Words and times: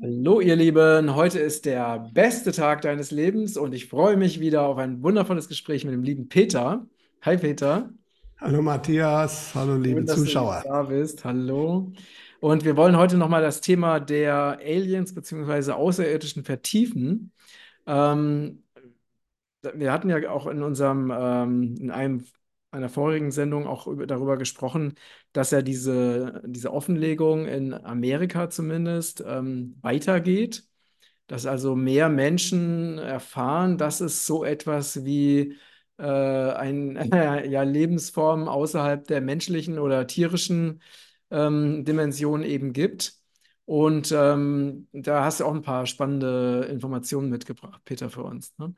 Hallo, 0.00 0.40
ihr 0.40 0.56
Lieben. 0.56 1.14
Heute 1.14 1.38
ist 1.38 1.64
der 1.64 1.98
beste 2.12 2.52
Tag 2.52 2.82
deines 2.82 3.10
Lebens 3.10 3.56
und 3.56 3.72
ich 3.74 3.86
freue 3.88 4.16
mich 4.16 4.40
wieder 4.40 4.62
auf 4.66 4.76
ein 4.78 5.02
wundervolles 5.02 5.48
Gespräch 5.48 5.84
mit 5.84 5.94
dem 5.94 6.02
lieben 6.02 6.28
Peter. 6.28 6.86
Hi, 7.22 7.38
Peter. 7.38 7.90
Hallo 8.38 8.60
Matthias, 8.60 9.54
hallo 9.54 9.76
liebe 9.76 10.00
Schön, 10.00 10.06
dass 10.06 10.16
du 10.16 10.24
Zuschauer. 10.24 10.62
da 10.64 10.82
bist. 10.82 11.24
Hallo. 11.24 11.92
Und 12.40 12.64
wir 12.64 12.76
wollen 12.76 12.96
heute 12.96 13.16
nochmal 13.16 13.40
das 13.40 13.62
Thema 13.62 13.98
der 13.98 14.58
Aliens 14.60 15.14
bzw. 15.14 15.72
Außerirdischen 15.72 16.44
vertiefen. 16.44 17.32
Ähm, 17.86 18.62
wir 19.74 19.92
hatten 19.92 20.10
ja 20.10 20.30
auch 20.30 20.46
in 20.46 20.62
unserem, 20.62 21.10
ähm, 21.10 21.74
in 21.80 21.90
einem, 21.90 22.24
einer 22.70 22.88
vorigen 22.90 23.30
Sendung 23.32 23.66
auch 23.66 23.86
über, 23.86 24.06
darüber 24.06 24.36
gesprochen, 24.36 24.94
dass 25.36 25.50
ja 25.50 25.60
diese, 25.60 26.42
diese 26.46 26.72
Offenlegung 26.72 27.46
in 27.46 27.74
Amerika 27.74 28.48
zumindest 28.48 29.22
ähm, 29.26 29.76
weitergeht, 29.82 30.64
dass 31.26 31.44
also 31.44 31.76
mehr 31.76 32.08
Menschen 32.08 32.96
erfahren, 32.98 33.76
dass 33.76 34.00
es 34.00 34.24
so 34.24 34.44
etwas 34.44 35.04
wie 35.04 35.56
äh, 35.98 36.04
ein, 36.04 37.10
ja, 37.12 37.62
Lebensform 37.62 38.48
außerhalb 38.48 39.06
der 39.06 39.20
menschlichen 39.20 39.78
oder 39.78 40.06
tierischen 40.06 40.80
ähm, 41.30 41.84
Dimension 41.84 42.42
eben 42.42 42.72
gibt. 42.72 43.14
Und 43.66 44.12
ähm, 44.16 44.88
da 44.92 45.24
hast 45.24 45.40
du 45.40 45.44
auch 45.44 45.54
ein 45.54 45.62
paar 45.62 45.86
spannende 45.86 46.66
Informationen 46.70 47.28
mitgebracht, 47.28 47.82
Peter, 47.84 48.08
für 48.08 48.22
uns. 48.22 48.54
Ne? 48.56 48.74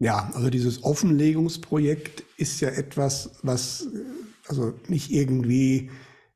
Ja, 0.00 0.28
also 0.34 0.50
dieses 0.50 0.82
Offenlegungsprojekt 0.82 2.24
ist 2.36 2.60
ja 2.60 2.70
etwas, 2.70 3.38
was 3.42 3.82
äh, 3.82 4.00
also 4.46 4.74
nicht 4.88 5.10
irgendwie 5.10 5.90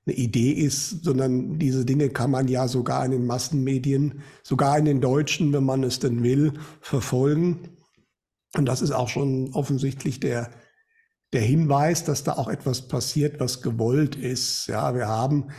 eine 0.06 0.16
Idee 0.16 0.52
ist, 0.52 1.04
sondern 1.04 1.58
diese 1.58 1.84
Dinge 1.84 2.08
kann 2.08 2.30
man 2.30 2.48
ja 2.48 2.66
sogar 2.66 3.04
in 3.04 3.10
den 3.10 3.26
Massenmedien, 3.26 4.22
sogar 4.42 4.78
in 4.78 4.86
den 4.86 5.00
Deutschen, 5.00 5.52
wenn 5.52 5.64
man 5.64 5.82
es 5.84 5.98
denn 5.98 6.22
will, 6.22 6.54
verfolgen. 6.80 7.76
Und 8.56 8.66
das 8.66 8.80
ist 8.80 8.92
auch 8.92 9.08
schon 9.08 9.52
offensichtlich 9.52 10.20
der, 10.20 10.50
der 11.34 11.42
Hinweis, 11.42 12.04
dass 12.04 12.24
da 12.24 12.32
auch 12.32 12.48
etwas 12.48 12.88
passiert, 12.88 13.38
was 13.38 13.60
gewollt 13.60 14.16
ist. 14.16 14.66
Ja, 14.66 14.94
wir 14.94 15.08
haben 15.08 15.50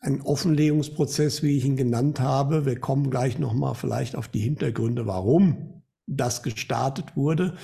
einen 0.00 0.20
Offenlegungsprozess, 0.20 1.42
wie 1.42 1.56
ich 1.56 1.64
ihn 1.64 1.76
genannt 1.76 2.20
habe. 2.20 2.64
Wir 2.64 2.78
kommen 2.78 3.10
gleich 3.10 3.40
nochmal 3.40 3.74
vielleicht 3.74 4.14
auf 4.14 4.28
die 4.28 4.38
Hintergründe, 4.38 5.06
warum 5.06 5.82
das 6.06 6.44
gestartet 6.44 7.16
wurde. 7.16 7.56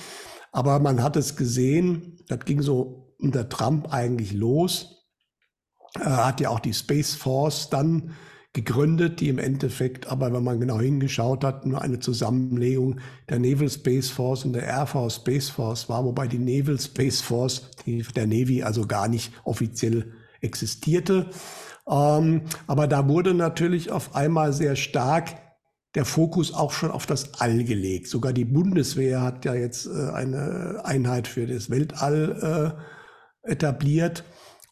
Aber 0.51 0.79
man 0.79 1.01
hat 1.01 1.15
es 1.15 1.37
gesehen, 1.37 2.17
das 2.27 2.39
ging 2.45 2.61
so 2.61 3.12
unter 3.23 3.49
Trump 3.49 3.91
eigentlich 3.93 4.33
los. 4.33 5.07
Er 5.99 6.25
hat 6.25 6.41
ja 6.41 6.49
auch 6.49 6.59
die 6.59 6.73
Space 6.73 7.15
Force 7.15 7.69
dann 7.69 8.13
gegründet, 8.53 9.19
die 9.19 9.29
im 9.29 9.39
Endeffekt 9.39 10.07
aber, 10.07 10.31
wenn 10.31 10.43
man 10.43 10.59
genau 10.59 10.79
hingeschaut 10.79 11.43
hat, 11.43 11.65
nur 11.65 11.81
eine 11.81 11.99
Zusammenlegung 11.99 12.99
der 13.29 13.39
Naval 13.39 13.69
Space 13.69 14.09
Force 14.09 14.45
und 14.45 14.53
der 14.53 14.65
Air 14.65 14.85
Force 14.85 15.15
Space 15.15 15.49
Force 15.49 15.89
war, 15.89 16.05
wobei 16.05 16.27
die 16.27 16.37
Naval 16.37 16.79
Space 16.79 17.19
Force 17.19 17.71
die, 17.85 18.03
der 18.15 18.27
Navy 18.27 18.61
also 18.61 18.85
gar 18.85 19.07
nicht 19.07 19.33
offiziell 19.43 20.13
existierte. 20.41 21.29
Ähm, 21.89 22.43
aber 22.67 22.87
da 22.87 23.07
wurde 23.07 23.33
natürlich 23.33 23.91
auf 23.91 24.15
einmal 24.15 24.53
sehr 24.53 24.75
stark 24.75 25.35
der 25.95 26.05
Fokus 26.05 26.53
auch 26.53 26.71
schon 26.71 26.91
auf 26.91 27.05
das 27.05 27.39
All 27.39 27.63
gelegt. 27.63 28.07
Sogar 28.07 28.33
die 28.33 28.45
Bundeswehr 28.45 29.21
hat 29.21 29.45
ja 29.45 29.53
jetzt 29.53 29.87
äh, 29.87 30.11
eine 30.11 30.81
Einheit 30.83 31.27
für 31.27 31.45
das 31.47 31.69
Weltall 31.69 32.75
äh, 32.77 32.92
etabliert. 33.43 34.23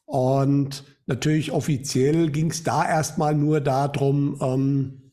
Und 0.06 0.84
natürlich 1.06 1.52
offiziell 1.52 2.32
ging 2.32 2.52
es 2.52 2.64
da 2.64 2.88
erstmal 2.88 3.36
nur 3.36 3.62
darum, 3.62 4.38
ähm, 4.42 5.12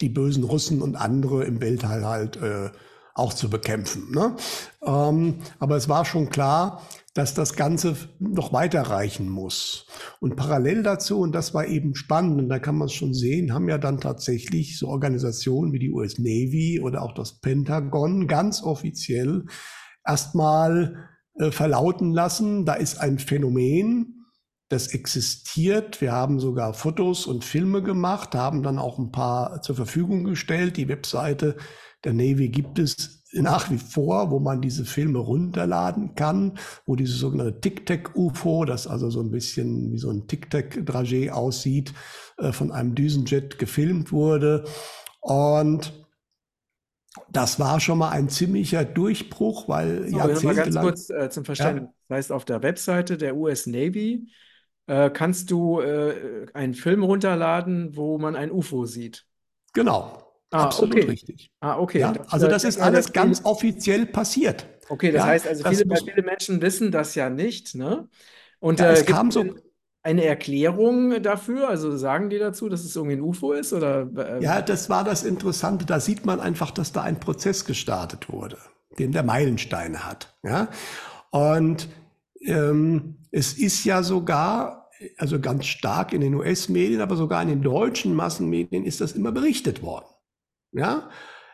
die 0.00 0.08
bösen 0.08 0.44
Russen 0.44 0.82
und 0.82 0.96
andere 0.96 1.44
im 1.44 1.60
Weltall 1.60 2.04
halt 2.04 2.36
äh, 2.36 2.70
auch 3.14 3.34
zu 3.34 3.50
bekämpfen. 3.50 4.12
Ne? 4.12 4.36
Ähm, 4.84 5.38
aber 5.58 5.76
es 5.76 5.88
war 5.88 6.04
schon 6.04 6.30
klar, 6.30 6.82
dass 7.14 7.34
das 7.34 7.54
Ganze 7.54 7.96
noch 8.20 8.52
weiterreichen 8.52 9.28
muss. 9.28 9.86
Und 10.20 10.36
parallel 10.36 10.84
dazu, 10.84 11.18
und 11.18 11.32
das 11.32 11.52
war 11.52 11.66
eben 11.66 11.96
spannend, 11.96 12.38
und 12.38 12.48
da 12.48 12.60
kann 12.60 12.76
man 12.76 12.86
es 12.86 12.92
schon 12.92 13.12
sehen, 13.12 13.52
haben 13.52 13.68
ja 13.68 13.78
dann 13.78 13.98
tatsächlich 13.98 14.78
so 14.78 14.86
Organisationen 14.86 15.72
wie 15.72 15.80
die 15.80 15.90
US 15.90 16.18
Navy 16.18 16.80
oder 16.80 17.02
auch 17.02 17.12
das 17.12 17.40
Pentagon 17.40 18.28
ganz 18.28 18.62
offiziell 18.62 19.46
erstmal 20.06 21.08
äh, 21.38 21.50
verlauten 21.50 22.12
lassen, 22.12 22.64
da 22.64 22.74
ist 22.74 22.98
ein 22.98 23.18
Phänomen, 23.18 24.26
das 24.68 24.88
existiert. 24.88 26.00
Wir 26.00 26.12
haben 26.12 26.40
sogar 26.40 26.74
Fotos 26.74 27.26
und 27.26 27.44
Filme 27.44 27.82
gemacht, 27.82 28.34
haben 28.34 28.62
dann 28.62 28.78
auch 28.78 28.98
ein 28.98 29.12
paar 29.12 29.62
zur 29.62 29.76
Verfügung 29.76 30.24
gestellt. 30.24 30.76
Die 30.76 30.88
Webseite 30.88 31.56
der 32.04 32.12
Navy 32.12 32.48
gibt 32.48 32.78
es 32.78 33.24
nach 33.32 33.70
wie 33.70 33.78
vor, 33.78 34.30
wo 34.30 34.38
man 34.38 34.60
diese 34.60 34.84
Filme 34.84 35.18
runterladen 35.18 36.14
kann, 36.14 36.58
wo 36.86 36.96
dieses 36.96 37.18
sogenannte 37.18 37.60
Tic-Tac-UFO, 37.60 38.64
das 38.64 38.86
also 38.86 39.10
so 39.10 39.20
ein 39.20 39.30
bisschen 39.30 39.92
wie 39.92 39.98
so 39.98 40.10
ein 40.10 40.26
Tic-Tac-Dragé 40.26 41.30
aussieht, 41.30 41.92
äh, 42.38 42.52
von 42.52 42.72
einem 42.72 42.94
Düsenjet 42.94 43.58
gefilmt 43.58 44.12
wurde. 44.12 44.64
Und 45.20 46.07
das 47.30 47.58
war 47.60 47.80
schon 47.80 47.98
mal 47.98 48.10
ein 48.10 48.28
ziemlicher 48.28 48.84
Durchbruch, 48.84 49.68
weil 49.68 50.08
so, 50.08 50.18
jahrzehntelang... 50.18 50.56
Ganz 50.56 50.80
kurz 50.80 51.10
äh, 51.10 51.30
zum 51.30 51.44
Verständnis. 51.44 51.88
Ja. 51.88 51.94
Das 52.08 52.16
heißt, 52.16 52.32
auf 52.32 52.44
der 52.44 52.62
Webseite 52.62 53.16
der 53.16 53.36
US 53.36 53.66
Navy 53.66 54.28
äh, 54.86 55.10
kannst 55.10 55.50
du 55.50 55.80
äh, 55.80 56.46
einen 56.54 56.74
Film 56.74 57.02
runterladen, 57.02 57.96
wo 57.96 58.18
man 58.18 58.36
ein 58.36 58.50
UFO 58.50 58.86
sieht. 58.86 59.26
Genau. 59.74 60.24
Ah, 60.50 60.64
Absolut 60.64 60.96
okay. 60.96 61.06
richtig. 61.06 61.50
Ah, 61.60 61.78
okay. 61.78 62.00
Ja, 62.00 62.14
also 62.28 62.48
das 62.48 62.64
ist 62.64 62.80
alles 62.80 63.12
ganz 63.12 63.44
offiziell 63.44 64.06
passiert. 64.06 64.66
Okay, 64.88 65.12
das 65.12 65.20
ja, 65.20 65.26
heißt 65.26 65.46
also, 65.46 65.68
viele, 65.68 65.96
viele, 65.96 66.22
Menschen 66.22 66.62
wissen 66.62 66.90
das 66.90 67.14
ja 67.14 67.28
nicht, 67.28 67.74
ne? 67.74 68.08
Und 68.58 68.80
ja, 68.80 68.90
es 68.90 69.02
äh, 69.02 69.04
kam 69.04 69.30
so 69.30 69.44
eine 70.02 70.24
Erklärung 70.24 71.22
dafür? 71.22 71.68
Also 71.68 71.96
sagen 71.96 72.30
die 72.30 72.38
dazu, 72.38 72.68
dass 72.68 72.84
es 72.84 72.94
irgendwie 72.96 73.16
ein 73.16 73.22
UFO 73.22 73.52
ist? 73.52 73.72
Oder, 73.72 74.08
äh, 74.16 74.42
ja, 74.42 74.62
das 74.62 74.88
war 74.88 75.04
das 75.04 75.24
Interessante. 75.24 75.84
Da 75.84 76.00
sieht 76.00 76.24
man 76.24 76.40
einfach, 76.40 76.70
dass 76.70 76.92
da 76.92 77.02
ein 77.02 77.20
Prozess 77.20 77.64
gestartet 77.64 78.30
wurde, 78.30 78.58
den 78.98 79.12
der 79.12 79.22
Meilensteine 79.22 80.06
hat. 80.06 80.36
Ja? 80.42 80.68
Und 81.30 81.88
ähm, 82.40 83.16
es 83.30 83.52
ist 83.52 83.84
ja 83.84 84.02
sogar, 84.02 84.90
also 85.18 85.40
ganz 85.40 85.66
stark 85.66 86.12
in 86.12 86.20
den 86.20 86.34
US-Medien, 86.34 87.00
aber 87.00 87.16
sogar 87.16 87.42
in 87.42 87.48
den 87.48 87.62
deutschen 87.62 88.14
Massenmedien 88.14 88.84
ist 88.84 89.00
das 89.00 89.12
immer 89.12 89.32
berichtet 89.32 89.82
worden 89.82 90.06
ja, 90.72 91.08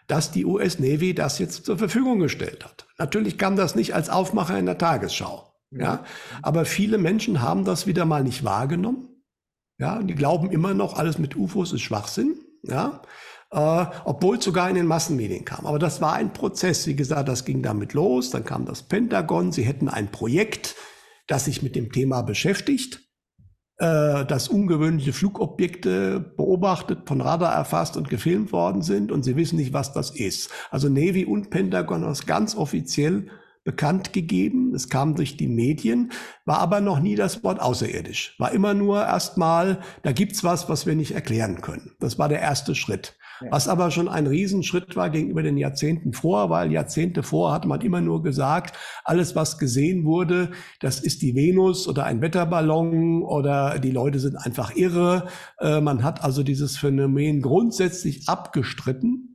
dass 0.07 0.31
die 0.33 0.45
US 0.45 0.79
Navy 0.79 1.15
das 1.15 1.39
jetzt 1.39 1.65
zur 1.65 1.79
Verfügung 1.79 2.19
gestellt 2.19 2.65
hat. 2.65 2.87
Natürlich 2.99 3.39
kam 3.39 3.57
das 3.57 3.75
nicht 3.75 3.95
als 3.95 4.11
Aufmacher 4.11 4.59
in 4.59 4.67
der 4.67 4.79
Tagesschau, 4.79 5.54
ja, 5.77 6.05
aber 6.43 6.65
viele 6.65 6.99
Menschen 6.99 7.43
haben 7.43 7.65
das 7.65 7.87
wieder 7.87 8.05
mal 8.05 8.23
nicht 8.23 8.45
wahrgenommen. 8.45 9.09
Ja, 9.79 10.03
die 10.03 10.15
glauben 10.15 10.51
immer 10.51 10.73
noch, 10.73 10.95
alles 10.97 11.19
mit 11.19 11.37
UFOs 11.37 11.73
ist 11.73 11.83
Schwachsinn, 11.83 12.37
ja, 12.63 13.03
äh, 13.51 13.87
obwohl 14.05 14.39
es 14.39 14.45
sogar 14.45 14.69
in 14.69 14.77
den 14.77 14.87
Massenmedien 14.87 15.45
kam. 15.45 15.67
Aber 15.67 15.79
das 15.79 16.01
war 16.01 16.15
ein 16.15 16.33
Prozess, 16.33 16.87
wie 16.87 16.95
gesagt, 16.95 17.29
das 17.29 17.45
ging 17.45 17.63
damit 17.63 17.93
los, 17.93 18.31
dann 18.31 18.45
kam 18.45 18.67
das 18.67 18.83
Pentagon, 18.83 19.51
sie 19.51 19.65
hätten 19.65 19.89
ein 19.89 20.13
Projekt, 20.13 20.77
das 21.27 21.47
sich 21.47 21.63
mit 21.63 21.75
dem 21.75 21.91
Thema 21.91 22.23
beschäftigt 22.23 23.05
äh, 23.79 24.25
dass 24.25 24.49
ungewöhnliche 24.49 25.13
Flugobjekte 25.13 26.21
beobachtet, 26.21 27.09
von 27.09 27.21
Radar 27.21 27.55
erfasst 27.55 27.97
und 27.97 28.09
gefilmt 28.09 28.53
worden 28.53 28.83
sind. 28.83 29.11
Und 29.11 29.25
sie 29.25 29.37
wissen 29.37 29.57
nicht, 29.57 29.73
was 29.73 29.93
das 29.93 30.11
ist. 30.11 30.51
Also 30.71 30.89
Navy 30.89 31.25
und 31.25 31.51
Pentagon 31.51 32.05
haben 32.05 32.19
ganz 32.27 32.55
offiziell 32.57 33.29
bekannt 33.65 34.13
gegeben. 34.13 34.75
Es 34.75 34.89
kam 34.89 35.15
durch 35.17 35.37
die 35.37 35.49
Medien, 35.49 36.13
war 36.45 36.59
aber 36.59 36.81
noch 36.81 37.01
nie 37.01 37.17
das 37.17 37.43
Wort 37.43 37.61
außerirdisch. 37.61 38.37
War 38.39 38.53
immer 38.53 38.75
nur 38.75 39.01
erstmal, 39.01 39.81
da 40.03 40.13
gibt's 40.13 40.45
was, 40.45 40.69
was 40.69 40.87
wir 40.87 40.95
nicht 40.95 41.13
erklären 41.13 41.61
können. 41.63 41.93
Das 41.99 42.19
war 42.19 42.29
der 42.29 42.41
erste 42.41 42.75
Schritt. 42.75 43.17
Was 43.51 43.69
aber 43.69 43.91
schon 43.91 44.09
ein 44.09 44.27
Riesenschritt 44.27 44.95
war 44.97 45.11
gegenüber 45.11 45.43
den 45.43 45.57
Jahrzehnten 45.57 46.13
vor, 46.13 46.51
weil 46.51 46.71
Jahrzehnte 46.71 47.23
vor 47.23 47.53
hat 47.53 47.67
man 47.67 47.81
immer 47.81 48.01
nur 48.01 48.23
gesagt, 48.23 48.77
alles 49.05 49.35
was 49.35 49.59
gesehen 49.59 50.05
wurde, 50.05 50.53
das 50.81 51.01
ist 51.01 51.21
die 51.21 51.35
Venus 51.35 51.89
oder 51.89 52.05
ein 52.05 52.21
Wetterballon 52.21 53.23
oder 53.23 53.81
die 53.81 53.91
Leute 53.91 54.21
sind 54.21 54.37
einfach 54.37 54.77
irre. 54.77 55.27
Äh, 55.59 55.81
man 55.81 56.05
hat 56.05 56.23
also 56.23 56.43
dieses 56.43 56.77
Phänomen 56.77 57.43
grundsätzlich 57.43 58.29
abgestritten 58.29 59.34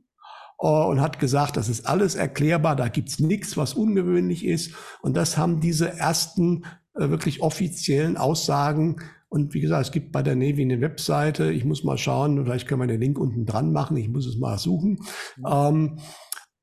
und 0.68 1.00
hat 1.00 1.18
gesagt, 1.18 1.56
das 1.56 1.68
ist 1.68 1.86
alles 1.86 2.14
erklärbar, 2.14 2.76
da 2.76 2.88
gibt's 2.88 3.18
nichts, 3.18 3.56
was 3.56 3.74
ungewöhnlich 3.74 4.44
ist. 4.44 4.74
Und 5.00 5.16
das 5.16 5.38
haben 5.38 5.60
diese 5.60 5.90
ersten 5.98 6.64
äh, 6.94 7.08
wirklich 7.08 7.40
offiziellen 7.42 8.16
Aussagen 8.16 8.96
und 9.28 9.54
wie 9.54 9.60
gesagt, 9.60 9.86
es 9.86 9.92
gibt 9.92 10.10
bei 10.10 10.22
der 10.22 10.34
Navy 10.34 10.62
eine 10.62 10.80
Webseite. 10.80 11.52
Ich 11.52 11.64
muss 11.64 11.84
mal 11.84 11.96
schauen, 11.96 12.44
vielleicht 12.44 12.66
können 12.66 12.80
wir 12.80 12.88
den 12.88 13.00
Link 13.00 13.16
unten 13.16 13.46
dran 13.46 13.72
machen. 13.72 13.96
Ich 13.96 14.08
muss 14.08 14.26
es 14.26 14.36
mal 14.36 14.58
suchen. 14.58 14.98
Mhm. 15.36 15.46
Ähm, 15.46 15.98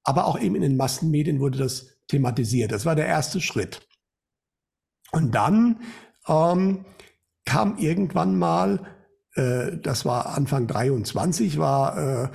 aber 0.03 0.25
auch 0.25 0.39
eben 0.39 0.55
in 0.55 0.61
den 0.61 0.77
Massenmedien 0.77 1.39
wurde 1.39 1.57
das 1.57 1.97
thematisiert. 2.09 2.73
Das 2.73 2.85
war 2.85 2.95
der 2.95 3.07
erste 3.07 3.39
Schritt. 3.39 3.87
Und 5.11 5.33
dann 5.33 5.79
ähm, 6.27 6.85
kam 7.45 7.77
irgendwann 7.77 8.37
mal 8.37 8.81
äh, 9.37 9.77
das 9.77 10.03
war 10.03 10.35
Anfang 10.35 10.67
23, 10.67 11.57
war 11.57 11.97
äh, 12.25 12.29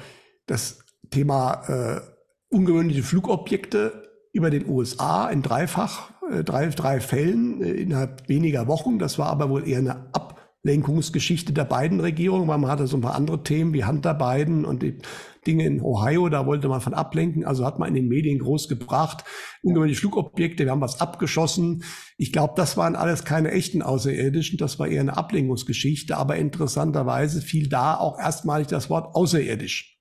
das 0.47 0.81
Thema 1.12 1.62
äh, 1.69 2.00
ungewöhnliche 2.49 3.05
Flugobjekte 3.05 4.11
über 4.32 4.50
den 4.50 4.69
USA 4.69 5.29
in 5.29 5.43
dreifach, 5.43 6.11
äh, 6.31 6.43
drei, 6.43 6.67
drei 6.69 7.00
Fällen 7.00 7.62
äh, 7.62 7.70
innerhalb 7.70 8.29
weniger 8.29 8.67
Wochen. 8.67 8.99
Das 8.99 9.19
war 9.19 9.29
aber 9.29 9.50
wohl 9.50 9.69
eher 9.69 9.79
eine 9.79 10.06
Ablenkungsgeschichte 10.12 11.53
der 11.53 11.64
beiden 11.64 12.00
Regierungen, 12.00 12.49
weil 12.49 12.59
man 12.59 12.70
hatte 12.70 12.87
so 12.87 12.97
ein 12.97 13.03
paar 13.03 13.14
andere 13.14 13.43
Themen 13.43 13.73
wie 13.73 13.85
Hunter 13.85 14.14
Biden 14.14 14.64
und 14.64 14.82
die 14.82 14.99
Dinge 15.47 15.67
in 15.67 15.82
Ohio, 15.82 16.29
da 16.29 16.47
wollte 16.47 16.69
man 16.69 16.81
von 16.81 16.94
ablenken, 16.94 17.44
also 17.44 17.67
hat 17.67 17.79
man 17.79 17.88
in 17.88 17.94
den 17.94 18.09
Medien 18.09 18.38
groß 18.38 18.69
gebracht. 18.69 19.25
Ungewöhnliche 19.62 20.00
Flugobjekte, 20.00 20.64
wir 20.64 20.70
haben 20.70 20.81
was 20.81 21.00
abgeschossen. 21.00 21.82
Ich 22.17 22.32
glaube, 22.32 22.55
das 22.56 22.76
waren 22.76 22.94
alles 22.94 23.25
keine 23.25 23.50
echten 23.50 23.82
Außerirdischen, 23.82 24.56
das 24.56 24.79
war 24.79 24.87
eher 24.87 25.00
eine 25.00 25.17
Ablenkungsgeschichte, 25.17 26.17
aber 26.17 26.37
interessanterweise 26.37 27.43
fiel 27.43 27.69
da 27.69 27.97
auch 27.97 28.20
erstmalig 28.20 28.69
das 28.69 28.88
Wort 28.88 29.17
außerirdisch. 29.17 29.91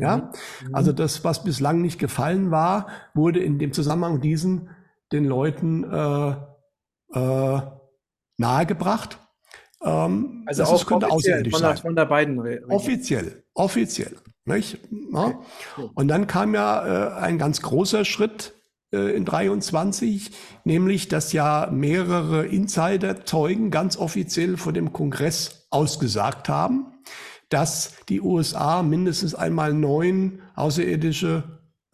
Ja, 0.00 0.16
mhm. 0.66 0.74
also 0.74 0.92
das, 0.92 1.24
was 1.24 1.44
bislang 1.44 1.80
nicht 1.80 1.98
gefallen 1.98 2.50
war, 2.50 2.88
wurde 3.14 3.40
in 3.40 3.58
dem 3.58 3.72
Zusammenhang 3.72 4.20
diesen 4.20 4.70
den 5.12 5.24
Leuten 5.24 5.84
äh, 5.84 6.34
äh, 7.12 7.60
nahegebracht. 8.36 9.18
Ähm, 9.82 10.44
also 10.46 10.64
auch 10.64 10.86
könnte 10.86 11.10
außerirdisch 11.10 11.52
von 11.52 11.62
der, 11.62 11.76
von 11.76 11.96
der 11.96 12.06
beiden 12.06 12.38
Offiziell, 12.68 13.44
offiziell. 13.54 14.16
Nicht? 14.46 14.78
Ja. 15.12 15.40
Und 15.94 16.08
dann 16.08 16.26
kam 16.26 16.54
ja 16.54 17.16
äh, 17.16 17.20
ein 17.20 17.38
ganz 17.38 17.62
großer 17.62 18.04
Schritt 18.04 18.52
äh, 18.92 19.16
in 19.16 19.24
23, 19.24 20.30
nämlich 20.64 21.08
dass 21.08 21.32
ja 21.32 21.70
mehrere 21.72 22.46
Insider-Zeugen 22.46 23.70
ganz 23.70 23.96
offiziell 23.96 24.58
vor 24.58 24.74
dem 24.74 24.92
Kongress 24.92 25.66
ausgesagt 25.70 26.48
haben, 26.50 26.92
dass 27.48 27.94
die 28.08 28.20
USA 28.20 28.82
mindestens 28.82 29.34
einmal 29.34 29.72
neun 29.72 30.40
außerirdische 30.54 31.44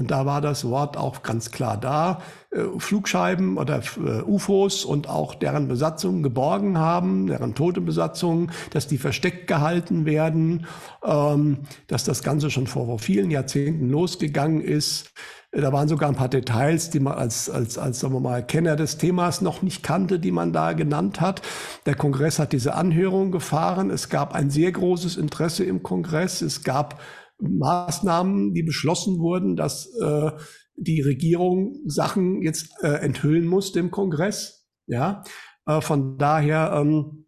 und 0.00 0.11
da 0.11 0.25
war 0.25 0.41
das 0.41 0.64
Wort 0.64 0.97
auch 0.97 1.23
ganz 1.23 1.50
klar 1.50 1.76
da. 1.76 2.23
Äh, 2.50 2.62
Flugscheiben 2.79 3.58
oder 3.58 3.82
äh, 3.99 4.23
UFOs 4.23 4.87
und 4.87 5.11
auch 5.11 5.35
deren 5.35 5.69
Besatzungen 5.69 6.23
geborgen 6.23 6.79
haben, 6.79 7.26
deren 7.26 7.55
tote 7.55 7.82
Besatzungen, 7.82 8.50
dass 8.70 8.87
die 8.87 8.97
versteckt 8.97 9.47
gehalten 9.47 10.06
werden, 10.06 10.67
ähm, 11.05 11.58
dass 11.87 12.05
das 12.05 12.23
Ganze 12.23 12.50
schon 12.50 12.67
vor, 12.67 12.87
vor 12.87 12.99
vielen 12.99 13.31
Jahrzehnten 13.31 13.91
losgegangen 13.91 14.62
ist. 14.62 15.12
Da 15.52 15.73
waren 15.73 15.88
sogar 15.88 16.08
ein 16.08 16.14
paar 16.14 16.29
Details, 16.29 16.91
die 16.91 17.00
man 17.00 17.14
als, 17.14 17.50
als, 17.50 17.76
als 17.76 17.99
sagen 17.99 18.14
wir 18.14 18.20
mal, 18.20 18.47
Kenner 18.47 18.76
des 18.76 18.99
Themas 18.99 19.41
noch 19.41 19.62
nicht 19.62 19.82
kannte, 19.82 20.20
die 20.20 20.31
man 20.31 20.52
da 20.52 20.75
genannt 20.75 21.20
hat. 21.20 21.43
Der 21.87 21.97
Kongress 21.97 22.38
hat 22.38 22.52
diese 22.52 22.75
Anhörung 22.75 23.32
gefahren. 23.32 23.91
Es 23.91 24.08
gab 24.08 24.32
ein 24.32 24.50
sehr 24.50 24.70
großes 24.70 25.17
Interesse 25.17 25.64
im 25.64 25.82
Kongress. 25.82 26.41
Es 26.41 26.62
gab 26.62 27.00
Maßnahmen, 27.41 28.55
die 28.55 28.62
beschlossen 28.62 29.19
wurden, 29.19 29.56
dass 29.56 29.93
äh, 30.00 30.31
die 30.76 31.00
Regierung 31.00 31.81
Sachen 31.87 32.43
jetzt 32.43 32.70
äh, 32.82 33.00
enthüllen 33.00 33.47
muss 33.47 33.73
dem 33.73 33.91
Kongress. 33.91 34.69
Ja, 34.87 35.25
äh, 35.67 35.81
von 35.81 36.17
daher, 36.17 36.73
ähm, 36.81 37.26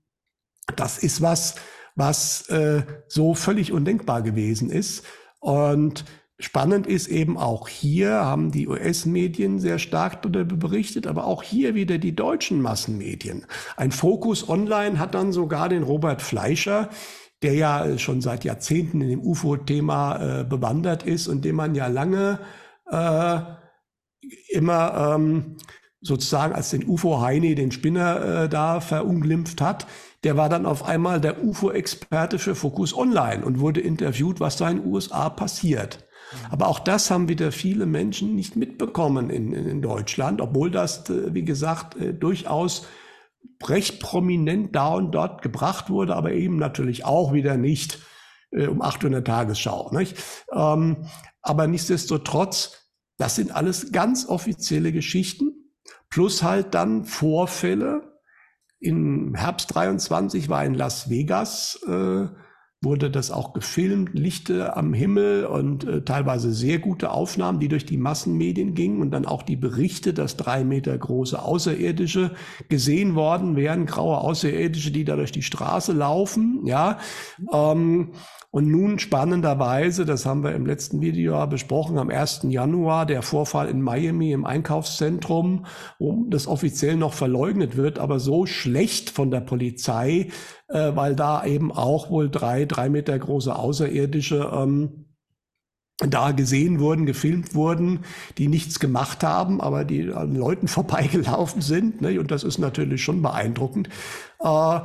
das 0.77 0.99
ist 0.99 1.23
was, 1.23 1.57
was 1.97 2.49
äh, 2.51 2.83
so 3.09 3.35
völlig 3.35 3.73
undenkbar 3.73 4.23
gewesen 4.23 4.71
ist. 4.71 5.05
Und 5.41 6.05
spannend 6.39 6.87
ist 6.87 7.09
eben 7.09 7.37
auch 7.37 7.69
hier, 7.69 8.11
haben 8.11 8.51
die 8.51 8.67
US-Medien 8.69 9.61
sehr 9.61 9.79
stark 9.79 10.23
darüber 10.23 10.57
berichtet, 10.57 11.07
aber 11.07 11.25
auch 11.27 11.43
hier 11.43 11.75
wieder 11.75 11.99
die 11.99 12.17
deutschen 12.17 12.61
Massenmedien. 12.61 13.47
Ein 13.77 13.93
Fokus 13.93 14.49
Online 14.49 14.99
hat 14.99 15.15
dann 15.15 15.33
sogar 15.33 15.69
den 15.69 15.83
Robert 15.83 16.23
Fleischer, 16.23 16.89
der 17.43 17.55
ja 17.55 17.99
schon 17.99 18.21
seit 18.21 18.45
Jahrzehnten 18.45 19.01
in 19.01 19.09
dem 19.09 19.23
UFO-Thema 19.23 20.41
äh, 20.41 20.45
bewandert 20.45 21.03
ist 21.03 21.29
und 21.29 21.45
dem 21.45 21.57
man 21.57 21.75
ja 21.75 21.89
lange 21.89 22.39
äh, 22.91 23.41
immer 24.51 25.15
ähm, 25.15 25.57
sozusagen 26.01 26.55
als 26.55 26.71
den 26.71 26.87
UFO-Heini, 26.87 27.55
den 27.55 27.73
Spinner 27.73 28.45
äh, 28.45 28.49
da 28.49 28.81
verunglimpft 28.81 29.61
hat, 29.61 29.87
der 30.25 30.37
war 30.37 30.49
dann 30.49 30.67
auf 30.67 30.85
einmal 30.85 31.21
der 31.21 31.45
UFO-Experte 31.45 32.39
für 32.39 32.55
Focus 32.55 32.97
Online 32.97 33.45
und 33.45 33.61
wurde 33.61 33.81
interviewt, 33.81 34.41
was 34.41 34.57
da 34.57 34.69
in 34.69 34.79
den 34.79 34.87
USA 34.87 35.31
passiert. 35.31 36.05
Aber 36.51 36.69
auch 36.69 36.79
das 36.79 37.11
haben 37.11 37.29
wieder 37.29 37.53
viele 37.53 37.87
Menschen 37.87 38.35
nicht 38.35 38.57
mitbekommen 38.57 39.31
in, 39.31 39.53
in 39.53 39.83
Deutschland, 39.83 40.41
obwohl 40.41 40.71
das, 40.71 41.09
äh, 41.11 41.35
wie 41.35 41.45
gesagt, 41.45 41.97
äh, 41.97 42.15
durchaus 42.15 42.87
recht 43.65 44.01
prominent 44.01 44.75
da 44.75 44.89
und 44.89 45.13
dort 45.13 45.43
gebracht 45.43 45.91
wurde, 45.91 46.17
aber 46.17 46.33
eben 46.33 46.57
natürlich 46.57 47.05
auch 47.05 47.33
wieder 47.33 47.57
nicht 47.57 47.99
äh, 48.51 48.67
um 48.67 48.83
800 48.83 49.27
Tagesschau. 49.27 49.91
Nicht? 49.93 50.17
Ähm, 50.53 51.09
aber 51.43 51.67
nichtsdestotrotz, 51.67 52.89
das 53.19 53.37
sind 53.37 53.55
alles 53.55 53.93
ganz 53.93 54.27
offizielle 54.27 54.93
Geschichten, 54.93 55.53
plus 56.09 56.43
halt 56.43 56.75
dann 56.75 57.05
Vorfälle. 57.05 58.21
Im 58.79 59.35
Herbst 59.35 59.75
23 59.75 60.49
war 60.49 60.65
in 60.65 60.75
Las 60.75 61.09
Vegas 61.09 61.81
äh, 61.87 62.27
wurde 62.83 63.11
das 63.11 63.31
auch 63.31 63.53
gefilmt, 63.53 64.11
Lichte 64.13 64.77
am 64.77 64.93
Himmel 64.93 65.47
und 65.47 65.85
äh, 65.85 66.03
teilweise 66.03 66.53
sehr 66.53 66.81
gute 66.81 67.13
Aufnahmen, 67.13 67.61
die 67.61 67.69
durch 67.69 67.87
die 67.87 67.97
Massenmedien 67.97 68.75
gingen 68.75 69.01
und 69.01 69.13
dann 69.13 69.25
auch 69.25 69.43
die 69.43 69.57
Berichte, 69.57 70.13
dass 70.13 70.37
drei 70.37 70.65
Meter 70.65 70.97
große 70.99 71.41
Außerirdische 71.41 72.33
gesehen 72.69 73.15
worden 73.15 73.55
wären, 73.55 73.87
graue 73.87 74.19
Außerirdische, 74.19 74.91
die 74.91 75.05
da 75.05 75.15
durch 75.15 75.33
die 75.33 75.43
Straße 75.43 75.93
laufen, 75.93 76.63
ja. 76.65 76.99
Ähm, 77.53 78.11
und 78.53 78.71
nun 78.71 78.99
spannenderweise, 78.99 80.05
das 80.05 80.27
haben 80.27 80.45
wir 80.45 80.55
im 80.55 80.67
letzten 80.67 81.01
Video 81.01 81.47
besprochen, 81.47 81.97
am 81.97 82.11
1. 82.11 82.41
Januar 82.51 83.07
der 83.07 83.23
Vorfall 83.23 83.67
in 83.71 83.81
Miami 83.81 84.33
im 84.33 84.45
Einkaufszentrum, 84.45 85.65
wo 85.99 86.27
das 86.29 86.47
offiziell 86.47 86.97
noch 86.97 87.15
verleugnet 87.15 87.79
wird, 87.79 87.99
aber 87.99 88.21
so 88.21 88.45
schlecht 88.45 89.09
von 89.09 89.31
der 89.31 89.41
Polizei, 89.41 90.29
äh, 90.73 90.97
weil 90.97 91.15
da 91.15 91.45
eben 91.45 91.71
auch 91.71 92.11
wohl 92.11 92.31
drei, 92.31 92.65
drei 92.65 92.89
Meter 92.89 93.19
große 93.19 93.55
Außerirdische 93.55 94.51
ähm, 94.53 95.07
da 95.99 96.33
gesehen 96.33 96.81
wurden, 96.81 97.07
gefilmt 97.07 97.55
wurden, 97.55 98.01
die 98.39 98.49
nichts 98.49 98.81
gemacht 98.81 99.23
haben, 99.23 99.61
aber 99.61 99.85
die 99.85 100.13
an 100.13 100.35
Leuten 100.35 100.69
vorbeigelaufen 100.69 101.63
sind. 101.63 102.01
Ne? 102.01 102.19
Und 102.19 102.31
das 102.31 102.45
ist 102.45 102.59
natürlich 102.59 103.03
schon 103.03 103.23
beeindruckend. 103.23 103.89
Äh, 104.41 104.81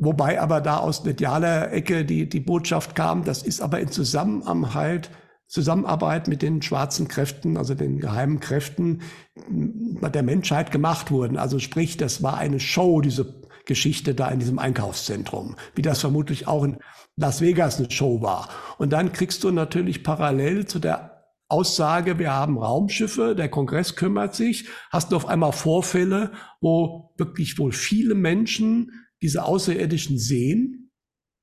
Wobei 0.00 0.40
aber 0.40 0.60
da 0.60 0.78
aus 0.78 1.04
medialer 1.04 1.72
Ecke 1.72 2.04
die, 2.04 2.28
die 2.28 2.40
Botschaft 2.40 2.96
kam, 2.96 3.24
das 3.24 3.42
ist 3.42 3.60
aber 3.60 3.78
in 3.78 3.88
Zusammenarbeit, 3.88 5.10
Zusammenarbeit 5.46 6.26
mit 6.26 6.42
den 6.42 6.62
schwarzen 6.62 7.06
Kräften, 7.06 7.56
also 7.56 7.74
den 7.74 8.00
geheimen 8.00 8.40
Kräften 8.40 9.02
der 9.48 10.22
Menschheit 10.24 10.72
gemacht 10.72 11.12
wurden. 11.12 11.36
Also 11.36 11.60
sprich, 11.60 11.96
das 11.96 12.24
war 12.24 12.38
eine 12.38 12.58
Show, 12.58 13.00
diese 13.02 13.43
Geschichte 13.66 14.14
da 14.14 14.28
in 14.28 14.40
diesem 14.40 14.58
Einkaufszentrum, 14.58 15.56
wie 15.74 15.82
das 15.82 16.00
vermutlich 16.00 16.46
auch 16.46 16.64
in 16.64 16.78
Las 17.16 17.40
Vegas 17.40 17.78
eine 17.78 17.90
Show 17.90 18.20
war. 18.22 18.48
Und 18.78 18.92
dann 18.92 19.12
kriegst 19.12 19.44
du 19.44 19.50
natürlich 19.50 20.02
parallel 20.02 20.66
zu 20.66 20.78
der 20.78 21.14
Aussage, 21.48 22.18
wir 22.18 22.32
haben 22.32 22.58
Raumschiffe, 22.58 23.34
der 23.36 23.48
Kongress 23.48 23.96
kümmert 23.96 24.34
sich, 24.34 24.68
hast 24.90 25.12
du 25.12 25.16
auf 25.16 25.26
einmal 25.26 25.52
Vorfälle, 25.52 26.32
wo 26.60 27.12
wirklich 27.16 27.58
wohl 27.58 27.72
viele 27.72 28.14
Menschen 28.14 28.90
diese 29.22 29.44
Außerirdischen 29.44 30.18
sehen, 30.18 30.90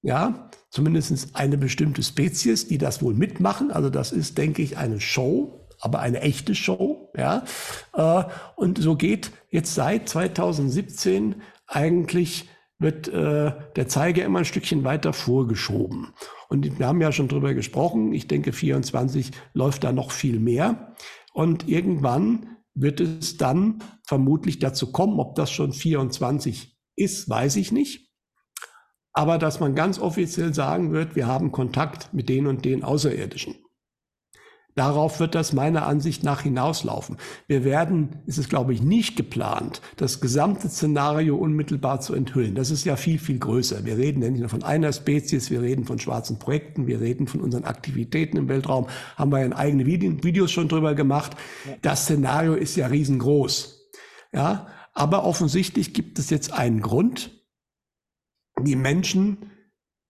ja, 0.01 0.50
zumindest 0.70 1.36
eine 1.36 1.58
bestimmte 1.58 2.01
Spezies, 2.01 2.68
die 2.68 2.78
das 2.78 3.04
wohl 3.04 3.13
mitmachen. 3.13 3.72
Also 3.72 3.90
das 3.90 4.12
ist, 4.12 4.38
denke 4.38 4.62
ich, 4.62 4.78
eine 4.78 5.00
Show, 5.00 5.68
aber 5.80 6.00
eine 6.00 6.22
echte 6.22 6.56
Show, 6.56 7.12
ja. 7.16 7.44
Äh, 7.94 8.24
und 8.56 8.80
so 8.80 8.96
geht 8.96 9.32
jetzt 9.50 9.75
seit 9.75 10.10
2017 10.10 11.42
eigentlich 11.72 12.50
wird 12.80 13.08
äh, 13.08 13.51
der 13.75 13.88
Zeiger 13.88 14.25
immer 14.25 14.40
ein 14.40 14.46
Stückchen 14.46 14.84
weiter 14.84 15.13
vorgeschoben. 15.13 16.13
Und 16.50 16.80
wir 16.80 16.88
haben 16.88 17.01
ja 17.01 17.12
schon 17.12 17.28
drüber 17.28 17.54
gesprochen. 17.54 18.12
Ich 18.13 18.28
denke, 18.28 18.54
24 18.54 19.32
läuft 19.54 19.84
da 19.84 19.92
noch 19.92 20.12
viel 20.12 20.40
mehr. 20.40 20.96
Und 21.34 21.70
irgendwann 21.70 22.58
wird 22.74 23.00
es 23.00 23.38
dann 23.38 23.84
vermutlich 24.06 24.60
dazu 24.60 24.92
kommen, 24.92 25.20
ob 25.20 25.36
das 25.36 25.51
schon 25.51 25.74
24 25.74 26.78
ist, 26.96 27.30
weiß 27.30 27.56
ich 27.58 27.72
nicht. 27.72 28.12
Aber 29.13 29.38
dass 29.38 29.60
man 29.60 29.75
ganz 29.75 30.00
offiziell 30.00 30.54
sagen 30.54 30.92
wird, 30.92 31.16
wir 31.16 31.28
haben 31.28 31.51
Kontakt 31.51 32.13
mit 32.13 32.30
den 32.30 32.48
und 32.48 32.66
den 32.66 32.84
Außerirdischen. 32.84 33.56
Darauf 34.75 35.20
wird 35.20 35.36
das 35.36 35.54
meiner 35.54 35.86
Ansicht 35.86 36.24
nach 36.24 36.42
hinauslaufen. 36.42 37.18
Wir 37.48 37.63
werden, 37.63 38.22
ist 38.25 38.38
es 38.38 38.50
glaube 38.50 38.74
ich 38.74 38.82
nicht 38.82 39.16
geplant, 39.16 39.82
das 39.98 40.22
gesamte 40.22 40.70
Szenario 40.70 41.36
unmittelbar 41.36 42.00
zu 42.00 42.13
enthüllen. 42.13 42.56
Das 42.56 42.72
ist 42.72 42.86
ja 42.86 42.96
viel, 42.96 43.20
viel 43.20 43.40
größer. 43.40 43.86
Wir 43.86 43.98
reden 43.98 44.22
ja 44.22 44.30
nicht 44.30 44.40
nur 44.40 44.50
von 44.50 44.63
einer 44.63 44.94
Spezies, 44.94 45.51
wir 45.51 45.62
reden 45.62 45.86
von 45.86 46.00
schwarzen 46.00 46.40
Projekten, 46.40 46.88
wir 46.88 47.01
reden 47.01 47.28
von 47.28 47.42
unseren 47.42 47.66
Aktivitäten 47.66 48.38
im 48.38 48.48
Weltraum, 48.48 48.88
haben 49.18 49.32
wir 49.32 49.40
ja 49.40 49.46
in 49.46 49.54
eigene 49.54 49.86
Videos 49.86 50.51
schon 50.51 50.70
drüber 50.70 50.96
gemacht. 50.96 51.36
Das 51.82 52.04
Szenario 52.04 52.54
ist 52.54 52.75
ja 52.75 52.88
riesengroß. 52.88 53.90
Ja, 54.34 54.68
aber 54.94 55.25
offensichtlich 55.25 55.94
gibt 55.94 56.20
es 56.20 56.30
jetzt 56.30 56.54
einen 56.54 56.82
Grund. 56.82 57.32
Die 58.60 58.75
Menschen 58.75 59.51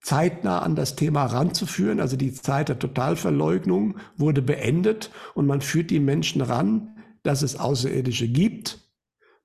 zeitnah 0.01 0.59
an 0.59 0.75
das 0.75 0.95
Thema 0.95 1.25
ranzuführen. 1.25 1.99
Also 1.99 2.17
die 2.17 2.33
Zeit 2.33 2.69
der 2.69 2.79
Totalverleugnung 2.79 3.97
wurde 4.17 4.41
beendet 4.41 5.11
und 5.35 5.45
man 5.45 5.61
führt 5.61 5.91
die 5.91 5.99
Menschen 5.99 6.41
ran, 6.41 6.97
dass 7.23 7.43
es 7.43 7.59
Außerirdische 7.59 8.27
gibt. 8.27 8.79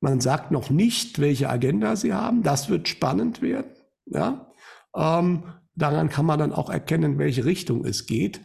Man 0.00 0.20
sagt 0.20 0.50
noch 0.50 0.70
nicht, 0.70 1.18
welche 1.20 1.48
Agenda 1.48 1.96
sie 1.96 2.12
haben. 2.12 2.42
Das 2.42 2.68
wird 2.68 2.88
spannend 2.88 3.42
werden. 3.42 3.70
Ja? 4.06 4.50
Ähm, 4.94 5.44
daran 5.74 6.08
kann 6.08 6.26
man 6.26 6.38
dann 6.38 6.52
auch 6.52 6.70
erkennen, 6.70 7.12
in 7.12 7.18
welche 7.18 7.44
Richtung 7.44 7.84
es 7.84 8.06
geht. 8.06 8.40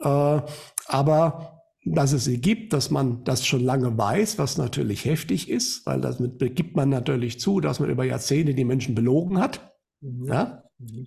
Äh, 0.00 0.42
aber 0.86 1.60
dass 1.84 2.12
es 2.12 2.24
sie 2.24 2.40
gibt, 2.40 2.72
dass 2.72 2.90
man 2.90 3.24
das 3.24 3.46
schon 3.46 3.62
lange 3.62 3.96
weiß, 3.96 4.38
was 4.38 4.58
natürlich 4.58 5.04
heftig 5.06 5.48
ist, 5.48 5.86
weil 5.86 6.00
damit 6.00 6.38
gibt 6.54 6.76
man 6.76 6.90
natürlich 6.90 7.40
zu, 7.40 7.60
dass 7.60 7.80
man 7.80 7.88
über 7.88 8.04
Jahrzehnte 8.04 8.54
die 8.54 8.64
Menschen 8.64 8.94
belogen 8.94 9.38
hat. 9.38 9.74
Mhm. 10.00 10.26
Ja? 10.26 10.62
Mhm. 10.80 11.06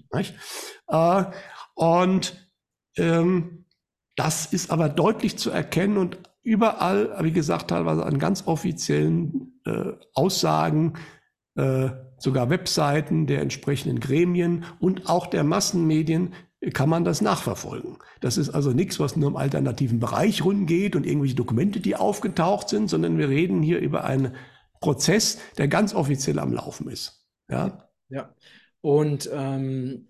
Äh, 0.87 1.23
und 1.75 2.49
ähm, 2.97 3.65
das 4.15 4.45
ist 4.53 4.71
aber 4.71 4.89
deutlich 4.89 5.37
zu 5.37 5.49
erkennen 5.49 5.97
und 5.97 6.17
überall, 6.43 7.17
wie 7.23 7.31
gesagt, 7.31 7.69
teilweise 7.69 8.05
an 8.05 8.19
ganz 8.19 8.47
offiziellen 8.47 9.59
äh, 9.65 9.93
Aussagen, 10.13 10.93
äh, 11.55 11.89
sogar 12.17 12.49
Webseiten 12.49 13.27
der 13.27 13.41
entsprechenden 13.41 13.99
Gremien 13.99 14.65
und 14.79 15.09
auch 15.09 15.27
der 15.27 15.43
Massenmedien 15.43 16.33
kann 16.73 16.89
man 16.89 17.03
das 17.03 17.21
nachverfolgen. 17.21 17.97
Das 18.21 18.37
ist 18.37 18.49
also 18.49 18.71
nichts, 18.71 18.99
was 18.99 19.17
nur 19.17 19.29
im 19.29 19.35
alternativen 19.35 19.99
Bereich 19.99 20.45
rumgeht 20.45 20.95
und 20.95 21.05
irgendwelche 21.05 21.35
Dokumente, 21.35 21.81
die 21.81 21.95
aufgetaucht 21.95 22.69
sind, 22.69 22.89
sondern 22.89 23.17
wir 23.17 23.27
reden 23.27 23.61
hier 23.61 23.79
über 23.79 24.05
einen 24.05 24.35
Prozess, 24.79 25.39
der 25.57 25.67
ganz 25.67 25.93
offiziell 25.93 26.39
am 26.39 26.53
Laufen 26.53 26.89
ist. 26.89 27.25
Ja. 27.49 27.89
Ja. 28.09 28.33
Und 28.83 29.29
ähm, 29.31 30.09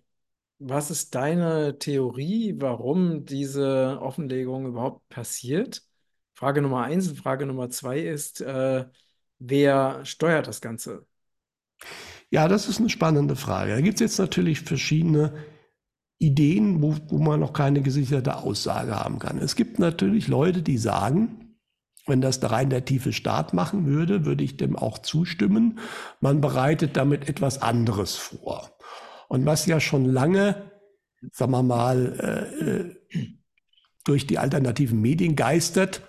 was 0.58 0.89
ist 0.89 1.13
deine 1.13 1.77
Theorie, 1.77 2.56
warum 2.58 3.24
diese 3.24 4.00
Offenlegung 4.01 4.65
überhaupt 4.65 5.08
passiert? 5.10 5.84
Frage 6.34 6.63
Nummer 6.63 6.82
eins. 6.82 7.12
Frage 7.12 7.46
Nummer 7.46 7.70
zwei 7.70 8.00
ist, 8.00 8.42
äh, 8.42 8.86
wer 9.38 10.03
steuert 10.06 10.48
das 10.48 10.60
Ganze? 10.60 11.06
Ja, 12.32 12.48
das 12.48 12.68
ist 12.68 12.80
eine 12.80 12.89
spannende 12.89 13.36
Frage. 13.36 13.75
Da 13.75 13.82
gibt 13.82 13.96
es 13.96 14.00
jetzt 14.00 14.18
natürlich 14.18 14.62
verschiedene 14.62 15.36
Ideen, 16.18 16.82
wo, 16.82 16.96
wo 17.10 17.20
man 17.20 17.42
noch 17.42 17.53
keine 17.53 17.84
gesicherte 17.84 18.38
Aussage 18.38 18.96
haben 18.96 19.20
kann. 19.20 19.38
Es 19.38 19.56
gibt 19.56 19.77
natürlich 19.77 20.27
Leute, 20.27 20.63
die 20.63 20.80
sagen, 20.80 21.53
wenn 22.06 22.22
das 22.22 22.40
der 22.40 22.52
rein 22.52 22.70
der 22.70 22.86
tiefe 22.86 23.14
Staat 23.14 23.54
machen 23.54 23.86
würde, 23.86 24.26
würde 24.26 24.44
ich 24.44 24.58
dem 24.58 24.76
auch 24.76 25.00
zustimmen. 25.00 25.80
Man 26.20 26.42
bereitet 26.42 26.98
damit 26.98 27.30
etwas 27.30 27.62
anderes 27.62 28.16
vor. 28.16 28.72
Und 29.30 29.46
was 29.46 29.66
ja 29.66 29.80
schon 29.80 30.06
lange, 30.06 30.72
sagen 31.32 31.52
wir 31.52 31.64
mal, 31.64 33.00
äh, 33.12 33.20
äh 33.20 33.28
durch 34.06 34.28
die 34.28 34.38
alternativen 34.38 35.00
Medien 35.00 35.38
geistert, 35.38 36.02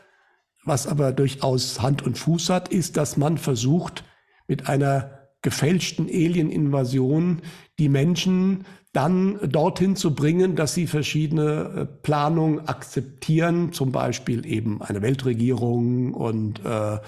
was 0.65 0.89
aber 0.89 1.13
durchaus 1.13 1.81
Hand 1.81 2.03
und 2.03 2.19
Fuß 2.19 2.51
hat, 2.51 2.69
ist, 2.69 2.97
dass 2.97 3.17
man 3.17 3.39
versucht, 3.39 4.05
mit 4.49 4.69
einer 4.69 5.29
gefälschten 5.43 6.07
Alien-Invasion 6.07 7.43
die 7.79 7.89
Menschen 7.89 8.65
dann 8.95 9.39
dorthin 9.51 9.97
zu 9.97 10.15
bringen, 10.15 10.57
dass 10.57 10.73
sie 10.73 10.87
verschiedene 10.87 11.75
äh, 11.77 11.85
Planungen 11.85 12.67
akzeptieren, 12.67 13.73
zum 13.73 13.93
Beispiel 13.93 14.47
eben 14.47 14.81
eine 14.81 15.03
Weltregierung 15.03 16.15
und 16.15 16.65
äh, 16.65 16.99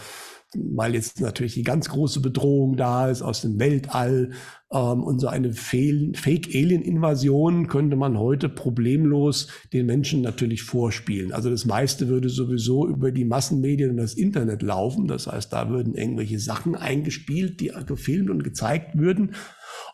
weil 0.54 0.94
jetzt 0.94 1.20
natürlich 1.20 1.54
die 1.54 1.62
ganz 1.62 1.88
große 1.88 2.20
Bedrohung 2.20 2.76
da 2.76 3.08
ist 3.08 3.22
aus 3.22 3.40
dem 3.42 3.60
Weltall 3.60 4.32
ähm, 4.72 5.04
und 5.04 5.20
so 5.20 5.28
eine 5.28 5.52
Fake-Alien-Invasion 5.52 7.68
könnte 7.68 7.94
man 7.96 8.18
heute 8.18 8.48
problemlos 8.48 9.48
den 9.72 9.86
Menschen 9.86 10.22
natürlich 10.22 10.62
vorspielen. 10.62 11.32
Also 11.32 11.50
das 11.50 11.66
meiste 11.66 12.08
würde 12.08 12.30
sowieso 12.30 12.88
über 12.88 13.12
die 13.12 13.24
Massenmedien 13.24 13.90
und 13.90 13.98
das 13.98 14.14
Internet 14.14 14.62
laufen. 14.62 15.06
Das 15.06 15.26
heißt, 15.26 15.52
da 15.52 15.68
würden 15.68 15.94
irgendwelche 15.94 16.40
Sachen 16.40 16.74
eingespielt, 16.74 17.60
die 17.60 17.72
gefilmt 17.86 18.30
und 18.30 18.42
gezeigt 18.42 18.98
würden. 18.98 19.34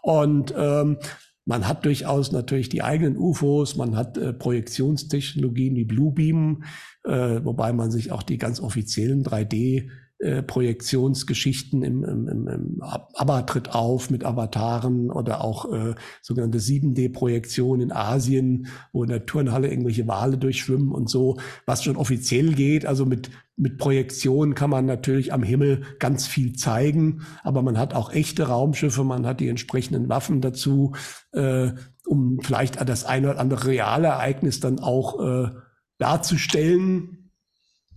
Und 0.02 0.54
ähm, 0.56 0.98
man 1.44 1.66
hat 1.66 1.84
durchaus 1.84 2.32
natürlich 2.32 2.68
die 2.68 2.82
eigenen 2.82 3.16
UFOs, 3.16 3.76
man 3.76 3.96
hat 3.96 4.16
äh, 4.16 4.32
Projektionstechnologien 4.32 5.74
wie 5.74 5.84
Bluebeam, 5.84 6.64
äh, 7.04 7.44
wobei 7.44 7.72
man 7.72 7.90
sich 7.90 8.12
auch 8.12 8.22
die 8.22 8.38
ganz 8.38 8.60
offiziellen 8.60 9.24
3D 9.24 9.88
äh, 10.22 10.40
Projektionsgeschichten 10.40 11.82
im, 11.82 12.04
im, 12.04 12.28
im, 12.28 12.46
im 12.46 12.80
ABBA 12.80 13.42
tritt 13.42 13.74
auf 13.74 14.08
mit 14.08 14.24
Avataren 14.24 15.10
oder 15.10 15.42
auch 15.42 15.72
äh, 15.72 15.94
sogenannte 16.20 16.58
7D-Projektion 16.58 17.80
in 17.80 17.90
Asien, 17.90 18.68
wo 18.92 19.02
in 19.02 19.10
der 19.10 19.26
Turnhalle 19.26 19.68
irgendwelche 19.68 20.06
Wale 20.06 20.38
durchschwimmen 20.38 20.92
und 20.92 21.10
so, 21.10 21.38
was 21.66 21.82
schon 21.82 21.96
offiziell 21.96 22.54
geht. 22.54 22.86
Also 22.86 23.04
mit, 23.04 23.30
mit 23.56 23.78
Projektion 23.78 24.54
kann 24.54 24.70
man 24.70 24.86
natürlich 24.86 25.32
am 25.32 25.42
Himmel 25.42 25.82
ganz 25.98 26.28
viel 26.28 26.52
zeigen, 26.52 27.22
aber 27.42 27.62
man 27.62 27.76
hat 27.76 27.92
auch 27.92 28.12
echte 28.12 28.44
Raumschiffe, 28.44 29.02
man 29.02 29.26
hat 29.26 29.40
die 29.40 29.48
entsprechenden 29.48 30.08
Waffen 30.08 30.40
dazu, 30.40 30.94
äh, 31.32 31.72
um 32.06 32.38
vielleicht 32.40 32.80
das 32.88 33.04
eine 33.04 33.30
oder 33.30 33.40
andere 33.40 33.66
reale 33.66 34.06
Ereignis 34.06 34.60
dann 34.60 34.78
auch 34.78 35.20
äh, 35.20 35.50
darzustellen 35.98 37.21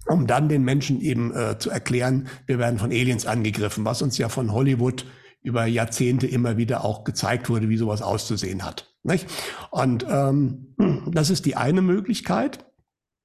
um 0.07 0.27
dann 0.27 0.49
den 0.49 0.63
Menschen 0.63 1.01
eben 1.01 1.35
äh, 1.35 1.57
zu 1.57 1.69
erklären, 1.69 2.27
wir 2.45 2.59
werden 2.59 2.79
von 2.79 2.91
Aliens 2.91 3.25
angegriffen, 3.25 3.85
was 3.85 4.01
uns 4.01 4.17
ja 4.17 4.29
von 4.29 4.51
Hollywood 4.51 5.05
über 5.41 5.65
Jahrzehnte 5.65 6.27
immer 6.27 6.57
wieder 6.57 6.83
auch 6.83 7.03
gezeigt 7.03 7.49
wurde, 7.49 7.69
wie 7.69 7.77
sowas 7.77 8.01
auszusehen 8.01 8.63
hat. 8.63 8.95
Nicht? 9.03 9.27
Und 9.69 10.05
ähm, 10.09 10.75
das 11.11 11.29
ist 11.29 11.45
die 11.45 11.55
eine 11.55 11.81
Möglichkeit, 11.81 12.65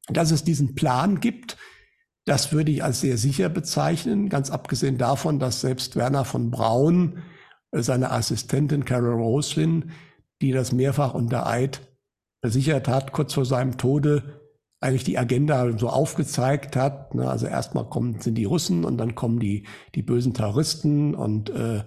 dass 0.09 0.31
es 0.31 0.45
diesen 0.45 0.75
Plan 0.75 1.21
gibt. 1.21 1.57
Das 2.27 2.53
würde 2.53 2.71
ich 2.71 2.85
als 2.85 3.01
sehr 3.01 3.17
sicher 3.17 3.49
bezeichnen, 3.49 4.29
ganz 4.29 4.51
abgesehen 4.51 4.99
davon, 4.99 5.39
dass 5.39 5.63
selbst 5.63 5.97
Werner 5.97 6.25
von 6.25 6.51
Braun, 6.51 7.23
äh, 7.73 7.83
seine 7.83 8.11
Assistentin 8.11 8.85
Carol 8.85 9.15
Roslin, 9.15 9.91
die 10.43 10.53
das 10.53 10.73
mehrfach 10.73 11.15
unter 11.15 11.47
Eid 11.47 11.81
versichert 12.43 12.89
hat, 12.89 13.13
kurz 13.13 13.35
vor 13.35 13.45
seinem 13.45 13.79
Tode, 13.79 14.40
eigentlich 14.81 15.05
die 15.05 15.19
Agenda 15.19 15.79
so 15.79 15.89
aufgezeigt 15.89 16.75
hat. 16.75 17.15
Ne? 17.15 17.29
Also 17.29 17.47
erstmal 17.47 17.89
kommen 17.89 18.21
sind 18.21 18.35
die 18.37 18.45
Russen 18.45 18.85
und 18.85 18.99
dann 18.99 19.15
kommen 19.15 19.39
die 19.39 19.67
die 19.95 20.03
bösen 20.03 20.35
Terroristen 20.35 21.15
und 21.15 21.51
äh, 21.51 21.85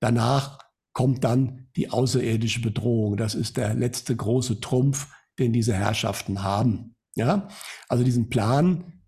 danach 0.00 0.58
kommt 0.92 1.24
dann 1.24 1.68
die 1.76 1.90
außerirdische 1.90 2.60
Bedrohung. 2.60 3.16
Das 3.16 3.34
ist 3.34 3.56
der 3.56 3.74
letzte 3.74 4.14
große 4.14 4.60
Trumpf, 4.60 5.08
den 5.38 5.52
diese 5.52 5.72
Herrschaften 5.72 6.42
haben. 6.42 6.96
Ja, 7.14 7.48
also 7.88 8.04
diesen 8.04 8.28
Plan, 8.28 9.02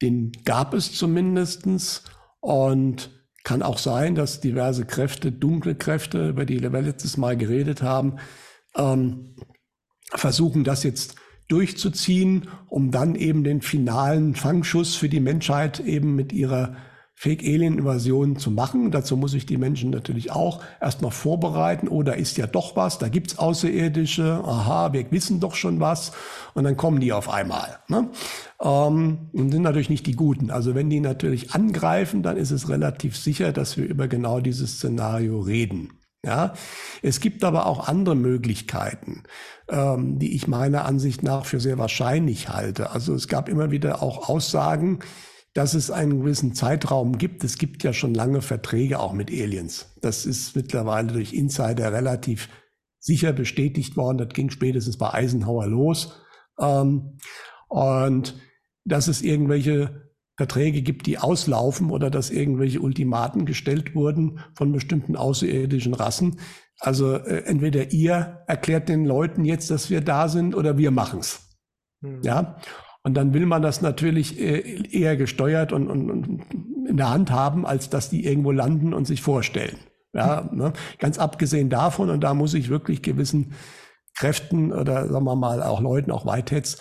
den 0.00 0.32
gab 0.44 0.74
es 0.74 0.92
zumindestens 0.92 2.02
und 2.40 3.10
kann 3.44 3.62
auch 3.62 3.78
sein, 3.78 4.14
dass 4.14 4.40
diverse 4.40 4.84
Kräfte, 4.86 5.32
dunkle 5.32 5.74
Kräfte, 5.74 6.28
über 6.28 6.46
die 6.46 6.60
wir 6.60 6.70
letztes 6.70 7.16
Mal 7.16 7.36
geredet 7.36 7.82
haben, 7.82 8.16
ähm, 8.76 9.36
versuchen 10.14 10.64
das 10.64 10.82
jetzt 10.82 11.16
durchzuziehen, 11.52 12.48
um 12.68 12.90
dann 12.90 13.14
eben 13.14 13.44
den 13.44 13.60
finalen 13.60 14.34
Fangschuss 14.34 14.96
für 14.96 15.08
die 15.08 15.20
Menschheit 15.20 15.80
eben 15.80 16.14
mit 16.14 16.32
ihrer 16.32 16.74
Fake-Alien-Invasion 17.14 18.36
zu 18.36 18.50
machen. 18.50 18.90
Dazu 18.90 19.16
muss 19.16 19.34
ich 19.34 19.46
die 19.46 19.56
Menschen 19.56 19.90
natürlich 19.90 20.32
auch 20.32 20.60
erstmal 20.80 21.12
vorbereiten. 21.12 21.86
Oh, 21.86 22.02
da 22.02 22.14
ist 22.14 22.36
ja 22.36 22.48
doch 22.48 22.74
was, 22.74 22.98
da 22.98 23.08
gibt's 23.08 23.38
Außerirdische. 23.38 24.42
Aha, 24.44 24.92
wir 24.92 25.08
wissen 25.12 25.38
doch 25.38 25.54
schon 25.54 25.78
was. 25.78 26.12
Und 26.54 26.64
dann 26.64 26.76
kommen 26.76 26.98
die 27.00 27.12
auf 27.12 27.28
einmal. 27.28 27.78
Ne? 27.86 28.08
Ähm, 28.60 29.28
und 29.32 29.52
sind 29.52 29.62
natürlich 29.62 29.90
nicht 29.90 30.06
die 30.06 30.16
Guten. 30.16 30.50
Also 30.50 30.74
wenn 30.74 30.90
die 30.90 30.98
natürlich 30.98 31.52
angreifen, 31.54 32.24
dann 32.24 32.36
ist 32.36 32.50
es 32.50 32.68
relativ 32.68 33.16
sicher, 33.16 33.52
dass 33.52 33.76
wir 33.76 33.84
über 33.84 34.08
genau 34.08 34.40
dieses 34.40 34.78
Szenario 34.78 35.38
reden. 35.38 36.01
Ja, 36.24 36.54
es 37.02 37.18
gibt 37.18 37.42
aber 37.42 37.66
auch 37.66 37.88
andere 37.88 38.14
Möglichkeiten, 38.14 39.24
ähm, 39.68 40.20
die 40.20 40.36
ich 40.36 40.46
meiner 40.46 40.84
Ansicht 40.84 41.24
nach 41.24 41.46
für 41.46 41.58
sehr 41.58 41.78
wahrscheinlich 41.78 42.48
halte. 42.48 42.90
Also 42.90 43.12
es 43.14 43.26
gab 43.26 43.48
immer 43.48 43.72
wieder 43.72 44.02
auch 44.02 44.28
Aussagen, 44.28 45.00
dass 45.52 45.74
es 45.74 45.90
einen 45.90 46.20
gewissen 46.20 46.54
Zeitraum 46.54 47.18
gibt. 47.18 47.42
Es 47.42 47.58
gibt 47.58 47.82
ja 47.82 47.92
schon 47.92 48.14
lange 48.14 48.40
Verträge 48.40 49.00
auch 49.00 49.12
mit 49.12 49.30
Aliens. 49.30 49.92
Das 50.00 50.24
ist 50.24 50.54
mittlerweile 50.54 51.08
durch 51.12 51.32
Insider 51.32 51.92
relativ 51.92 52.48
sicher 53.00 53.32
bestätigt 53.32 53.96
worden. 53.96 54.18
Das 54.18 54.28
ging 54.28 54.50
spätestens 54.50 54.98
bei 54.98 55.12
Eisenhower 55.12 55.66
los. 55.66 56.20
Ähm, 56.58 57.18
und 57.68 58.40
dass 58.84 59.08
es 59.08 59.22
irgendwelche 59.22 60.11
Verträge 60.42 60.82
gibt, 60.82 61.06
die 61.06 61.18
auslaufen 61.18 61.92
oder 61.92 62.10
dass 62.10 62.30
irgendwelche 62.30 62.80
Ultimaten 62.80 63.46
gestellt 63.46 63.94
wurden 63.94 64.40
von 64.54 64.72
bestimmten 64.72 65.14
außerirdischen 65.14 65.94
Rassen. 65.94 66.40
Also 66.80 67.14
äh, 67.14 67.44
entweder 67.44 67.92
ihr 67.92 68.42
erklärt 68.48 68.88
den 68.88 69.04
Leuten 69.04 69.44
jetzt, 69.44 69.70
dass 69.70 69.88
wir 69.88 70.00
da 70.00 70.26
sind 70.26 70.56
oder 70.56 70.76
wir 70.78 70.90
machen's. 70.90 71.48
Mhm. 72.00 72.22
Ja. 72.24 72.56
Und 73.04 73.14
dann 73.14 73.34
will 73.34 73.46
man 73.46 73.62
das 73.62 73.82
natürlich 73.82 74.40
äh, 74.40 74.82
eher 74.90 75.16
gesteuert 75.16 75.72
und, 75.72 75.88
und, 75.88 76.10
und 76.10 76.42
in 76.88 76.96
der 76.96 77.10
Hand 77.10 77.30
haben, 77.30 77.64
als 77.64 77.88
dass 77.88 78.10
die 78.10 78.24
irgendwo 78.24 78.50
landen 78.50 78.94
und 78.94 79.06
sich 79.06 79.22
vorstellen. 79.22 79.76
Ja, 80.12 80.50
ne? 80.52 80.72
Ganz 80.98 81.20
abgesehen 81.20 81.70
davon, 81.70 82.10
und 82.10 82.20
da 82.20 82.34
muss 82.34 82.52
ich 82.52 82.68
wirklich 82.68 83.00
gewissen 83.00 83.52
Kräften 84.16 84.72
oder 84.72 85.08
sagen 85.08 85.24
wir 85.24 85.36
mal 85.36 85.62
auch 85.62 85.80
Leuten, 85.80 86.10
auch 86.10 86.26
Whiteheads, 86.26 86.78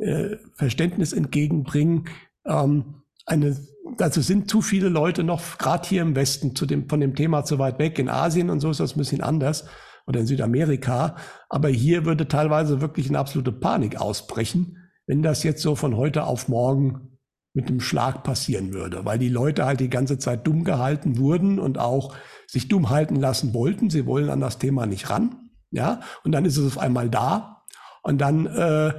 äh, 0.00 0.36
Verständnis 0.54 1.12
entgegenbringen. 1.12 2.08
Ähm, 2.46 3.02
eine, 3.26 3.56
dazu 3.96 4.20
sind 4.20 4.50
zu 4.50 4.60
viele 4.60 4.88
Leute 4.88 5.24
noch, 5.24 5.58
gerade 5.58 5.88
hier 5.88 6.02
im 6.02 6.16
Westen, 6.16 6.54
zu 6.54 6.66
dem, 6.66 6.88
von 6.88 7.00
dem 7.00 7.14
Thema 7.14 7.44
zu 7.44 7.58
weit 7.58 7.78
weg. 7.78 7.98
In 7.98 8.08
Asien 8.08 8.50
und 8.50 8.60
so 8.60 8.70
ist 8.70 8.80
das 8.80 8.94
ein 8.94 8.98
bisschen 8.98 9.22
anders 9.22 9.64
oder 10.06 10.20
in 10.20 10.26
Südamerika. 10.26 11.16
Aber 11.48 11.68
hier 11.68 12.04
würde 12.04 12.28
teilweise 12.28 12.80
wirklich 12.80 13.08
eine 13.08 13.18
absolute 13.18 13.52
Panik 13.52 14.00
ausbrechen, 14.00 14.78
wenn 15.06 15.22
das 15.22 15.42
jetzt 15.42 15.62
so 15.62 15.76
von 15.76 15.96
heute 15.96 16.24
auf 16.24 16.48
morgen 16.48 17.18
mit 17.54 17.68
dem 17.68 17.80
Schlag 17.80 18.24
passieren 18.24 18.72
würde, 18.72 19.04
weil 19.04 19.18
die 19.18 19.28
Leute 19.28 19.64
halt 19.64 19.78
die 19.78 19.88
ganze 19.88 20.18
Zeit 20.18 20.46
dumm 20.46 20.64
gehalten 20.64 21.18
wurden 21.18 21.60
und 21.60 21.78
auch 21.78 22.14
sich 22.48 22.68
dumm 22.68 22.90
halten 22.90 23.16
lassen 23.16 23.54
wollten. 23.54 23.90
Sie 23.90 24.06
wollen 24.06 24.28
an 24.28 24.40
das 24.40 24.58
Thema 24.58 24.86
nicht 24.86 25.08
ran, 25.08 25.50
ja. 25.70 26.00
Und 26.24 26.32
dann 26.32 26.44
ist 26.44 26.56
es 26.56 26.66
auf 26.66 26.78
einmal 26.82 27.08
da 27.08 27.62
und 28.02 28.20
dann 28.20 28.46
äh, 28.46 28.92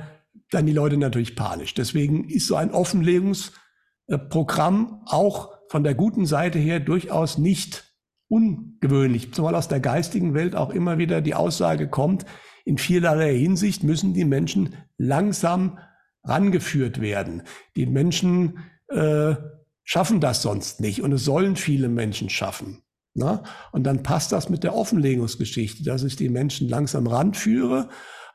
dann 0.51 0.65
die 0.65 0.73
Leute 0.73 0.97
natürlich 0.97 1.35
panisch. 1.35 1.73
Deswegen 1.73 2.29
ist 2.29 2.47
so 2.47 2.55
ein 2.55 2.71
Offenlegungsprogramm 2.71 5.01
auch 5.05 5.55
von 5.69 5.83
der 5.83 5.95
guten 5.95 6.25
Seite 6.25 6.59
her 6.59 6.79
durchaus 6.79 7.37
nicht 7.37 7.91
ungewöhnlich, 8.27 9.33
zumal 9.33 9.55
aus 9.55 9.67
der 9.67 9.79
geistigen 9.79 10.33
Welt 10.33 10.55
auch 10.55 10.71
immer 10.71 10.97
wieder 10.97 11.21
die 11.21 11.35
Aussage 11.35 11.87
kommt, 11.87 12.25
in 12.65 12.77
vielerlei 12.77 13.37
Hinsicht 13.37 13.83
müssen 13.83 14.13
die 14.13 14.25
Menschen 14.25 14.75
langsam 14.97 15.79
rangeführt 16.23 16.99
werden. 16.99 17.43
Die 17.75 17.85
Menschen 17.85 18.59
äh, 18.87 19.35
schaffen 19.83 20.19
das 20.19 20.41
sonst 20.41 20.81
nicht 20.81 21.01
und 21.01 21.13
es 21.13 21.23
sollen 21.23 21.55
viele 21.55 21.89
Menschen 21.89 22.29
schaffen. 22.29 22.81
Na? 23.13 23.33
Ne? 23.33 23.43
Und 23.71 23.83
dann 23.83 24.03
passt 24.03 24.31
das 24.31 24.49
mit 24.49 24.63
der 24.63 24.75
Offenlegungsgeschichte, 24.75 25.83
dass 25.83 26.03
ich 26.03 26.15
die 26.15 26.29
Menschen 26.29 26.67
langsam 26.67 27.07
ranführe 27.07 27.89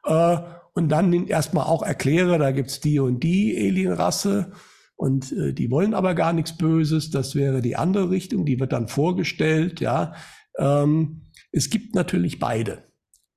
äh, 0.04 0.38
und 0.80 0.88
dann 0.88 1.26
erstmal 1.26 1.66
auch 1.66 1.82
erkläre, 1.82 2.38
da 2.38 2.50
gibt's 2.52 2.80
die 2.80 2.98
und 2.98 3.22
die 3.22 3.56
Alienrasse 3.56 4.52
und 4.96 5.30
äh, 5.32 5.52
die 5.52 5.70
wollen 5.70 5.94
aber 5.94 6.14
gar 6.14 6.32
nichts 6.32 6.56
Böses. 6.56 7.10
Das 7.10 7.34
wäre 7.34 7.60
die 7.60 7.76
andere 7.76 8.10
Richtung, 8.10 8.46
die 8.46 8.58
wird 8.58 8.72
dann 8.72 8.88
vorgestellt. 8.88 9.80
Ja, 9.80 10.14
ähm, 10.58 11.30
es 11.52 11.70
gibt 11.70 11.94
natürlich 11.94 12.38
beide. 12.38 12.84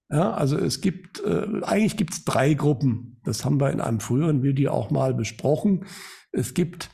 Ja, 0.09 0.31
also 0.31 0.57
es 0.57 0.81
gibt 0.81 1.21
äh, 1.25 1.47
eigentlich 1.63 1.97
gibt 1.97 2.13
es 2.13 2.23
drei 2.23 2.53
Gruppen. 2.53 3.19
Das 3.25 3.45
haben 3.45 3.59
wir 3.59 3.71
in 3.71 3.81
einem 3.81 3.99
früheren 3.99 4.41
Video 4.41 4.71
auch 4.71 4.89
mal 4.89 5.13
besprochen. 5.13 5.85
Es 6.31 6.53
gibt 6.53 6.89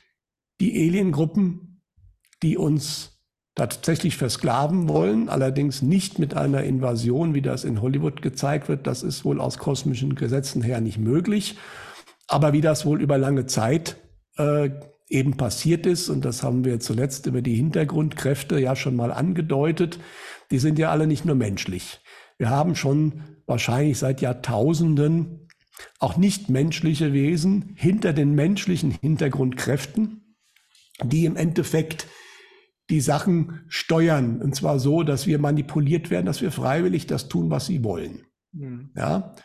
die 0.62 0.74
Aliengruppen, 0.74 1.82
die 2.42 2.58
uns 2.58 3.19
tatsächlich 3.68 4.16
versklaven 4.16 4.88
wollen, 4.88 5.28
allerdings 5.28 5.82
nicht 5.82 6.18
mit 6.18 6.34
einer 6.34 6.64
Invasion, 6.64 7.34
wie 7.34 7.42
das 7.42 7.66
in 7.66 7.82
Hollywood 7.82 8.22
gezeigt 8.22 8.70
wird. 8.70 8.88
Das 8.88 9.04
ist 9.04 9.26
wohl 9.26 9.42
aus 9.42 9.58
kosmischen 9.58 10.16
Gesetzen 10.16 10.62
her 10.62 10.80
nicht 10.80 10.98
möglich. 10.98 11.58
Aber 12.28 12.54
wie 12.54 12.62
das 12.62 12.86
wohl 12.86 13.02
über 13.02 13.18
lange 13.18 13.48
Zeit 13.48 13.98
äh, 14.38 14.70
eben 15.10 15.36
passiert 15.36 15.86
ist, 15.86 16.08
und 16.10 16.24
das 16.24 16.42
haben 16.42 16.64
wir 16.64 16.80
zuletzt 16.80 17.26
über 17.26 17.42
die 17.42 17.56
Hintergrundkräfte 17.56 18.60
ja 18.60 18.76
schon 18.76 18.96
mal 18.96 19.12
angedeutet, 19.12 20.00
die 20.52 20.60
sind 20.60 20.80
ja 20.80 20.90
alle 20.90 21.06
nicht 21.06 21.26
nur 21.26 21.36
menschlich. 21.36 22.00
Wir 22.38 22.50
haben 22.50 22.76
schon 22.76 23.24
wahrscheinlich 23.46 23.98
seit 23.98 24.22
Jahrtausenden 24.22 25.48
auch 26.00 26.16
nicht 26.16 26.50
menschliche 26.50 27.12
Wesen 27.12 27.74
hinter 27.76 28.14
den 28.14 28.36
menschlichen 28.36 28.92
Hintergrundkräften, 28.92 30.36
die 31.04 31.26
im 31.26 31.36
Endeffekt 31.36 32.08
die 32.90 33.02
Sachen 33.02 33.62
steuern. 33.68 34.42
Und 34.42 34.56
zwar 34.56 34.80
so, 34.80 35.04
dass 35.04 35.28
wir 35.28 35.40
manipuliert 35.40 36.10
werden, 36.10 36.26
dass 36.26 36.42
wir 36.42 36.52
freiwillig 36.52 37.08
das 37.08 37.28
tun, 37.30 37.50
was 37.50 37.68
sie 37.68 37.84
wollen. 37.84 38.26
Mhm. 38.52 38.92
Ja. 38.96 39.36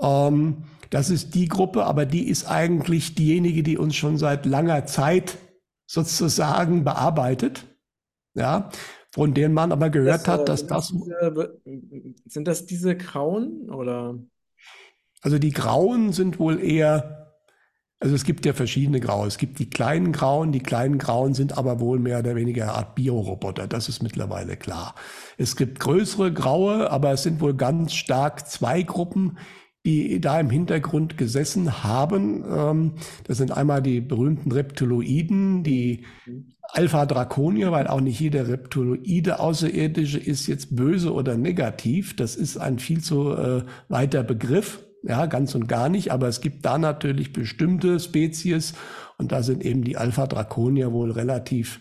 Ähm, 0.00 0.64
das 0.90 1.10
ist 1.10 1.34
die 1.34 1.48
Gruppe, 1.48 1.84
aber 1.84 2.06
die 2.06 2.28
ist 2.28 2.46
eigentlich 2.46 3.14
diejenige, 3.14 3.62
die 3.62 3.76
uns 3.76 3.94
schon 3.96 4.16
seit 4.16 4.46
langer 4.46 4.86
Zeit 4.86 5.36
sozusagen 5.86 6.84
bearbeitet. 6.84 7.66
Ja. 8.34 8.70
Von 9.12 9.34
denen 9.34 9.54
man 9.54 9.72
aber 9.72 9.90
gehört 9.90 10.26
das, 10.26 10.28
hat, 10.28 10.48
dass 10.48 10.66
das. 10.66 10.88
Diese, 10.88 11.60
sind 12.26 12.46
das 12.46 12.66
diese 12.66 12.96
Grauen 12.96 13.70
oder? 13.70 14.18
Also 15.22 15.38
die 15.38 15.50
Grauen 15.50 16.12
sind 16.12 16.38
wohl 16.38 16.60
eher 16.60 17.17
also 18.00 18.14
es 18.14 18.24
gibt 18.24 18.46
ja 18.46 18.52
verschiedene 18.52 19.00
Graue. 19.00 19.26
Es 19.26 19.38
gibt 19.38 19.58
die 19.58 19.68
kleinen 19.68 20.12
Grauen. 20.12 20.52
Die 20.52 20.60
kleinen 20.60 20.98
Grauen 20.98 21.34
sind 21.34 21.58
aber 21.58 21.80
wohl 21.80 21.98
mehr 21.98 22.20
oder 22.20 22.36
weniger 22.36 22.64
eine 22.64 22.74
Art 22.74 22.94
Bioroboter. 22.94 23.66
Das 23.66 23.88
ist 23.88 24.02
mittlerweile 24.02 24.56
klar. 24.56 24.94
Es 25.36 25.56
gibt 25.56 25.80
größere 25.80 26.32
Graue, 26.32 26.90
aber 26.90 27.12
es 27.12 27.24
sind 27.24 27.40
wohl 27.40 27.54
ganz 27.54 27.94
stark 27.94 28.48
zwei 28.48 28.82
Gruppen, 28.82 29.38
die 29.84 30.20
da 30.20 30.38
im 30.38 30.48
Hintergrund 30.48 31.18
gesessen 31.18 31.82
haben. 31.82 32.44
Ähm, 32.48 32.92
das 33.24 33.38
sind 33.38 33.50
einmal 33.50 33.82
die 33.82 34.00
berühmten 34.00 34.52
Reptiloiden, 34.52 35.64
die 35.64 36.04
Alpha 36.70 37.04
Draconier, 37.04 37.72
weil 37.72 37.88
auch 37.88 38.00
nicht 38.00 38.20
jeder 38.20 38.46
Reptiloide 38.46 39.40
Außerirdische 39.40 40.18
ist 40.18 40.46
jetzt 40.46 40.76
böse 40.76 41.12
oder 41.12 41.36
negativ. 41.36 42.14
Das 42.14 42.36
ist 42.36 42.58
ein 42.58 42.78
viel 42.78 43.02
zu 43.02 43.32
äh, 43.32 43.62
weiter 43.88 44.22
Begriff. 44.22 44.84
Ja, 45.02 45.26
ganz 45.26 45.54
und 45.54 45.68
gar 45.68 45.88
nicht, 45.88 46.10
aber 46.12 46.28
es 46.28 46.40
gibt 46.40 46.64
da 46.64 46.76
natürlich 46.76 47.32
bestimmte 47.32 48.00
Spezies 48.00 48.74
und 49.16 49.32
da 49.32 49.42
sind 49.42 49.64
eben 49.64 49.84
die 49.84 49.96
Alpha 49.96 50.26
Draconier 50.26 50.92
wohl 50.92 51.12
relativ 51.12 51.80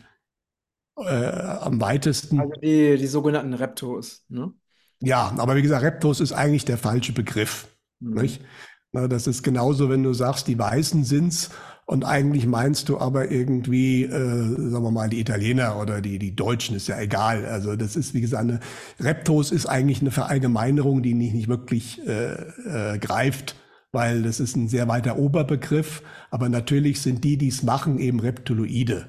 äh, 0.97 1.32
am 1.32 1.82
weitesten. 1.82 2.39
Also 2.39 2.53
die, 2.62 2.97
die 2.97 3.08
sogenannten 3.08 3.53
Reptos, 3.53 4.25
ne? 4.30 4.53
Ja, 5.01 5.34
aber 5.38 5.56
wie 5.56 5.62
gesagt, 5.62 5.84
Reptos 5.84 6.19
ist 6.19 6.32
eigentlich 6.34 6.65
der 6.65 6.77
falsche 6.77 7.13
Begriff. 7.13 7.67
Mhm. 7.99 8.21
Nicht? 8.21 8.41
Na, 8.91 9.08
das 9.08 9.27
ist 9.27 9.43
genauso, 9.43 9.89
wenn 9.89 10.03
du 10.03 10.13
sagst, 10.13 10.47
die 10.47 10.58
Weißen 10.58 11.03
sind's 11.03 11.51
und 11.89 12.04
eigentlich 12.04 12.45
meinst 12.45 12.89
du 12.89 13.00
aber 13.00 13.32
irgendwie, 13.32 14.04
äh, 14.04 14.10
sagen 14.10 14.84
wir 14.84 14.91
mal, 14.91 15.10
die 15.10 15.21
Italiener 15.21 15.80
oder 15.80 16.02
die, 16.02 16.19
die 16.19 16.36
Deutschen, 16.36 16.76
ist 16.76 16.89
ja 16.89 17.00
egal. 17.00 17.45
Also 17.45 17.78
das 17.78 17.95
ist, 17.95 18.13
wie 18.13 18.19
gesagt, 18.19 18.43
eine 18.43 18.60
Reptos 19.00 19.54
ist 19.54 19.67
eigentlich 19.67 20.02
eine 20.02 20.12
Verallgemeinerung, 20.12 21.02
die 21.02 21.13
nicht, 21.13 21.34
nicht 21.34 21.47
wirklich 21.47 22.06
äh, 22.06 22.34
äh, 22.34 23.00
greift, 23.00 23.56
weil 23.93 24.23
das 24.23 24.41
ist 24.41 24.58
ein 24.58 24.67
sehr 24.67 24.89
weiter 24.89 25.17
Oberbegriff. 25.17 26.04
Aber 26.30 26.50
natürlich 26.50 27.02
sind 27.02 27.23
die, 27.23 27.38
die 27.38 27.47
es 27.47 27.63
machen, 27.63 28.00
eben 28.00 28.19
Reptiloide. 28.19 29.08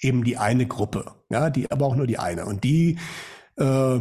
Eben 0.00 0.24
die 0.24 0.38
eine 0.38 0.64
Gruppe. 0.64 1.12
Ja, 1.28 1.50
die, 1.50 1.70
aber 1.70 1.84
auch 1.84 1.96
nur 1.96 2.06
die 2.06 2.18
eine. 2.18 2.46
Und 2.46 2.64
die, 2.64 2.96
äh, 3.58 4.00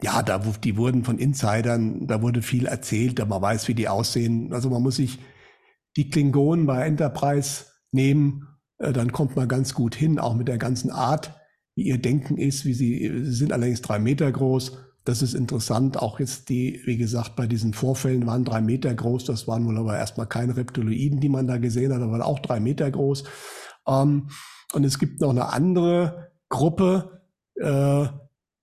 ja, 0.00 0.22
da, 0.24 0.38
die 0.64 0.78
wurden 0.78 1.04
von 1.04 1.18
Insidern, 1.18 2.06
da 2.06 2.22
wurde 2.22 2.40
viel 2.40 2.64
erzählt, 2.64 3.18
man 3.28 3.42
weiß, 3.42 3.68
wie 3.68 3.74
die 3.74 3.88
aussehen. 3.88 4.54
Also 4.54 4.70
man 4.70 4.82
muss 4.82 4.96
sich 4.96 5.18
die 5.98 6.08
Klingonen 6.10 6.64
bei 6.64 6.86
Enterprise 6.86 7.64
nehmen, 7.90 8.46
äh, 8.78 8.92
dann 8.92 9.12
kommt 9.12 9.34
man 9.34 9.48
ganz 9.48 9.74
gut 9.74 9.96
hin, 9.96 10.20
auch 10.20 10.34
mit 10.34 10.46
der 10.46 10.56
ganzen 10.56 10.90
Art, 10.90 11.34
wie 11.74 11.82
ihr 11.82 11.98
Denken 11.98 12.38
ist, 12.38 12.64
wie 12.64 12.72
sie, 12.72 13.24
sie 13.24 13.32
sind 13.32 13.52
allerdings 13.52 13.82
drei 13.82 13.98
Meter 13.98 14.30
groß. 14.30 14.78
Das 15.04 15.22
ist 15.22 15.34
interessant. 15.34 15.96
Auch 15.96 16.20
jetzt 16.20 16.50
die, 16.50 16.80
wie 16.84 16.98
gesagt, 16.98 17.34
bei 17.34 17.48
diesen 17.48 17.74
Vorfällen 17.74 18.26
waren 18.26 18.44
drei 18.44 18.60
Meter 18.60 18.94
groß. 18.94 19.24
Das 19.24 19.48
waren 19.48 19.66
wohl 19.66 19.76
aber 19.76 19.98
erstmal 19.98 20.28
keine 20.28 20.56
Reptiloiden, 20.56 21.18
die 21.18 21.28
man 21.28 21.48
da 21.48 21.56
gesehen 21.56 21.92
hat, 21.92 22.00
aber 22.00 22.24
auch 22.24 22.38
drei 22.38 22.60
Meter 22.60 22.88
groß. 22.90 23.24
Ähm, 23.88 24.28
und 24.72 24.84
es 24.84 25.00
gibt 25.00 25.20
noch 25.20 25.30
eine 25.30 25.52
andere 25.52 26.30
Gruppe, 26.48 27.22
äh, 27.56 28.06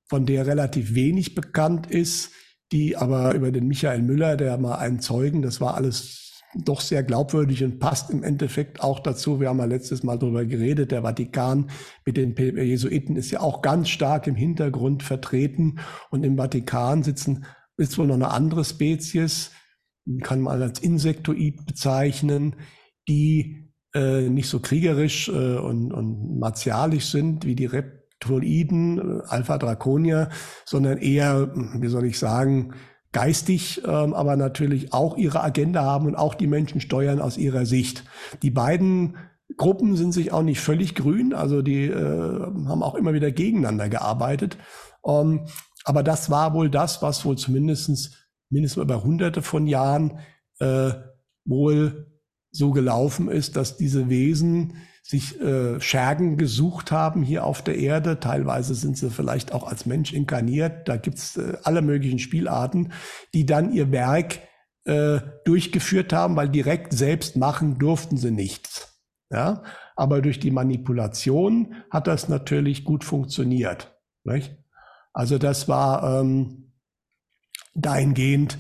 von 0.08 0.26
der 0.26 0.46
relativ 0.46 0.94
wenig 0.96 1.36
bekannt 1.36 1.88
ist, 1.88 2.32
die 2.72 2.96
aber 2.96 3.34
über 3.34 3.52
den 3.52 3.68
Michael 3.68 4.04
Müller, 4.04 4.38
der 4.38 4.58
mal 4.58 4.76
einen 4.76 5.00
Zeugen, 5.00 5.42
das 5.42 5.60
war 5.60 5.76
alles 5.76 6.25
doch 6.64 6.82
sehr 6.82 7.04
glaubwürdig 7.04 7.64
und 7.64 7.80
passt 7.80 8.10
im 8.10 8.24
Endeffekt 8.24 8.82
auch 8.82 9.00
dazu. 9.00 9.40
Wir 9.40 9.50
haben 9.50 9.60
ja 9.60 9.66
letztes 9.66 10.04
Mal 10.04 10.18
darüber 10.18 10.46
geredet, 10.46 10.92
der 10.92 11.02
Vatikan 11.02 11.70
mit 12.06 12.18
den 12.18 12.36
Jesuiten 12.36 13.16
ist 13.16 13.32
ja 13.32 13.42
auch 13.42 13.62
ganz 13.62 13.90
stark 13.90 14.28
im 14.28 14.36
Hintergrund 14.36 15.04
vertreten 15.04 15.80
und 16.10 16.24
im 16.24 16.38
Vatikan 16.38 17.04
sitzen 17.04 17.46
ist 17.78 17.98
wohl 17.98 18.08
noch 18.08 18.16
eine 18.16 18.32
andere 18.32 18.64
Spezies, 18.64 19.52
kann 20.22 20.42
man 20.42 20.62
als 20.62 20.80
Insektoid 20.80 21.66
bezeichnen, 21.66 22.56
die 23.08 23.72
äh, 23.94 24.30
nicht 24.30 24.50
so 24.50 24.60
kriegerisch 24.60 25.30
äh, 25.30 25.58
und, 25.58 25.92
und 25.92 26.40
martialisch 26.40 27.08
sind 27.08 27.46
wie 27.46 27.56
die 27.56 27.66
Reptiloiden, 27.66 29.00
äh, 29.00 29.22
Alpha 29.28 29.58
Draconia, 29.58 30.30
sondern 30.66 31.00
eher, 31.00 31.52
wie 31.56 31.88
soll 31.88 32.06
ich 32.06 32.20
sagen, 32.20 32.74
geistig, 33.16 33.82
ähm, 33.88 34.14
aber 34.14 34.36
natürlich 34.36 34.92
auch 34.92 35.16
ihre 35.16 35.42
Agenda 35.42 35.84
haben 35.84 36.06
und 36.06 36.16
auch 36.16 36.36
die 36.36 36.48
Menschen 36.48 36.82
steuern 36.82 37.22
aus 37.22 37.38
ihrer 37.38 37.66
Sicht. 37.66 38.04
Die 38.42 38.52
beiden 38.52 39.16
Gruppen 39.56 39.96
sind 39.96 40.12
sich 40.12 40.34
auch 40.34 40.44
nicht 40.44 40.60
völlig 40.60 40.96
grün, 40.96 41.34
also 41.34 41.62
die 41.62 41.86
äh, 41.86 42.42
haben 42.42 42.84
auch 42.84 42.94
immer 42.96 43.14
wieder 43.14 43.32
gegeneinander 43.32 43.88
gearbeitet. 43.88 44.58
Ähm, 45.08 45.46
aber 45.86 46.04
das 46.04 46.30
war 46.30 46.54
wohl 46.54 46.70
das, 46.70 47.02
was 47.02 47.24
wohl 47.24 47.38
zumindestens 47.38 48.18
mindestens 48.50 48.84
über 48.84 49.02
hunderte 49.02 49.42
von 49.42 49.66
Jahren 49.66 50.20
äh, 50.60 50.92
wohl 51.46 52.15
so 52.56 52.72
gelaufen 52.72 53.30
ist, 53.30 53.56
dass 53.56 53.78
diese 53.78 54.10
Wesen 54.10 54.74
sich 55.04 55.40
äh, 55.40 55.80
Schergen 55.82 56.38
gesucht 56.38 56.92
haben 56.92 57.22
hier 57.22 57.46
auf 57.46 57.62
der 57.62 57.78
Erde. 57.78 58.20
Teilweise 58.20 58.74
sind 58.74 58.98
sie 58.98 59.12
vielleicht 59.12 59.54
auch 59.54 59.68
als 59.68 59.86
Mensch 59.86 60.14
inkarniert. 60.14 60.88
Da 60.88 60.98
gibt's 60.98 61.38
äh, 61.38 61.58
alle 61.64 61.82
möglichen 61.84 62.18
Spielarten, 62.18 62.92
die 63.34 63.46
dann 63.46 63.72
ihr 63.72 63.92
Werk 63.92 64.40
äh, 64.86 65.20
durchgeführt 65.46 66.12
haben, 66.12 66.36
weil 66.36 66.50
direkt 66.50 66.94
selbst 66.94 67.36
machen 67.36 67.78
durften 67.78 68.18
sie 68.18 68.32
nichts. 68.32 69.00
Ja? 69.30 69.64
Aber 69.96 70.22
durch 70.22 70.40
die 70.40 70.52
Manipulation 70.52 71.76
hat 71.92 72.08
das 72.08 72.30
natürlich 72.30 72.84
gut 72.84 73.04
funktioniert. 73.04 73.96
Nicht? 74.24 74.58
Also 75.14 75.38
das 75.38 75.68
war 75.68 76.22
ähm, 76.22 76.72
dahingehend 77.76 78.58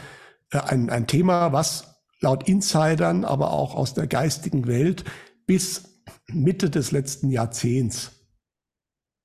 äh, 0.51 0.59
ein, 0.59 0.89
ein 0.89 1.07
Thema, 1.07 1.53
was 1.53 1.94
laut 2.21 2.47
Insidern, 2.47 3.25
aber 3.25 3.51
auch 3.51 3.75
aus 3.75 3.93
der 3.93 4.07
geistigen 4.07 4.67
Welt 4.67 5.03
bis 5.45 6.01
Mitte 6.27 6.69
des 6.69 6.91
letzten 6.91 7.29
Jahrzehnts 7.29 8.11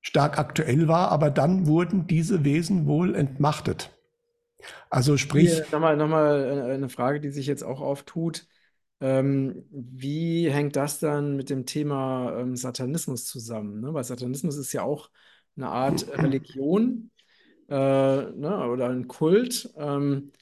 stark 0.00 0.38
aktuell 0.38 0.88
war, 0.88 1.11
aber 1.11 1.31
dann 1.31 1.66
wurden 1.66 2.07
diese 2.07 2.44
Wesen 2.44 2.87
wohl 2.87 3.14
entmachtet. 3.14 3.90
Also 4.90 5.16
sprich. 5.16 5.61
Nochmal, 5.72 5.96
nochmal 5.96 6.70
eine 6.70 6.88
Frage, 6.88 7.20
die 7.20 7.31
sich 7.31 7.46
jetzt 7.46 7.62
auch 7.62 7.81
auftut. 7.81 8.46
Ähm, 9.00 9.64
wie 9.70 10.50
hängt 10.50 10.76
das 10.76 10.98
dann 10.98 11.37
mit 11.37 11.48
dem 11.48 11.64
Thema 11.64 12.38
ähm, 12.38 12.57
Satanismus 12.57 13.24
zusammen? 13.24 13.81
Ne? 13.81 13.94
Weil 13.94 14.05
Satanismus 14.05 14.57
ist 14.57 14.72
ja 14.72 14.83
auch 14.83 15.11
eine 15.57 15.68
Art 15.68 16.07
Religion 16.18 17.11
äh, 17.68 17.74
ne? 17.74 18.68
oder 18.70 18.90
ein 18.90 19.09
Kult. 19.09 19.70
Ähm, 19.76 20.33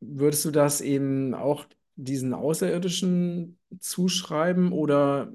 würdest 0.00 0.44
du 0.44 0.50
das 0.50 0.80
eben 0.80 1.34
auch 1.34 1.66
diesen 1.96 2.34
Außerirdischen 2.34 3.58
zuschreiben 3.80 4.72
oder 4.72 5.32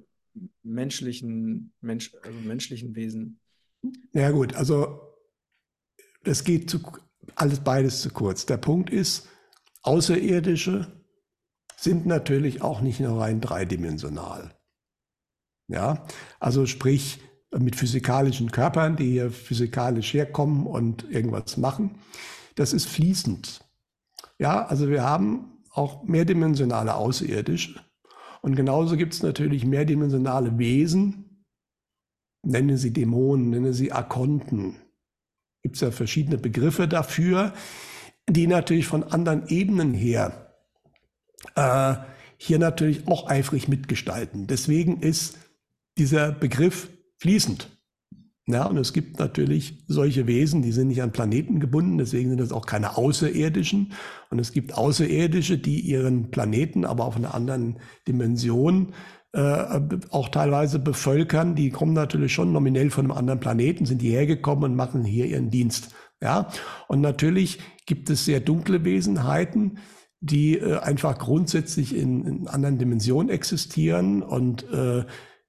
menschlichen, 0.64 1.74
Mensch, 1.82 2.16
also 2.24 2.38
menschlichen 2.40 2.96
Wesen. 2.96 3.40
Ja 4.14 4.32
gut, 4.32 4.56
also 4.56 5.02
das 6.24 6.44
geht 6.44 6.70
zu, 6.70 6.80
alles 7.36 7.60
beides 7.60 8.02
zu 8.02 8.10
kurz. 8.10 8.46
Der 8.46 8.58
Punkt 8.58 8.90
ist, 8.90 9.28
Außerirdische 9.84 11.02
sind 11.78 12.06
natürlich 12.06 12.62
auch 12.62 12.82
nicht 12.82 13.00
nur 13.00 13.22
rein 13.22 13.40
dreidimensional. 13.40 14.54
Ja, 15.68 16.06
also 16.40 16.66
sprich 16.66 17.20
mit 17.58 17.76
physikalischen 17.76 18.52
Körpern, 18.52 18.96
die 18.96 19.12
hier 19.12 19.32
physikalisch 19.32 20.14
herkommen 20.14 20.66
und 20.66 21.10
irgendwas 21.10 21.58
machen. 21.58 22.00
Das 22.56 22.74
ist 22.74 22.88
fließend. 22.88 23.67
Ja, 24.40 24.66
also 24.66 24.90
wir 24.90 25.04
haben 25.04 25.64
auch 25.72 26.04
mehrdimensionale 26.04 26.96
Außerirdische. 26.96 27.84
Und 28.42 28.56
genauso 28.56 28.98
gibt 28.98 29.14
es 29.14 29.24
natürlich 29.24 29.66
mehrdimensionale 29.66 30.58
Wesen, 30.58 31.46
nenne 32.44 32.78
sie 32.78 32.94
Dämonen, 32.94 33.50
nenne 33.50 33.74
sie 33.74 33.92
Akonten. 33.92 34.78
Gibt 35.64 35.76
es 35.76 35.82
ja 35.82 35.92
verschiedene 35.92 36.38
Begriffe 36.38 36.88
dafür, 36.88 37.54
die 38.30 38.48
natürlich 38.48 38.88
von 38.88 39.04
anderen 39.04 39.48
Ebenen 39.48 39.94
her 39.94 40.54
äh, 41.56 41.96
hier 42.38 42.60
natürlich 42.60 43.08
auch 43.08 43.30
eifrig 43.30 43.68
mitgestalten. 43.68 44.48
Deswegen 44.48 45.02
ist 45.02 45.38
dieser 45.98 46.32
Begriff 46.32 46.90
fließend. 47.18 47.77
Ja, 48.50 48.66
und 48.66 48.78
es 48.78 48.94
gibt 48.94 49.20
natürlich 49.20 49.84
solche 49.88 50.26
Wesen, 50.26 50.62
die 50.62 50.72
sind 50.72 50.88
nicht 50.88 51.02
an 51.02 51.12
Planeten 51.12 51.60
gebunden, 51.60 51.98
deswegen 51.98 52.30
sind 52.30 52.40
das 52.40 52.54
auch 52.54 52.66
keine 52.66 52.96
Außerirdischen. 52.96 53.92
Und 54.30 54.40
es 54.40 54.54
gibt 54.54 54.74
Außerirdische, 54.74 55.58
die 55.58 55.82
ihren 55.82 56.32
Planeten 56.32 56.86
aber 56.86 57.04
auf 57.04 57.18
einer 57.18 57.34
anderen 57.36 57.80
Dimension 58.08 58.94
äh, 59.34 59.82
auch 60.12 60.30
teilweise 60.30 60.80
bevölkern. 60.80 61.56
Die 61.56 61.72
kommen 61.72 61.92
natürlich 61.92 62.34
schon 62.34 62.54
nominell 62.54 62.90
von 62.90 63.06
einem 63.06 63.18
anderen 63.18 63.42
Planeten, 63.42 63.86
sind 63.86 64.02
hierher 64.02 64.26
gekommen 64.28 64.64
und 64.64 64.76
machen 64.76 65.04
hier 65.04 65.26
ihren 65.26 65.50
Dienst. 65.50 65.94
Ja, 66.22 66.48
und 66.88 67.02
natürlich 67.02 67.60
gibt 67.86 68.10
es 68.10 68.24
sehr 68.24 68.40
dunkle 68.40 68.86
Wesenheiten, 68.86 69.80
die 70.22 70.58
äh, 70.58 70.80
einfach 70.80 71.18
grundsätzlich 71.20 71.94
in, 71.96 72.26
in 72.26 72.48
anderen 72.48 72.78
Dimensionen 72.78 73.30
existieren 73.30 74.24
und 74.24 74.64
äh, 74.72 75.04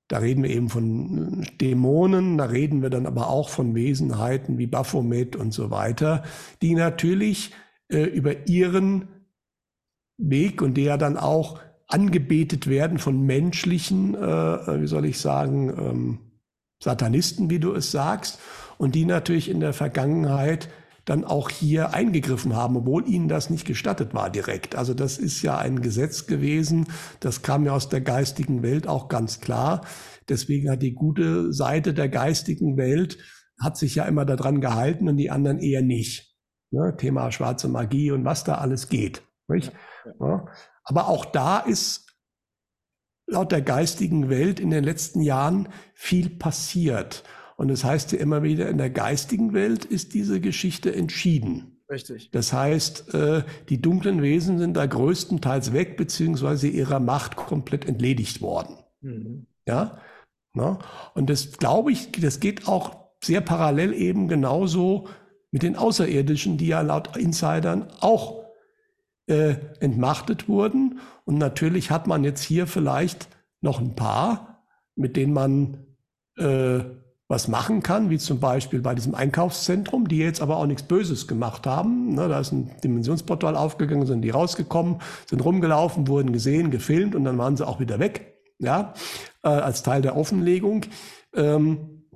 da 0.09 0.19
reden 0.19 0.43
wir 0.43 0.51
eben 0.51 0.71
von 0.71 1.47
Dämonen, 1.61 2.39
da 2.39 2.47
reden 2.47 2.83
wir 2.83 2.91
dann 2.91 3.07
aber 3.07 3.29
auch 3.29 3.51
von 3.51 3.75
Wesenheiten 3.75 4.59
wie 4.59 4.67
Baphomet 4.67 5.37
und 5.37 5.53
so 5.53 5.71
weiter, 5.71 6.25
die 6.63 6.75
natürlich 6.75 7.53
äh, 7.89 8.05
über 8.05 8.49
ihren 8.49 9.09
Weg 10.17 10.63
und 10.63 10.77
der 10.77 10.97
dann 10.97 11.17
auch 11.17 11.61
angebetet 11.87 12.67
werden 12.67 12.99
von 12.99 13.23
menschlichen, 13.25 14.15
äh, 14.15 14.81
wie 14.81 14.87
soll 14.87 15.05
ich 15.05 15.21
sagen, 15.21 15.69
ähm, 15.71 16.19
Satanisten, 16.83 17.51
wie 17.51 17.59
du 17.59 17.73
es 17.73 17.91
sagst, 17.91 18.41
und 18.79 18.95
die 18.95 19.05
natürlich 19.05 19.51
in 19.51 19.61
der 19.61 19.73
Vergangenheit 19.73 20.69
dann 21.09 21.25
auch 21.25 21.49
hier 21.49 21.95
eingegriffen 21.95 22.55
haben, 22.55 22.77
obwohl 22.77 23.09
ihnen 23.09 23.29
das 23.29 23.49
nicht 23.49 23.67
gestattet 23.67 24.13
war 24.13 24.29
direkt. 24.29 24.77
Also 24.77 24.93
das 24.93 25.17
ist 25.17 25.43
ja 25.43 25.57
ein 25.57 25.81
Gesetz 25.81 26.27
gewesen, 26.27 26.87
das 27.21 27.43
kam 27.43 27.65
ja 27.65 27.73
aus 27.73 27.89
der 27.89 28.03
geistigen 28.03 28.63
Welt 28.63 28.87
auch 28.87 29.09
ganz 29.09 29.41
klar. 29.41 29.87
Deswegen 30.29 30.71
hat 30.71 30.83
die 30.83 30.95
gute 30.95 31.53
Seite 31.53 31.95
der 31.95 32.11
geistigen 32.11 32.77
Welt, 32.77 33.19
hat 33.59 33.79
sich 33.79 33.95
ja 33.95 34.05
immer 34.05 34.27
daran 34.27 34.61
gehalten 34.61 35.09
und 35.09 35.17
die 35.17 35.31
anderen 35.31 35.59
eher 35.59 35.83
nicht. 35.83 36.37
Ne? 36.71 36.95
Thema 36.99 37.33
schwarze 37.33 37.69
Magie 37.69 38.11
und 38.11 38.25
was 38.27 38.45
da 38.45 38.57
alles 38.57 38.89
geht. 38.89 39.23
Nicht? 39.49 39.73
Ja. 40.21 40.47
Aber 40.85 41.09
auch 41.09 41.25
da 41.25 41.59
ist 41.59 42.15
laut 43.27 43.51
der 43.51 43.63
geistigen 43.63 44.29
Welt 44.29 44.61
in 44.61 44.71
den 44.71 44.85
letzten 44.85 45.23
Jahren 45.23 45.69
viel 45.95 46.29
passiert. 46.29 47.25
Und 47.59 47.71
es 47.71 47.81
das 47.81 47.91
heißt 47.91 48.13
ja 48.13 48.21
immer 48.21 48.45
wieder, 48.45 48.69
in 48.69 48.79
der 48.79 48.89
geistigen 48.89 49.53
Welt 49.53 49.85
ist 49.85 50.15
diese 50.15 50.41
Geschichte 50.41 50.95
entschieden. 50.95 51.83
Richtig. 51.91 52.31
Das 52.31 52.53
heißt, 52.53 53.13
äh, 53.15 53.43
die 53.69 53.83
dunklen 53.83 54.23
Wesen 54.23 54.59
sind 54.61 54.77
da 54.77 54.87
größtenteils 54.87 55.73
weg, 55.73 55.97
beziehungsweise 55.97 56.69
ihrer 56.69 57.01
Macht 57.01 57.35
komplett 57.35 57.85
entledigt 57.85 58.43
worden. 58.43 58.77
Mhm. 59.01 59.47
Ja. 59.67 59.99
Und 61.15 61.31
das 61.31 61.59
glaube 61.59 61.91
ich, 61.91 62.13
das 62.13 62.39
geht 62.39 62.69
auch 62.69 62.97
sehr 63.23 63.41
parallel 63.41 63.93
eben 63.93 64.29
genauso 64.29 65.09
mit 65.51 65.65
den 65.65 65.75
Außerirdischen, 65.75 66.59
die 66.59 66.69
ja 66.69 66.81
laut 66.83 67.17
Insidern 67.17 67.89
auch 68.01 68.45
äh, 69.27 69.57
entmachtet 69.81 70.49
wurden. 70.49 71.01
Und 71.25 71.39
natürlich 71.39 71.91
hat 71.91 72.07
man 72.07 72.23
jetzt 72.23 72.43
hier 72.43 72.69
vielleicht 72.69 73.29
noch 73.61 73.81
ein 73.81 73.97
paar, 73.97 74.65
mit 74.95 75.17
denen 75.17 75.33
man 75.33 75.87
äh, 76.37 76.81
was 77.29 77.47
machen 77.47 77.83
kann, 77.83 78.09
wie 78.09 78.19
zum 78.19 78.41
Beispiel 78.41 78.81
bei 78.81 78.95
diesem 78.95 79.15
Einkaufszentrum, 79.15 80.09
die 80.09 80.17
jetzt 80.17 80.41
aber 80.41 80.57
auch 80.57 80.67
nichts 80.67 80.83
Böses 80.83 81.29
gemacht 81.29 81.67
haben. 81.67 82.15
Ne, 82.15 82.27
da 82.27 82.41
ist 82.41 82.53
ein 82.53 82.71
Dimensionsportal 82.83 83.55
aufgegangen, 83.55 84.07
sind 84.07 84.23
die 84.23 84.31
rausgekommen, 84.31 85.01
sind 85.29 85.45
rumgelaufen, 85.45 86.09
wurden 86.09 86.33
gesehen, 86.33 86.71
gefilmt 86.71 87.15
und 87.15 87.25
dann 87.25 87.37
waren 87.37 87.57
sie 87.57 87.67
auch 87.67 87.81
wieder 87.81 87.99
weg, 87.99 88.39
ja, 88.59 88.95
äh, 89.43 89.49
als 89.49 89.83
Teil 89.83 90.01
der 90.01 90.17
Offenlegung. 90.17 90.87
Ähm, 91.35 92.07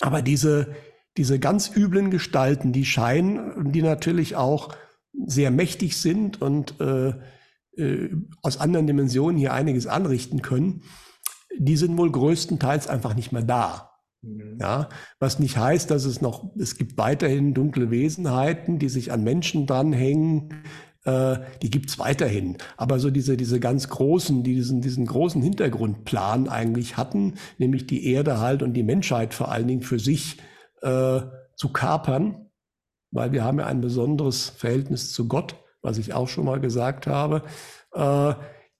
aber 0.00 0.22
diese, 0.22 0.74
diese 1.18 1.38
ganz 1.38 1.76
üblen 1.76 2.10
Gestalten, 2.10 2.72
die 2.72 2.86
scheinen, 2.86 3.72
die 3.72 3.82
natürlich 3.82 4.36
auch 4.36 4.74
sehr 5.26 5.50
mächtig 5.50 5.98
sind 5.98 6.40
und 6.40 6.80
äh, 6.80 7.12
äh, 7.76 8.10
aus 8.42 8.58
anderen 8.58 8.86
Dimensionen 8.86 9.36
hier 9.36 9.52
einiges 9.52 9.86
anrichten 9.86 10.40
können, 10.40 10.82
die 11.58 11.76
sind 11.76 11.96
wohl 11.98 12.10
größtenteils 12.10 12.88
einfach 12.88 13.14
nicht 13.14 13.32
mehr 13.32 13.42
da. 13.42 13.95
Mhm. 14.22 14.58
Ja, 14.60 14.88
was 15.18 15.38
nicht 15.38 15.56
heißt, 15.56 15.90
dass 15.90 16.04
es 16.04 16.20
noch, 16.20 16.54
es 16.58 16.76
gibt 16.76 16.98
weiterhin 16.98 17.54
dunkle 17.54 17.90
Wesenheiten, 17.90 18.78
die 18.78 18.88
sich 18.88 19.12
an 19.12 19.24
Menschen 19.24 19.66
dranhängen, 19.66 20.54
äh, 21.04 21.38
die 21.62 21.70
gibt's 21.70 21.98
weiterhin. 21.98 22.58
Aber 22.76 22.98
so 22.98 23.10
diese, 23.10 23.36
diese 23.36 23.60
ganz 23.60 23.88
großen, 23.88 24.42
die 24.42 24.54
diesen, 24.54 24.80
diesen 24.80 25.06
großen 25.06 25.40
Hintergrundplan 25.40 26.48
eigentlich 26.48 26.96
hatten, 26.96 27.34
nämlich 27.58 27.86
die 27.86 28.06
Erde 28.12 28.40
halt 28.40 28.62
und 28.62 28.74
die 28.74 28.82
Menschheit 28.82 29.32
vor 29.32 29.50
allen 29.50 29.68
Dingen 29.68 29.82
für 29.82 29.98
sich 29.98 30.38
äh, 30.82 31.20
zu 31.54 31.68
kapern, 31.72 32.50
weil 33.12 33.32
wir 33.32 33.44
haben 33.44 33.60
ja 33.60 33.66
ein 33.66 33.80
besonderes 33.80 34.50
Verhältnis 34.50 35.12
zu 35.12 35.28
Gott, 35.28 35.56
was 35.80 35.96
ich 35.98 36.12
auch 36.12 36.28
schon 36.28 36.44
mal 36.44 36.60
gesagt 36.60 37.06
habe. 37.06 37.42
Äh, 37.92 38.34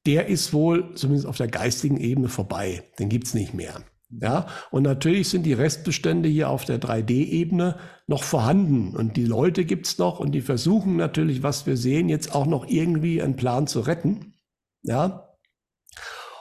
der 0.05 0.27
ist 0.27 0.53
wohl 0.53 0.95
zumindest 0.95 1.27
auf 1.27 1.37
der 1.37 1.49
geistigen 1.49 1.97
Ebene 1.97 2.29
vorbei. 2.29 2.83
Den 2.99 3.09
gibt's 3.09 3.35
nicht 3.35 3.55
mehr. 3.55 3.83
Ja, 4.21 4.47
und 4.71 4.83
natürlich 4.83 5.29
sind 5.29 5.43
die 5.45 5.53
Restbestände 5.53 6.29
hier 6.29 6.49
auf 6.49 6.65
der 6.65 6.81
3D-Ebene 6.81 7.77
noch 8.07 8.23
vorhanden 8.23 8.97
und 8.97 9.17
die 9.17 9.25
Leute 9.25 9.65
gibt's 9.65 9.99
noch 9.99 10.21
und 10.21 10.33
die 10.33 10.41
versuchen 10.41 10.97
natürlich, 10.97 11.43
was 11.43 11.67
wir 11.67 11.77
sehen, 11.77 12.09
jetzt 12.09 12.35
auch 12.35 12.47
noch 12.47 12.67
irgendwie 12.67 13.21
einen 13.21 13.37
Plan 13.37 13.67
zu 13.67 13.81
retten. 13.81 14.35
Ja, 14.83 15.37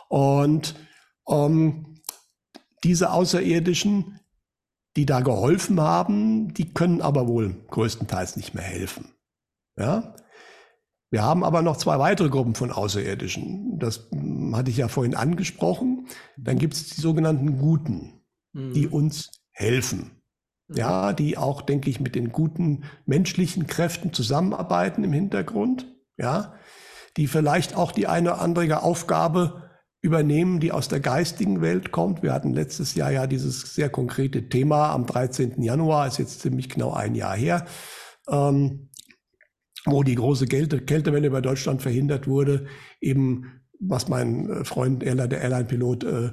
und 0.10 0.76
ähm, 1.28 2.02
diese 2.84 3.12
Außerirdischen, 3.12 4.20
die 4.96 5.06
da 5.06 5.22
geholfen 5.22 5.82
haben, 5.82 6.54
die 6.54 6.74
können 6.74 7.02
aber 7.02 7.28
wohl 7.28 7.56
größtenteils 7.68 8.38
nicht 8.38 8.54
mehr 8.54 8.64
helfen. 8.64 9.14
Ja, 9.78 10.16
wir 11.12 11.24
haben 11.24 11.44
aber 11.44 11.62
noch 11.62 11.78
zwei 11.78 12.00
weitere 12.00 12.30
Gruppen 12.30 12.56
von 12.56 12.72
Außerirdischen. 12.72 13.80
Das 13.80 14.10
hatte 14.54 14.72
ich 14.72 14.78
ja 14.78 14.88
vorhin 14.88 15.16
angesprochen. 15.16 16.08
Dann 16.38 16.58
gibt 16.58 16.74
es 16.74 16.90
die 16.90 17.02
sogenannten 17.02 17.58
Guten, 17.60 18.22
die 18.54 18.88
Mhm. 18.88 18.94
uns 18.94 19.32
helfen. 19.52 20.22
Mhm. 20.68 20.78
Ja, 20.78 21.14
die 21.14 21.38
auch, 21.38 21.62
denke 21.62 21.90
ich, 21.90 22.00
mit 22.00 22.16
den 22.16 22.32
guten 22.32 22.84
menschlichen 23.06 23.68
Kräften 23.68 24.14
zusammenarbeiten 24.14 25.04
im 25.04 25.14
Hintergrund. 25.14 25.94
Ja, 26.18 26.56
die 27.18 27.28
vielleicht 27.28 27.76
auch 27.76 27.92
die 27.92 28.08
eine 28.08 28.34
oder 28.34 28.42
andere 28.42 28.84
Aufgabe 28.84 29.70
übernehmen, 30.02 30.60
die 30.60 30.72
aus 30.72 30.88
der 30.88 31.00
geistigen 31.00 31.62
Welt 31.62 31.92
kommt. 31.92 32.22
Wir 32.24 32.34
hatten 32.34 32.54
letztes 32.54 32.94
Jahr 32.96 33.12
ja 33.12 33.26
dieses 33.28 33.74
sehr 33.74 33.90
konkrete 33.90 34.50
Thema 34.50 34.92
am 34.92 35.06
13. 35.06 35.62
Januar, 35.64 36.08
ist 36.08 36.20
jetzt 36.20 36.42
ziemlich 36.42 36.70
genau 36.70 36.94
ein 36.94 37.16
Jahr 37.16 37.36
her, 37.36 37.66
ähm, 38.30 38.90
wo 39.86 40.04
die 40.04 40.16
große 40.16 40.48
Kälte, 40.48 40.82
Kältewelle 40.82 41.28
über 41.28 41.42
Deutschland 41.42 41.82
verhindert 41.82 42.28
wurde, 42.28 42.66
eben 43.02 43.62
was 43.80 44.08
mein 44.08 44.50
äh, 44.50 44.66
Freund 44.66 45.04
Erler, 45.04 45.28
der 45.28 45.42
Airline-Pilot, 45.42 46.04
äh, 46.04 46.32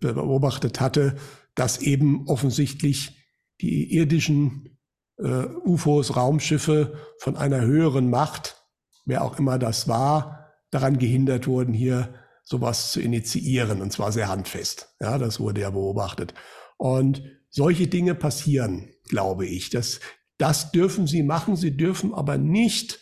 beobachtet 0.00 0.80
hatte, 0.80 1.16
dass 1.54 1.82
eben 1.82 2.26
offensichtlich 2.26 3.22
die 3.60 3.94
irdischen 3.94 4.78
äh, 5.18 5.44
UFOs, 5.64 6.16
Raumschiffe 6.16 6.94
von 7.18 7.36
einer 7.36 7.60
höheren 7.60 8.08
Macht, 8.08 8.64
wer 9.04 9.22
auch 9.22 9.38
immer 9.38 9.58
das 9.58 9.86
war, 9.86 10.54
daran 10.70 10.98
gehindert 10.98 11.46
wurden, 11.46 11.74
hier 11.74 12.14
sowas 12.44 12.92
zu 12.92 13.00
initiieren, 13.00 13.82
und 13.82 13.92
zwar 13.92 14.10
sehr 14.10 14.28
handfest. 14.28 14.94
Ja, 15.00 15.18
das 15.18 15.38
wurde 15.38 15.60
ja 15.60 15.70
beobachtet. 15.70 16.32
Und 16.78 17.22
solche 17.50 17.88
Dinge 17.88 18.14
passieren, 18.14 18.88
glaube 19.08 19.46
ich. 19.46 19.68
Das, 19.70 20.00
das 20.38 20.70
dürfen 20.72 21.06
sie 21.06 21.22
machen, 21.22 21.56
sie 21.56 21.76
dürfen 21.76 22.14
aber 22.14 22.38
nicht, 22.38 23.00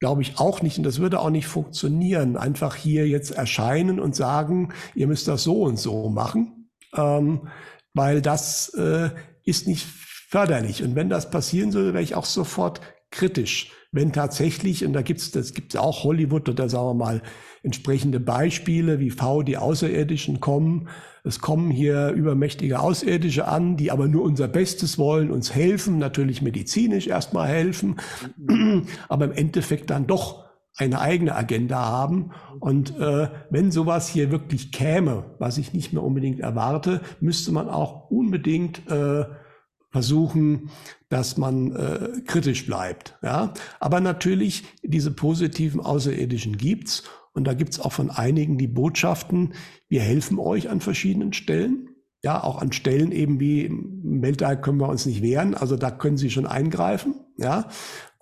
glaube 0.00 0.22
ich 0.22 0.38
auch 0.38 0.62
nicht, 0.62 0.78
und 0.78 0.84
das 0.84 0.98
würde 0.98 1.20
auch 1.20 1.30
nicht 1.30 1.46
funktionieren, 1.46 2.36
einfach 2.36 2.74
hier 2.76 3.08
jetzt 3.08 3.32
erscheinen 3.32 4.00
und 4.00 4.16
sagen, 4.16 4.72
ihr 4.94 5.06
müsst 5.06 5.28
das 5.28 5.42
so 5.42 5.62
und 5.62 5.78
so 5.78 6.08
machen, 6.08 6.70
ähm, 6.96 7.48
weil 7.94 8.22
das 8.22 8.72
äh, 8.74 9.10
ist 9.44 9.66
nicht 9.66 9.86
förderlich. 9.86 10.82
Und 10.82 10.94
wenn 10.94 11.10
das 11.10 11.30
passieren 11.30 11.72
soll, 11.72 11.92
wäre 11.92 12.02
ich 12.02 12.14
auch 12.14 12.24
sofort 12.24 12.80
kritisch. 13.12 13.70
Wenn 13.92 14.12
tatsächlich, 14.12 14.84
und 14.86 14.94
da 14.94 15.02
gibt 15.02 15.20
es, 15.20 15.30
das 15.30 15.52
gibt 15.52 15.74
es 15.74 15.80
auch 15.80 16.02
Hollywood 16.02 16.48
oder 16.48 16.68
sagen 16.68 16.86
wir 16.86 16.94
mal 16.94 17.22
entsprechende 17.62 18.20
Beispiele, 18.20 18.98
wie 18.98 19.10
V 19.10 19.42
die 19.42 19.58
Außerirdischen 19.58 20.40
kommen. 20.40 20.88
Es 21.24 21.40
kommen 21.40 21.70
hier 21.70 22.08
übermächtige 22.08 22.80
Außerirdische 22.80 23.46
an, 23.46 23.76
die 23.76 23.92
aber 23.92 24.08
nur 24.08 24.24
unser 24.24 24.48
Bestes 24.48 24.98
wollen, 24.98 25.30
uns 25.30 25.54
helfen, 25.54 25.98
natürlich 25.98 26.42
medizinisch 26.42 27.06
erstmal 27.06 27.48
helfen, 27.48 27.96
aber 29.08 29.26
im 29.26 29.32
Endeffekt 29.32 29.90
dann 29.90 30.06
doch 30.06 30.42
eine 30.76 31.00
eigene 31.00 31.36
Agenda 31.36 31.76
haben. 31.78 32.30
Und 32.60 32.98
äh, 32.98 33.28
wenn 33.50 33.70
sowas 33.70 34.08
hier 34.08 34.30
wirklich 34.30 34.72
käme, 34.72 35.24
was 35.38 35.58
ich 35.58 35.74
nicht 35.74 35.92
mehr 35.92 36.02
unbedingt 36.02 36.40
erwarte, 36.40 37.02
müsste 37.20 37.52
man 37.52 37.68
auch 37.68 38.10
unbedingt 38.10 38.90
äh, 38.90 39.26
versuchen, 39.92 40.70
dass 41.08 41.36
man 41.36 41.76
äh, 41.76 42.08
kritisch 42.26 42.66
bleibt. 42.66 43.18
Ja? 43.22 43.52
Aber 43.78 44.00
natürlich, 44.00 44.64
diese 44.82 45.10
positiven 45.10 45.80
Außerirdischen 45.80 46.56
gibt's 46.56 47.04
und 47.34 47.44
da 47.44 47.54
gibt's 47.54 47.78
auch 47.78 47.92
von 47.92 48.10
einigen 48.10 48.58
die 48.58 48.66
Botschaften, 48.66 49.54
wir 49.88 50.00
helfen 50.00 50.38
euch 50.38 50.70
an 50.70 50.80
verschiedenen 50.80 51.32
Stellen. 51.32 51.88
Ja, 52.24 52.42
auch 52.42 52.62
an 52.62 52.70
Stellen 52.70 53.10
eben 53.10 53.40
wie 53.40 53.64
im 53.64 54.22
Weltall 54.22 54.60
können 54.60 54.80
wir 54.80 54.88
uns 54.88 55.06
nicht 55.06 55.22
wehren, 55.22 55.54
also 55.54 55.76
da 55.76 55.90
können 55.90 56.16
sie 56.16 56.30
schon 56.30 56.46
eingreifen. 56.46 57.16
Ja, 57.36 57.68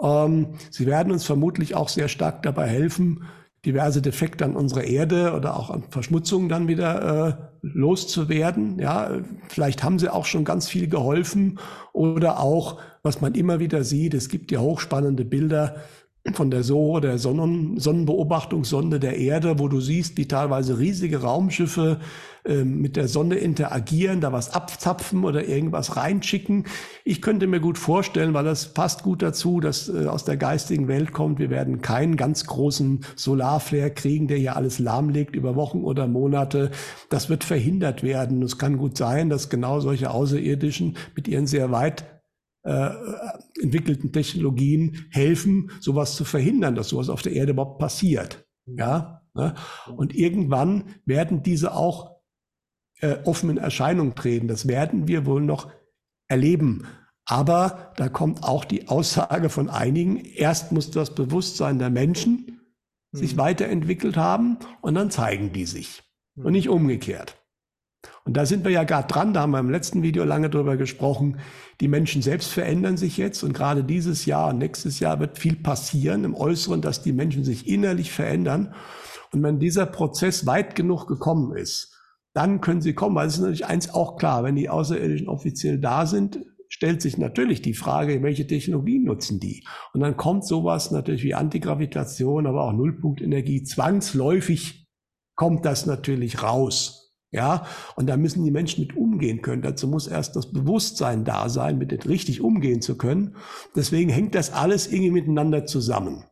ähm, 0.01 0.55
sie 0.71 0.87
werden 0.87 1.13
uns 1.13 1.25
vermutlich 1.25 1.75
auch 1.75 1.91
sehr 1.91 2.09
stark 2.09 2.43
dabei 2.43 2.67
helfen, 2.67 3.25
diverse 3.64 4.01
Defekte 4.01 4.44
an 4.44 4.57
unserer 4.57 4.85
Erde 4.85 5.35
oder 5.35 5.57
auch 5.57 5.70
an 5.70 5.85
Verschmutzungen 5.90 6.49
dann 6.49 6.68
wieder 6.68 7.29
äh, 7.29 7.33
loszuwerden. 7.62 8.79
Ja, 8.79 9.11
vielleicht 9.49 9.83
haben 9.83 9.99
sie 9.99 10.12
auch 10.12 10.25
schon 10.25 10.44
ganz 10.44 10.68
viel 10.68 10.88
geholfen 10.88 11.59
oder 11.92 12.40
auch, 12.40 12.81
was 13.03 13.20
man 13.20 13.35
immer 13.35 13.61
wieder 13.61 13.85
sieht, 13.85 14.14
es 14.14 14.29
gibt 14.29 14.51
ja 14.51 14.61
hochspannende 14.61 15.25
Bilder 15.25 15.77
von 16.35 16.51
der 16.51 16.63
SOHO, 16.63 17.01
der 17.01 17.19
Sonnen 17.19 17.79
Sonnenbeobachtungssonde 17.81 19.01
der 19.01 19.17
Erde, 19.17 19.59
wo 19.59 19.69
du 19.69 19.81
siehst, 19.81 20.19
wie 20.19 20.29
teilweise 20.29 20.79
riesige 20.79 21.23
Raumschiffe 21.23 21.99
äh, 22.45 22.63
mit 22.63 22.97
der 22.97 23.09
Sonne 23.09 23.37
interagieren, 23.37 24.21
da 24.21 24.31
was 24.31 24.53
abzapfen 24.53 25.25
oder 25.25 25.49
irgendwas 25.49 25.97
reinschicken. 25.97 26.67
Ich 27.05 27.23
könnte 27.23 27.47
mir 27.47 27.61
gut 27.61 27.79
vorstellen, 27.79 28.35
weil 28.35 28.45
das 28.45 28.75
passt 28.75 29.03
gut 29.03 29.23
dazu, 29.23 29.61
dass 29.61 29.89
äh, 29.89 30.07
aus 30.07 30.25
der 30.25 30.37
geistigen 30.37 30.89
Welt 30.89 31.13
kommt, 31.13 31.39
wir 31.39 31.49
werden 31.49 31.81
keinen 31.81 32.17
ganz 32.17 32.45
großen 32.45 33.01
Solarflare 33.17 33.91
kriegen, 33.91 34.29
der 34.29 34.37
hier 34.37 34.57
alles 34.57 34.79
lahmlegt 34.79 35.35
über 35.35 35.57
Wochen 35.57 35.83
oder 35.85 36.07
Monate. 36.07 36.71
Das 37.09 37.31
wird 37.31 37.45
verhindert 37.45 38.03
werden. 38.03 38.43
Es 38.43 38.59
kann 38.59 38.77
gut 38.77 38.99
sein, 38.99 39.31
dass 39.31 39.49
genau 39.49 39.81
solche 39.81 40.11
Außerirdischen 40.11 40.99
mit 41.17 41.29
ihren 41.29 41.47
sehr 41.47 41.71
weit 41.71 42.05
äh, 42.62 42.90
entwickelten 43.61 44.12
Technologien 44.12 45.07
helfen, 45.11 45.70
sowas 45.81 46.16
zu 46.16 46.25
verhindern, 46.25 46.75
dass 46.75 46.88
sowas 46.88 47.09
auf 47.09 47.23
der 47.23 47.33
Erde 47.33 47.53
überhaupt 47.53 47.79
passiert. 47.79 48.46
Ja, 48.66 49.23
ne? 49.35 49.55
und 49.96 50.14
irgendwann 50.14 50.85
werden 51.05 51.42
diese 51.42 51.75
auch 51.75 52.20
äh, 53.01 53.16
offen 53.25 53.51
in 53.51 53.57
Erscheinung 53.57 54.14
treten. 54.14 54.46
Das 54.46 54.68
werden 54.68 55.09
wir 55.09 55.27
wohl 55.27 55.40
noch 55.42 55.70
erleben. 56.29 56.85
Aber 57.25 57.92
da 57.96 58.09
kommt 58.09 58.42
auch 58.44 58.64
die 58.64 58.88
Aussage 58.88 59.49
von 59.49 59.70
einigen, 59.70 60.16
erst 60.16 60.73
muss 60.73 60.90
das 60.90 61.14
Bewusstsein 61.14 61.79
der 61.79 61.90
Menschen 61.90 62.61
sich 63.12 63.35
Mhm. 63.35 63.38
weiterentwickelt 63.38 64.16
haben 64.16 64.59
und 64.83 64.94
dann 64.94 65.11
zeigen 65.11 65.53
die 65.53 65.64
sich. 65.66 66.03
Und 66.37 66.46
Mhm. 66.46 66.53
nicht 66.53 66.68
umgekehrt. 66.68 67.37
Und 68.25 68.37
da 68.37 68.47
sind 68.47 68.65
wir 68.65 68.71
ja 68.71 68.85
gerade 68.85 69.09
dran, 69.09 69.35
da 69.35 69.41
haben 69.41 69.51
wir 69.51 69.59
im 69.59 69.71
letzten 69.71 70.03
Video 70.03 70.25
lange 70.25 70.51
drüber 70.51 70.77
gesprochen. 70.77 71.39
Die 71.81 71.89
Menschen 71.89 72.23
selbst 72.23 72.51
verändern 72.51 72.97
sich 72.97 73.17
jetzt 73.17 73.43
und 73.43 73.53
gerade 73.53 73.85
dieses 73.85 74.27
Jahr 74.27 74.51
und 74.51 74.59
nächstes 74.59 75.01
Jahr 75.01 75.21
wird 75.21 75.39
viel 75.39 75.57
passieren 75.57 76.25
im 76.25 76.35
Äußeren, 76.35 76.81
dass 76.81 77.03
die 77.03 77.13
Menschen 77.13 77.45
sich 77.45 77.69
innerlich 77.69 78.13
verändern. 78.13 78.75
Und 79.33 79.43
wenn 79.43 79.59
dieser 79.59 79.87
Prozess 79.87 80.47
weit 80.47 80.75
genug 80.75 81.07
gekommen 81.07 81.57
ist, 81.57 81.97
dann 82.33 82.61
können 82.61 82.81
sie 82.81 82.95
kommen, 82.95 83.17
weil 83.17 83.27
es 83.27 83.35
ist 83.35 83.41
natürlich 83.41 83.67
eins 83.67 83.93
auch 83.93 84.17
klar, 84.17 84.45
wenn 84.45 84.57
die 84.57 84.69
Außerirdischen 84.69 85.29
offiziell 85.29 85.79
da 85.79 86.07
sind, 86.07 86.41
stellt 86.69 87.03
sich 87.03 87.19
natürlich 87.19 87.63
die 87.63 87.75
Frage, 87.75 88.23
welche 88.23 88.47
Technologien 88.47 89.05
nutzen 89.05 89.41
die? 89.41 89.65
Und 89.93 90.01
dann 90.01 90.17
kommt 90.17 90.47
sowas 90.47 90.93
natürlich 90.93 91.25
wie 91.25 91.35
Antigravitation, 91.35 92.47
aber 92.47 92.63
auch 92.63 92.73
Nullpunktenergie. 92.73 93.65
Zwangsläufig 93.65 94.87
kommt 95.35 95.65
das 95.65 95.87
natürlich 95.87 96.43
raus. 96.43 97.00
Ja, 97.33 97.66
und 97.95 98.09
da 98.09 98.16
müssen 98.16 98.45
die 98.45 98.51
Menschen 98.51 98.81
mit 98.81 98.97
umgehen 98.97 99.40
können. 99.40 99.62
Dazu 99.62 99.87
muss 99.87 100.09
erst 100.09 100.35
das 100.35 100.53
Bewusstsein 100.53 101.25
da 101.25 101.49
sein, 101.49 101.79
mit 101.79 102.09
richtig 102.09 102.40
umgehen 102.40 102.83
zu 102.83 102.99
können. 102.99 103.37
Deswegen 103.77 104.11
hängt 104.11 104.35
das 104.35 104.53
alles 104.53 104.90
irgendwie 104.90 105.12
miteinander 105.12 105.64
zusammen. 105.64 106.25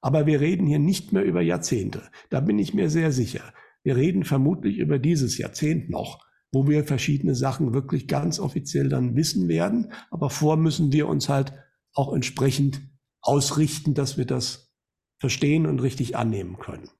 Aber 0.00 0.26
wir 0.26 0.40
reden 0.40 0.66
hier 0.66 0.80
nicht 0.80 1.12
mehr 1.12 1.24
über 1.24 1.40
Jahrzehnte. 1.40 2.02
Da 2.30 2.40
bin 2.40 2.58
ich 2.58 2.74
mir 2.74 2.90
sehr 2.90 3.12
sicher. 3.12 3.52
Wir 3.84 3.96
reden 3.96 4.24
vermutlich 4.24 4.78
über 4.78 4.98
dieses 4.98 5.38
Jahrzehnt 5.38 5.88
noch, 5.88 6.18
wo 6.52 6.66
wir 6.66 6.84
verschiedene 6.84 7.36
Sachen 7.36 7.72
wirklich 7.72 8.08
ganz 8.08 8.40
offiziell 8.40 8.88
dann 8.88 9.14
wissen 9.14 9.48
werden. 9.48 9.92
Aber 10.10 10.30
vor 10.30 10.56
müssen 10.56 10.92
wir 10.92 11.06
uns 11.06 11.28
halt 11.28 11.52
auch 11.94 12.12
entsprechend 12.12 12.82
ausrichten, 13.22 13.94
dass 13.94 14.18
wir 14.18 14.26
das 14.26 14.72
verstehen 15.18 15.66
und 15.66 15.80
richtig 15.80 16.16
annehmen 16.16 16.58
können. 16.58 16.90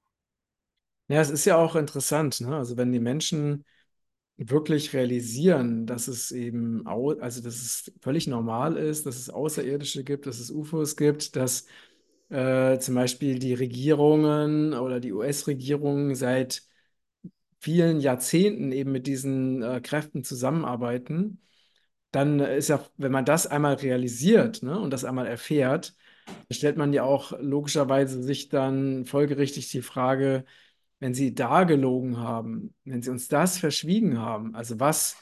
Ja, 1.11 1.19
es 1.21 1.29
ist 1.29 1.45
ja 1.45 1.57
auch 1.57 1.75
interessant, 1.75 2.39
ne? 2.41 2.55
Also 2.55 2.77
wenn 2.77 2.91
die 2.93 2.99
Menschen 2.99 3.65
wirklich 4.37 4.93
realisieren, 4.93 5.87
dass 5.87 6.07
es 6.07 6.31
eben, 6.31 6.87
au 6.87 7.11
also 7.19 7.41
dass 7.43 7.55
es 7.57 7.91
völlig 8.01 8.27
normal 8.27 8.77
ist, 8.77 9.05
dass 9.05 9.17
es 9.17 9.29
Außerirdische 9.29 10.03
gibt, 10.05 10.27
dass 10.27 10.39
es 10.39 10.51
UFOs 10.51 10.97
gibt, 10.97 11.35
dass 11.35 11.67
äh, 12.29 12.79
zum 12.79 12.95
Beispiel 12.95 13.39
die 13.39 13.53
Regierungen 13.55 14.73
oder 14.73 14.99
die 15.01 15.13
US-Regierung 15.13 16.15
seit 16.15 16.63
vielen 17.59 17.99
Jahrzehnten 17.99 18.71
eben 18.71 18.91
mit 18.91 19.07
diesen 19.07 19.61
äh, 19.63 19.81
Kräften 19.81 20.23
zusammenarbeiten, 20.23 21.41
dann 22.11 22.39
ist 22.41 22.69
ja, 22.69 22.85
wenn 22.97 23.11
man 23.11 23.25
das 23.25 23.47
einmal 23.47 23.75
realisiert, 23.75 24.63
ne, 24.63 24.79
und 24.79 24.91
das 24.91 25.05
einmal 25.05 25.27
erfährt, 25.27 25.95
stellt 26.51 26.77
man 26.77 26.93
ja 26.93 27.03
auch 27.03 27.33
logischerweise 27.41 28.23
sich 28.23 28.49
dann 28.49 29.05
folgerichtig 29.05 29.69
die 29.71 29.81
Frage, 29.81 30.45
wenn 31.01 31.13
sie 31.13 31.35
da 31.35 31.65
gelogen 31.65 32.17
haben, 32.19 32.73
wenn 32.85 33.01
sie 33.01 33.09
uns 33.09 33.27
das 33.27 33.57
verschwiegen 33.57 34.19
haben, 34.19 34.55
also 34.55 34.79
was 34.79 35.17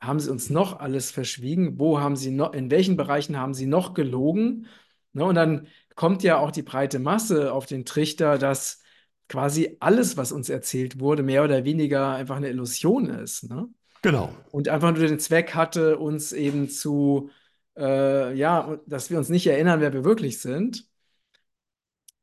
haben 0.00 0.20
sie 0.20 0.30
uns 0.30 0.48
noch 0.48 0.80
alles 0.80 1.10
verschwiegen? 1.10 1.78
Wo 1.78 2.00
haben 2.00 2.16
sie 2.16 2.30
noch, 2.30 2.54
in 2.54 2.70
welchen 2.70 2.96
Bereichen 2.96 3.36
haben 3.36 3.52
sie 3.52 3.66
noch 3.66 3.92
gelogen? 3.92 4.66
Ne, 5.12 5.24
und 5.24 5.34
dann 5.34 5.66
kommt 5.94 6.22
ja 6.22 6.38
auch 6.38 6.52
die 6.52 6.62
breite 6.62 7.00
Masse 7.00 7.52
auf 7.52 7.66
den 7.66 7.84
Trichter, 7.84 8.38
dass 8.38 8.80
quasi 9.28 9.76
alles, 9.80 10.16
was 10.16 10.32
uns 10.32 10.48
erzählt 10.48 11.00
wurde, 11.00 11.22
mehr 11.22 11.44
oder 11.44 11.64
weniger 11.64 12.10
einfach 12.14 12.36
eine 12.36 12.48
Illusion 12.48 13.10
ist. 13.10 13.50
Ne? 13.50 13.68
Genau. 14.02 14.34
Und 14.50 14.68
einfach 14.68 14.92
nur 14.92 15.06
den 15.06 15.18
Zweck 15.18 15.54
hatte, 15.54 15.98
uns 15.98 16.32
eben 16.32 16.68
zu, 16.68 17.30
äh, 17.76 18.34
ja, 18.34 18.78
dass 18.86 19.10
wir 19.10 19.18
uns 19.18 19.28
nicht 19.28 19.46
erinnern, 19.46 19.80
wer 19.80 19.92
wir 19.92 20.04
wirklich 20.04 20.40
sind. 20.40 20.89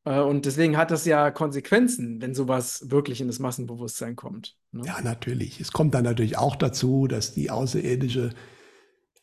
Äh, 0.07 0.21
und 0.21 0.45
deswegen 0.45 0.77
hat 0.77 0.91
das 0.91 1.05
ja 1.05 1.31
Konsequenzen, 1.31 2.21
wenn 2.21 2.33
sowas 2.33 2.89
wirklich 2.89 3.21
in 3.21 3.27
das 3.27 3.39
Massenbewusstsein 3.39 4.15
kommt. 4.15 4.55
Ne? 4.71 4.83
Ja, 4.85 5.01
natürlich. 5.01 5.59
Es 5.59 5.71
kommt 5.71 5.93
dann 5.93 6.03
natürlich 6.03 6.37
auch 6.37 6.55
dazu, 6.55 7.07
dass 7.07 7.33
die 7.33 7.51
außerirdische 7.51 8.31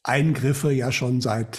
Eingriffe 0.02 0.70
ja 0.70 0.92
schon 0.92 1.20
seit 1.20 1.58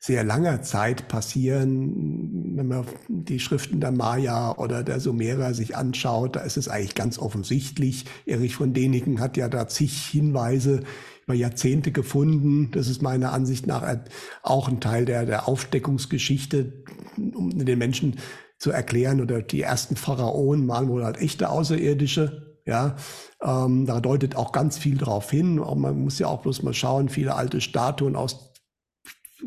sehr 0.00 0.22
langer 0.22 0.62
Zeit 0.62 1.08
passieren. 1.08 2.56
Wenn 2.56 2.68
man 2.68 2.86
die 3.08 3.40
Schriften 3.40 3.80
der 3.80 3.90
Maya 3.90 4.56
oder 4.56 4.84
der 4.84 5.00
Sumerer 5.00 5.54
sich 5.54 5.76
anschaut, 5.76 6.36
da 6.36 6.40
ist 6.40 6.56
es 6.56 6.68
eigentlich 6.68 6.94
ganz 6.94 7.18
offensichtlich. 7.18 8.04
Erich 8.24 8.54
von 8.54 8.72
Däniken 8.72 9.20
hat 9.20 9.36
ja 9.36 9.48
da 9.48 9.66
zig 9.66 10.06
Hinweise 10.06 10.82
über 11.24 11.34
Jahrzehnte 11.34 11.90
gefunden. 11.90 12.70
Das 12.70 12.88
ist 12.88 13.02
meiner 13.02 13.32
Ansicht 13.32 13.66
nach 13.66 13.98
auch 14.42 14.68
ein 14.68 14.80
Teil 14.80 15.04
der, 15.04 15.26
der 15.26 15.48
Aufdeckungsgeschichte, 15.48 16.84
um 17.16 17.64
den 17.64 17.78
Menschen 17.78 18.18
zu 18.58 18.70
erklären. 18.70 19.20
Oder 19.20 19.42
die 19.42 19.62
ersten 19.62 19.96
Pharaonen 19.96 20.68
waren 20.68 20.88
wohl 20.88 21.04
halt 21.04 21.18
echte 21.18 21.50
Außerirdische. 21.50 22.60
Ja, 22.66 22.96
ähm, 23.42 23.86
da 23.86 23.98
deutet 24.00 24.36
auch 24.36 24.52
ganz 24.52 24.76
viel 24.76 24.98
drauf 24.98 25.30
hin. 25.30 25.56
man 25.56 26.00
muss 26.00 26.18
ja 26.18 26.26
auch 26.26 26.42
bloß 26.42 26.62
mal 26.64 26.74
schauen, 26.74 27.08
viele 27.08 27.34
alte 27.34 27.62
Statuen 27.62 28.14
aus 28.14 28.52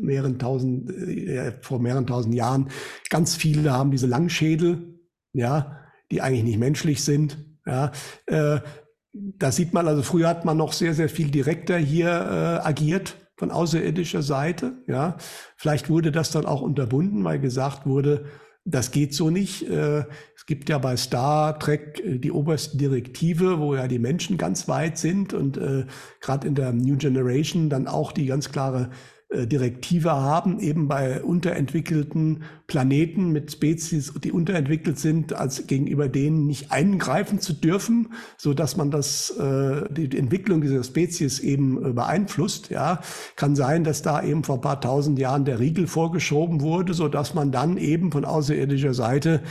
mehreren 0.00 0.38
tausend, 0.38 0.90
äh, 0.90 1.52
vor 1.60 1.78
mehreren 1.78 2.06
tausend 2.06 2.34
Jahren. 2.34 2.70
Ganz 3.10 3.36
viele 3.36 3.72
haben 3.72 3.92
diese 3.92 4.06
Langschädel, 4.06 4.98
ja, 5.32 5.78
die 6.10 6.20
eigentlich 6.20 6.44
nicht 6.44 6.58
menschlich 6.58 7.04
sind. 7.04 7.38
Ja, 7.64 7.92
äh, 8.26 8.60
da 9.12 9.52
sieht 9.52 9.72
man, 9.72 9.86
also 9.86 10.02
früher 10.02 10.28
hat 10.28 10.44
man 10.44 10.56
noch 10.56 10.72
sehr, 10.72 10.94
sehr 10.94 11.08
viel 11.08 11.30
direkter 11.30 11.76
hier 11.76 12.08
äh, 12.08 12.66
agiert 12.66 13.16
von 13.36 13.50
außerirdischer 13.50 14.22
Seite. 14.22 14.82
Ja, 14.86 15.16
vielleicht 15.56 15.90
wurde 15.90 16.12
das 16.12 16.30
dann 16.30 16.46
auch 16.46 16.62
unterbunden, 16.62 17.22
weil 17.24 17.38
gesagt 17.38 17.86
wurde, 17.86 18.26
das 18.64 18.90
geht 18.90 19.14
so 19.14 19.30
nicht. 19.30 19.68
Äh, 19.68 20.04
es 20.36 20.46
gibt 20.46 20.68
ja 20.68 20.78
bei 20.78 20.96
Star 20.96 21.58
Trek 21.58 22.00
äh, 22.04 22.18
die 22.18 22.30
oberste 22.30 22.76
Direktive, 22.76 23.58
wo 23.58 23.74
ja 23.74 23.88
die 23.88 23.98
Menschen 23.98 24.36
ganz 24.36 24.68
weit 24.68 24.98
sind 24.98 25.34
und 25.34 25.56
äh, 25.56 25.86
gerade 26.20 26.46
in 26.46 26.54
der 26.54 26.72
New 26.72 26.96
Generation 26.96 27.68
dann 27.68 27.86
auch 27.86 28.12
die 28.12 28.26
ganz 28.26 28.52
klare 28.52 28.90
Direktive 29.46 30.12
haben, 30.12 30.60
eben 30.60 30.88
bei 30.88 31.22
unterentwickelten 31.22 32.42
Planeten 32.66 33.30
mit 33.30 33.52
Spezies, 33.52 34.12
die 34.22 34.32
unterentwickelt 34.32 34.98
sind, 34.98 35.32
als 35.32 35.66
gegenüber 35.66 36.08
denen 36.08 36.46
nicht 36.46 36.70
eingreifen 36.70 37.40
zu 37.40 37.52
dürfen, 37.52 38.12
so 38.36 38.54
dass 38.54 38.76
man 38.76 38.90
das 38.90 39.30
äh, 39.30 39.84
die 39.90 40.16
Entwicklung 40.16 40.60
dieser 40.60 40.84
Spezies 40.84 41.38
eben 41.40 41.84
äh, 41.84 41.92
beeinflusst. 41.92 42.70
Ja, 42.70 43.00
kann 43.36 43.56
sein, 43.56 43.84
dass 43.84 44.02
da 44.02 44.22
eben 44.22 44.44
vor 44.44 44.56
ein 44.56 44.60
paar 44.60 44.80
tausend 44.80 45.18
Jahren 45.18 45.44
der 45.44 45.60
Riegel 45.60 45.86
vorgeschoben 45.86 46.60
wurde, 46.60 46.94
so 46.94 47.08
dass 47.08 47.34
man 47.34 47.52
dann 47.52 47.76
eben 47.76 48.12
von 48.12 48.24
außerirdischer 48.24 48.94
Seite 48.94 49.42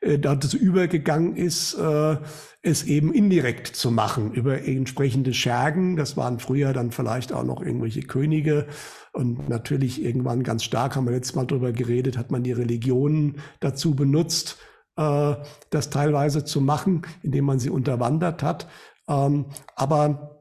äh, 0.00 0.18
dazu 0.18 0.56
übergegangen 0.56 1.36
ist, 1.36 1.74
äh, 1.74 2.16
es 2.62 2.84
eben 2.84 3.12
indirekt 3.12 3.68
zu 3.68 3.90
machen 3.90 4.32
über 4.32 4.64
entsprechende 4.66 5.34
Schergen. 5.34 5.96
Das 5.96 6.16
waren 6.16 6.38
früher 6.38 6.72
dann 6.72 6.90
vielleicht 6.90 7.32
auch 7.32 7.44
noch 7.44 7.62
irgendwelche 7.62 8.02
Könige 8.02 8.66
und 9.12 9.48
natürlich 9.48 10.02
irgendwann 10.02 10.42
ganz 10.42 10.64
stark, 10.64 10.96
haben 10.96 11.06
wir 11.06 11.12
letztes 11.12 11.34
Mal 11.34 11.46
drüber 11.46 11.72
geredet, 11.72 12.18
hat 12.18 12.30
man 12.30 12.42
die 12.42 12.52
Religionen 12.52 13.40
dazu 13.60 13.94
benutzt, 13.94 14.58
äh, 14.96 15.34
das 15.70 15.90
teilweise 15.90 16.44
zu 16.44 16.60
machen, 16.60 17.02
indem 17.22 17.44
man 17.44 17.58
sie 17.58 17.70
unterwandert 17.70 18.42
hat. 18.42 18.68
Ähm, 19.08 19.46
aber 19.74 20.40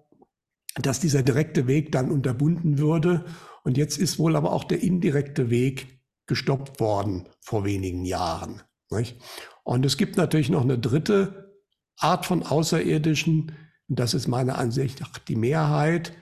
dass 0.75 0.99
dieser 0.99 1.23
direkte 1.23 1.67
Weg 1.67 1.91
dann 1.91 2.11
unterbunden 2.11 2.77
würde. 2.77 3.25
Und 3.63 3.77
jetzt 3.77 3.97
ist 3.97 4.19
wohl 4.19 4.35
aber 4.35 4.51
auch 4.51 4.63
der 4.63 4.81
indirekte 4.81 5.49
Weg 5.49 6.01
gestoppt 6.27 6.79
worden 6.79 7.27
vor 7.41 7.65
wenigen 7.65 8.05
Jahren. 8.05 8.61
Nicht? 8.91 9.21
Und 9.63 9.85
es 9.85 9.97
gibt 9.97 10.17
natürlich 10.17 10.49
noch 10.49 10.63
eine 10.63 10.79
dritte 10.79 11.55
Art 11.97 12.25
von 12.25 12.43
Außerirdischen. 12.43 13.51
Und 13.87 13.99
das 13.99 14.13
ist 14.13 14.27
meiner 14.27 14.57
Ansicht 14.57 15.01
nach 15.01 15.17
die 15.19 15.35
Mehrheit. 15.35 16.13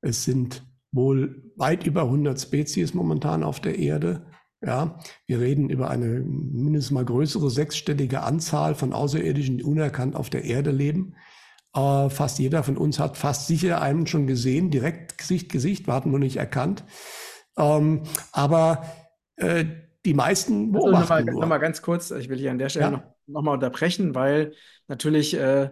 Es 0.00 0.24
sind 0.24 0.64
wohl 0.92 1.52
weit 1.56 1.86
über 1.86 2.02
100 2.02 2.40
Spezies 2.40 2.94
momentan 2.94 3.42
auf 3.42 3.60
der 3.60 3.78
Erde. 3.78 4.26
Ja, 4.64 5.00
wir 5.26 5.40
reden 5.40 5.70
über 5.70 5.90
eine 5.90 6.06
mindestens 6.06 6.92
mal 6.92 7.04
größere 7.04 7.50
sechsstellige 7.50 8.22
Anzahl 8.22 8.76
von 8.76 8.92
Außerirdischen, 8.92 9.58
die 9.58 9.64
unerkannt 9.64 10.14
auf 10.14 10.30
der 10.30 10.44
Erde 10.44 10.70
leben. 10.70 11.16
Äh, 11.74 12.10
fast 12.10 12.38
jeder 12.38 12.62
von 12.62 12.76
uns 12.76 13.00
hat 13.00 13.16
fast 13.16 13.48
sicher 13.48 13.82
einen 13.82 14.06
schon 14.06 14.28
gesehen, 14.28 14.70
direkt 14.70 15.18
Gesicht, 15.18 15.50
Gesicht, 15.50 15.88
wir 15.88 15.94
hatten 15.94 16.10
nur 16.10 16.20
nicht 16.20 16.36
erkannt. 16.36 16.84
Ähm, 17.56 18.02
aber 18.30 18.86
äh, 19.36 19.64
die 20.04 20.14
meisten 20.14 20.72
beobachten 20.72 20.94
also 20.96 21.02
nochmal, 21.02 21.24
nur. 21.24 21.40
Nochmal 21.40 21.60
ganz 21.60 21.82
kurz, 21.82 22.10
ich 22.10 22.28
will 22.28 22.38
hier 22.38 22.50
an 22.50 22.58
der 22.58 22.68
Stelle 22.68 22.86
ja? 22.86 22.90
noch, 22.90 23.02
noch 23.26 23.42
mal 23.42 23.52
unterbrechen, 23.52 24.14
weil 24.14 24.54
natürlich 24.88 25.34
äh, 25.34 25.70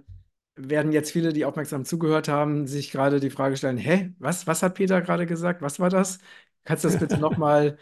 werden 0.57 0.93
jetzt 0.93 1.11
viele, 1.11 1.33
die 1.33 1.45
aufmerksam 1.45 1.85
zugehört 1.85 2.29
haben, 2.29 2.67
sich 2.67 2.91
gerade 2.91 3.21
die 3.21 3.31
Frage 3.31 3.57
stellen, 3.57 3.77
hä, 3.77 4.13
was, 4.19 4.47
was 4.47 4.63
hat 4.63 4.75
Peter 4.75 5.01
gerade 5.01 5.27
gesagt? 5.27 5.63
Was 5.63 5.81
war 5.81 5.91
das? 5.91 6.19
Kannst 6.65 6.85
du 6.85 6.89
das 6.89 6.99
bitte 6.99 7.17
nochmal 7.21 7.79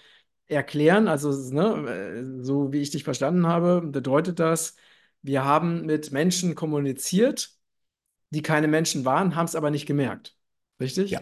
erklären? 0.47 1.09
Also, 1.09 1.31
ne, 1.53 2.41
so 2.43 2.73
wie 2.73 2.81
ich 2.81 2.91
dich 2.91 3.05
verstanden 3.05 3.47
habe, 3.47 3.83
bedeutet 3.83 4.39
das, 4.39 4.77
wir 5.23 5.45
haben 5.45 5.85
mit 5.85 6.13
Menschen 6.13 6.55
kommuniziert, 6.55 7.51
die 8.31 8.43
keine 8.43 8.69
Menschen 8.69 9.05
waren, 9.05 9.35
haben 9.35 9.47
es 9.47 9.57
aber 9.57 9.71
nicht 9.71 9.87
gemerkt. 9.87 10.37
Richtig? 10.81 11.11
Ja, 11.11 11.21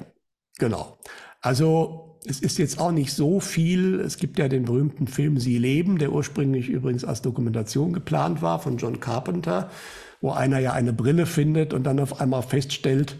genau. 0.58 0.98
Also 1.40 2.05
es 2.28 2.40
ist 2.40 2.58
jetzt 2.58 2.78
auch 2.78 2.92
nicht 2.92 3.12
so 3.12 3.40
viel. 3.40 4.00
Es 4.00 4.16
gibt 4.16 4.38
ja 4.38 4.48
den 4.48 4.64
berühmten 4.64 5.06
Film 5.06 5.38
Sie 5.38 5.58
leben, 5.58 5.98
der 5.98 6.12
ursprünglich 6.12 6.68
übrigens 6.68 7.04
als 7.04 7.22
Dokumentation 7.22 7.92
geplant 7.92 8.42
war 8.42 8.58
von 8.58 8.76
John 8.78 9.00
Carpenter 9.00 9.70
wo 10.20 10.32
einer 10.32 10.58
ja 10.58 10.72
eine 10.72 10.92
Brille 10.92 11.26
findet 11.26 11.72
und 11.72 11.84
dann 11.84 12.00
auf 12.00 12.20
einmal 12.20 12.42
feststellt, 12.42 13.16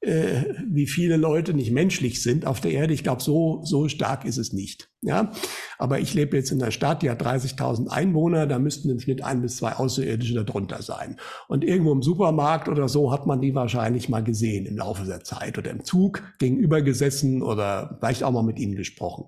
äh, 0.00 0.44
wie 0.66 0.86
viele 0.86 1.16
Leute 1.16 1.54
nicht 1.54 1.72
menschlich 1.72 2.22
sind 2.22 2.46
auf 2.46 2.60
der 2.60 2.70
Erde. 2.70 2.94
Ich 2.94 3.02
glaube, 3.02 3.22
so, 3.22 3.62
so 3.64 3.88
stark 3.88 4.24
ist 4.24 4.36
es 4.36 4.52
nicht. 4.52 4.90
Ja? 5.02 5.32
Aber 5.76 5.98
ich 5.98 6.14
lebe 6.14 6.36
jetzt 6.36 6.52
in 6.52 6.62
einer 6.62 6.70
Stadt, 6.70 7.02
die 7.02 7.10
hat 7.10 7.22
30.000 7.22 7.88
Einwohner, 7.88 8.46
da 8.46 8.58
müssten 8.58 8.90
im 8.90 9.00
Schnitt 9.00 9.24
ein 9.24 9.42
bis 9.42 9.56
zwei 9.56 9.72
Außerirdische 9.72 10.44
darunter 10.44 10.82
sein. 10.82 11.16
Und 11.48 11.64
irgendwo 11.64 11.92
im 11.92 12.02
Supermarkt 12.02 12.68
oder 12.68 12.88
so 12.88 13.10
hat 13.10 13.26
man 13.26 13.40
die 13.40 13.54
wahrscheinlich 13.54 14.08
mal 14.08 14.22
gesehen 14.22 14.66
im 14.66 14.76
Laufe 14.76 15.04
der 15.04 15.24
Zeit 15.24 15.58
oder 15.58 15.70
im 15.70 15.84
Zug 15.84 16.22
gegenüber 16.38 16.80
gesessen 16.80 17.42
oder 17.42 17.96
vielleicht 17.98 18.22
auch 18.22 18.32
mal 18.32 18.44
mit 18.44 18.60
ihnen 18.60 18.76
gesprochen. 18.76 19.24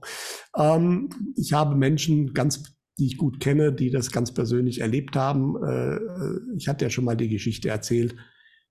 Ähm, 0.56 1.08
ich 1.36 1.52
habe 1.52 1.74
Menschen 1.74 2.32
ganz 2.32 2.62
die 2.98 3.06
ich 3.06 3.16
gut 3.16 3.40
kenne, 3.40 3.72
die 3.72 3.90
das 3.90 4.12
ganz 4.12 4.34
persönlich 4.34 4.82
erlebt 4.82 5.16
haben. 5.16 5.56
Äh, 5.64 5.98
ich 6.58 6.68
hatte 6.68 6.84
ja 6.84 6.90
schon 6.90 7.06
mal 7.06 7.16
die 7.16 7.30
Geschichte 7.30 7.70
erzählt, 7.70 8.14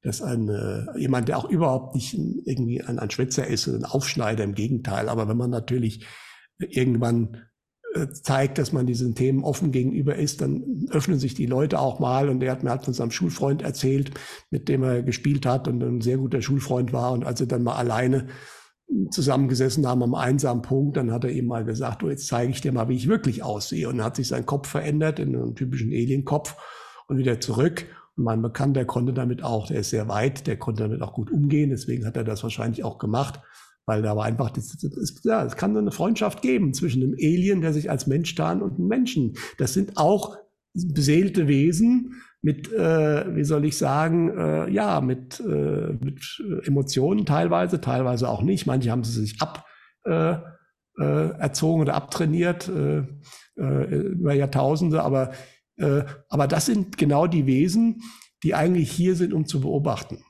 dass 0.02 0.22
ein, 0.22 0.50
äh, 0.50 0.86
jemand, 0.98 1.28
der 1.28 1.38
auch 1.38 1.50
überhaupt 1.50 1.96
nicht 1.96 2.14
irgendwie 2.14 2.82
ein, 2.82 3.00
ein 3.00 3.12
Schwätzer 3.12 3.46
ist, 3.46 3.68
ein 3.68 3.86
Aufschneider, 3.86 4.44
im 4.44 4.56
Gegenteil. 4.56 5.10
Aber 5.10 5.28
wenn 5.28 5.38
man 5.38 5.50
natürlich 5.50 6.06
irgendwann 6.58 7.50
äh, 7.94 8.08
zeigt, 8.10 8.58
dass 8.58 8.72
man 8.72 8.86
diesen 8.86 9.16
Themen 9.16 9.44
offen 9.44 9.72
gegenüber 9.72 10.16
ist, 10.16 10.42
dann 10.42 10.88
öffnen 10.92 11.20
sich 11.20 11.34
die 11.34 11.48
Leute 11.48 11.80
auch 11.80 12.00
mal. 12.00 12.30
Und 12.30 12.42
er 12.44 12.52
hat 12.52 12.64
mir 12.64 12.70
halt 12.70 12.86
von 12.86 12.94
seinem 12.94 13.12
Schulfreund 13.12 13.62
erzählt, 13.62 14.12
mit 14.52 14.70
dem 14.70 14.84
er 14.84 15.04
gespielt 15.04 15.46
hat 15.46 15.68
und 15.68 15.84
ein 15.84 16.02
sehr 16.02 16.18
guter 16.18 16.42
Schulfreund 16.42 16.94
war. 16.94 17.12
Und 17.12 17.26
als 17.26 17.42
er 17.42 17.48
dann 17.48 17.64
mal 17.64 17.76
alleine 17.76 18.28
zusammengesessen 19.12 19.86
haben 19.86 20.02
am 20.02 20.16
einsamen 20.16 20.62
Punkt, 20.62 20.98
dann 20.98 21.12
hat 21.12 21.24
er 21.24 21.32
ihm 21.32 21.48
mal 21.48 21.64
gesagt, 21.64 22.04
oh, 22.04 22.10
jetzt 22.10 22.28
zeige 22.28 22.52
ich 22.52 22.62
dir 22.62 22.72
mal, 22.72 22.90
wie 22.90 22.96
ich 22.96 23.08
wirklich 23.08 23.44
aussehe. 23.44 23.88
Und 23.90 23.98
dann 23.98 24.06
hat 24.06 24.16
sich 24.16 24.28
sein 24.28 24.46
Kopf 24.46 24.68
verändert 24.68 25.20
in 25.20 25.36
einen 25.36 25.56
typischen 25.56 25.92
Alienkopf 25.92 26.56
und 27.08 27.18
wieder 27.18 27.40
zurück. 27.40 27.86
Mein 28.20 28.42
Bekannter 28.42 28.86
konnte 28.86 29.14
damit 29.14 29.44
auch, 29.44 29.68
der 29.68 29.80
ist 29.80 29.90
sehr 29.90 30.08
weit, 30.08 30.48
der 30.48 30.58
konnte 30.58 30.84
damit 30.84 31.02
auch 31.02 31.14
gut 31.14 31.32
umgehen. 31.32 31.70
Deswegen 31.70 32.06
hat 32.06 32.18
er 32.18 32.24
das 32.24 32.44
wahrscheinlich 32.44 32.84
auch 32.84 32.98
gemacht, 32.98 33.40
weil 33.86 34.02
da 34.02 34.16
war 34.16 34.26
einfach, 34.26 34.50
das, 34.52 34.78
das, 34.78 35.22
ja, 35.24 35.44
es 35.46 35.56
kann 35.56 35.74
so 35.74 35.80
eine 35.80 35.92
Freundschaft 35.92 36.42
geben 36.42 36.74
zwischen 36.74 37.02
einem 37.02 37.14
Alien, 37.14 37.62
der 37.62 37.74
sich 37.74 37.90
als 37.90 38.08
Mensch 38.08 38.36
tarnt, 38.36 38.62
und 38.62 38.78
einem 38.78 38.88
Menschen. 38.88 39.34
Das 39.58 39.74
sind 39.74 39.98
auch 39.98 40.38
beseelte 40.74 41.48
Wesen, 41.48 42.22
mit, 42.42 42.72
äh, 42.72 43.36
wie 43.36 43.44
soll 43.44 43.66
ich 43.66 43.78
sagen, 43.78 44.30
äh, 44.38 44.70
ja, 44.70 45.02
mit, 45.02 45.40
äh, 45.42 45.94
mit 46.00 46.22
Emotionen 46.64 47.26
teilweise, 47.26 47.82
teilweise 47.82 48.30
auch 48.30 48.44
nicht. 48.44 48.66
Manche 48.66 48.92
haben 48.92 49.04
sie 49.04 49.20
sich 49.20 49.42
ab 49.42 49.66
äh, 50.06 50.36
äh, 51.00 51.30
erzogen 51.40 51.82
oder 51.82 51.96
abtrainiert 51.96 52.70
äh, 52.70 53.00
äh, 53.58 53.96
über 53.96 54.34
Jahrtausende, 54.34 55.04
aber, 55.04 55.32
aber 56.30 56.48
das 56.48 56.66
sind 56.66 56.98
genau 56.98 57.28
die 57.28 57.46
Wesen, 57.46 58.02
die 58.44 58.56
eigentlich 58.56 58.92
hier 58.92 59.16
sind, 59.16 59.34
um 59.34 59.46
zu 59.46 59.62
beobachten. 59.62 60.24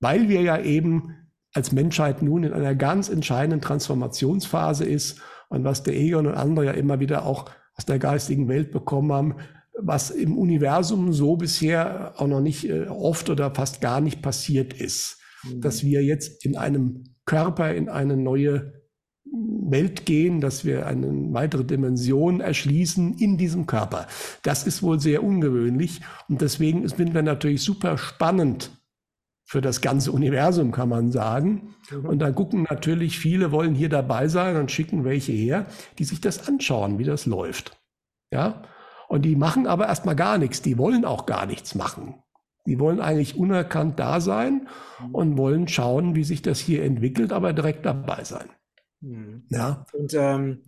Weil 0.00 0.28
wir 0.28 0.42
ja 0.42 0.60
eben 0.60 1.14
als 1.54 1.72
Menschheit 1.72 2.22
nun 2.22 2.44
in 2.44 2.52
einer 2.52 2.74
ganz 2.74 3.08
entscheidenden 3.08 3.60
Transformationsphase 3.60 4.84
ist 4.84 5.20
und 5.48 5.64
was 5.64 5.82
der 5.82 5.96
Egon 5.96 6.26
und 6.26 6.34
andere 6.34 6.66
ja 6.66 6.72
immer 6.72 7.00
wieder 7.00 7.24
auch 7.24 7.50
aus 7.74 7.86
der 7.86 7.98
geistigen 7.98 8.48
Welt 8.48 8.70
bekommen 8.70 9.12
haben, 9.12 9.36
was 9.80 10.10
im 10.10 10.36
Universum 10.36 11.12
so 11.12 11.36
bisher 11.36 12.14
auch 12.16 12.26
noch 12.26 12.40
nicht 12.40 12.68
äh, 12.68 12.86
oft 12.88 13.30
oder 13.30 13.54
fast 13.54 13.80
gar 13.80 14.00
nicht 14.00 14.22
passiert 14.22 14.72
ist. 14.74 15.18
Mhm. 15.44 15.60
Dass 15.60 15.84
wir 15.84 16.02
jetzt 16.02 16.44
in 16.44 16.56
einem 16.56 17.04
Körper 17.24 17.72
in 17.74 17.88
eine 17.88 18.16
neue 18.16 18.77
Welt 19.70 20.06
gehen, 20.06 20.40
dass 20.40 20.64
wir 20.64 20.86
eine 20.86 21.32
weitere 21.32 21.64
Dimension 21.64 22.40
erschließen 22.40 23.14
in 23.18 23.36
diesem 23.36 23.66
Körper. 23.66 24.06
Das 24.42 24.66
ist 24.66 24.82
wohl 24.82 25.00
sehr 25.00 25.22
ungewöhnlich 25.22 26.00
und 26.28 26.40
deswegen 26.40 26.88
finden 26.88 27.14
wir 27.14 27.22
natürlich 27.22 27.62
super 27.62 27.98
spannend 27.98 28.70
für 29.48 29.62
das 29.62 29.80
ganze 29.80 30.12
Universum, 30.12 30.72
kann 30.72 30.90
man 30.90 31.10
sagen. 31.10 31.74
Mhm. 31.90 32.04
Und 32.04 32.18
dann 32.18 32.34
gucken 32.34 32.66
natürlich 32.68 33.18
viele, 33.18 33.50
wollen 33.50 33.74
hier 33.74 33.88
dabei 33.88 34.28
sein 34.28 34.56
und 34.56 34.70
schicken 34.70 35.04
welche 35.04 35.32
her, 35.32 35.66
die 35.98 36.04
sich 36.04 36.20
das 36.20 36.46
anschauen, 36.46 36.98
wie 36.98 37.04
das 37.04 37.24
läuft. 37.24 37.78
Ja. 38.30 38.62
Und 39.08 39.22
die 39.22 39.36
machen 39.36 39.66
aber 39.66 39.86
erstmal 39.86 40.16
gar 40.16 40.36
nichts. 40.36 40.60
Die 40.60 40.76
wollen 40.76 41.06
auch 41.06 41.24
gar 41.24 41.46
nichts 41.46 41.74
machen. 41.74 42.16
Die 42.66 42.78
wollen 42.78 43.00
eigentlich 43.00 43.38
unerkannt 43.38 43.98
da 43.98 44.20
sein 44.20 44.68
mhm. 45.02 45.14
und 45.14 45.38
wollen 45.38 45.66
schauen, 45.66 46.14
wie 46.14 46.24
sich 46.24 46.42
das 46.42 46.58
hier 46.58 46.84
entwickelt, 46.84 47.32
aber 47.32 47.54
direkt 47.54 47.86
dabei 47.86 48.24
sein. 48.24 48.50
Mhm. 49.00 49.44
Ja. 49.48 49.86
Und 49.92 50.14
ähm, 50.14 50.62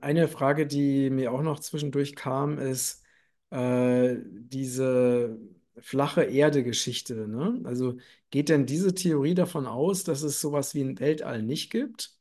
eine 0.00 0.28
Frage, 0.28 0.66
die 0.66 1.10
mir 1.10 1.32
auch 1.32 1.42
noch 1.42 1.60
zwischendurch 1.60 2.14
kam, 2.14 2.58
ist 2.58 3.02
äh, 3.50 4.16
diese 4.24 5.38
flache 5.78 6.22
Erde-Geschichte. 6.24 7.26
Ne? 7.28 7.60
Also 7.64 7.98
geht 8.30 8.48
denn 8.48 8.66
diese 8.66 8.94
Theorie 8.94 9.34
davon 9.34 9.66
aus, 9.66 10.04
dass 10.04 10.22
es 10.22 10.40
sowas 10.40 10.74
wie 10.74 10.82
ein 10.82 11.00
Weltall 11.00 11.42
nicht 11.42 11.70
gibt? 11.70 12.12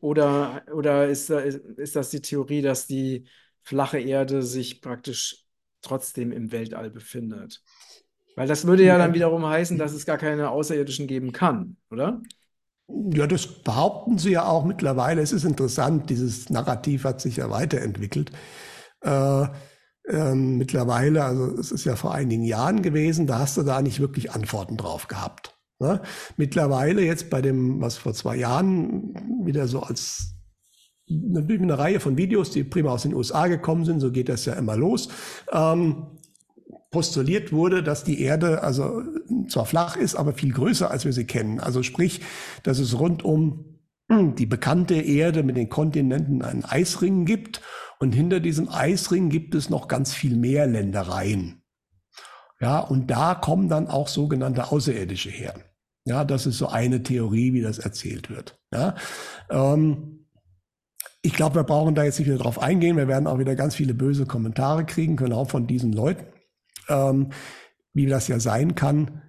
Oder, 0.00 0.64
oder 0.72 1.08
ist, 1.08 1.30
da, 1.30 1.40
ist 1.40 1.96
das 1.96 2.10
die 2.10 2.20
Theorie, 2.20 2.62
dass 2.62 2.86
die 2.86 3.26
flache 3.62 3.98
Erde 3.98 4.42
sich 4.42 4.80
praktisch 4.80 5.44
trotzdem 5.82 6.30
im 6.32 6.52
Weltall 6.52 6.90
befindet? 6.90 7.62
Weil 8.36 8.46
das 8.46 8.66
würde 8.66 8.84
ja 8.84 8.98
dann 8.98 9.14
wiederum 9.14 9.44
heißen, 9.44 9.78
dass 9.78 9.92
es 9.92 10.06
gar 10.06 10.18
keine 10.18 10.50
Außerirdischen 10.50 11.08
geben 11.08 11.32
kann, 11.32 11.76
oder? 11.90 12.22
Ja, 12.88 13.26
das 13.26 13.46
behaupten 13.46 14.18
sie 14.18 14.32
ja 14.32 14.46
auch 14.46 14.64
mittlerweile. 14.64 15.20
Es 15.20 15.32
ist 15.32 15.44
interessant, 15.44 16.08
dieses 16.10 16.48
Narrativ 16.48 17.04
hat 17.04 17.20
sich 17.20 17.36
ja 17.36 17.50
weiterentwickelt. 17.50 18.32
Äh, 19.02 19.46
ähm, 20.08 20.56
mittlerweile, 20.56 21.24
also 21.24 21.58
es 21.58 21.70
ist 21.70 21.84
ja 21.84 21.96
vor 21.96 22.14
einigen 22.14 22.44
Jahren 22.44 22.80
gewesen, 22.80 23.26
da 23.26 23.40
hast 23.40 23.58
du 23.58 23.62
da 23.62 23.82
nicht 23.82 24.00
wirklich 24.00 24.32
Antworten 24.32 24.78
drauf 24.78 25.06
gehabt. 25.06 25.54
Ne? 25.80 26.00
Mittlerweile 26.36 27.02
jetzt 27.02 27.28
bei 27.30 27.42
dem, 27.42 27.80
was 27.80 27.98
vor 27.98 28.14
zwei 28.14 28.36
Jahren 28.36 29.14
wieder 29.44 29.68
so 29.68 29.82
als 29.82 30.34
natürlich 31.06 31.62
eine 31.62 31.78
Reihe 31.78 32.00
von 32.00 32.16
Videos, 32.16 32.50
die 32.50 32.64
prima 32.64 32.90
aus 32.90 33.02
den 33.02 33.14
USA 33.14 33.46
gekommen 33.46 33.84
sind, 33.84 34.00
so 34.00 34.10
geht 34.10 34.28
das 34.28 34.44
ja 34.44 34.54
immer 34.54 34.76
los, 34.76 35.08
ähm, 35.52 36.17
postuliert 36.90 37.52
wurde, 37.52 37.82
dass 37.82 38.04
die 38.04 38.20
Erde 38.20 38.62
also 38.62 39.02
zwar 39.48 39.66
flach 39.66 39.96
ist, 39.96 40.14
aber 40.14 40.32
viel 40.32 40.52
größer, 40.52 40.90
als 40.90 41.04
wir 41.04 41.12
sie 41.12 41.26
kennen. 41.26 41.60
Also 41.60 41.82
sprich, 41.82 42.20
dass 42.62 42.78
es 42.78 42.98
rund 42.98 43.24
um 43.24 43.78
die 44.10 44.46
bekannte 44.46 44.94
Erde 44.94 45.42
mit 45.42 45.56
den 45.56 45.68
Kontinenten 45.68 46.40
einen 46.40 46.64
Eisring 46.64 47.26
gibt 47.26 47.60
und 47.98 48.12
hinter 48.14 48.40
diesem 48.40 48.68
Eisring 48.70 49.28
gibt 49.28 49.54
es 49.54 49.68
noch 49.68 49.86
ganz 49.88 50.14
viel 50.14 50.36
mehr 50.36 50.66
Ländereien. 50.66 51.62
Ja, 52.60 52.80
und 52.80 53.10
da 53.10 53.34
kommen 53.34 53.68
dann 53.68 53.88
auch 53.88 54.08
sogenannte 54.08 54.72
Außerirdische 54.72 55.30
her. 55.30 55.54
Ja, 56.04 56.24
das 56.24 56.46
ist 56.46 56.58
so 56.58 56.68
eine 56.68 57.02
Theorie, 57.02 57.52
wie 57.52 57.60
das 57.60 57.78
erzählt 57.78 58.30
wird. 58.30 58.58
Ja, 58.72 58.94
ähm, 59.50 60.26
ich 61.20 61.34
glaube, 61.34 61.56
wir 61.56 61.64
brauchen 61.64 61.94
da 61.94 62.04
jetzt 62.04 62.18
nicht 62.18 62.28
wieder 62.28 62.38
drauf 62.38 62.60
eingehen. 62.60 62.96
Wir 62.96 63.08
werden 63.08 63.26
auch 63.26 63.38
wieder 63.38 63.54
ganz 63.54 63.74
viele 63.74 63.92
böse 63.92 64.24
Kommentare 64.24 64.86
kriegen 64.86 65.16
können, 65.16 65.34
auch 65.34 65.50
von 65.50 65.66
diesen 65.66 65.92
Leuten, 65.92 66.24
ähm, 66.88 67.30
wie 67.92 68.06
das 68.06 68.28
ja 68.28 68.40
sein 68.40 68.74
kann, 68.74 69.22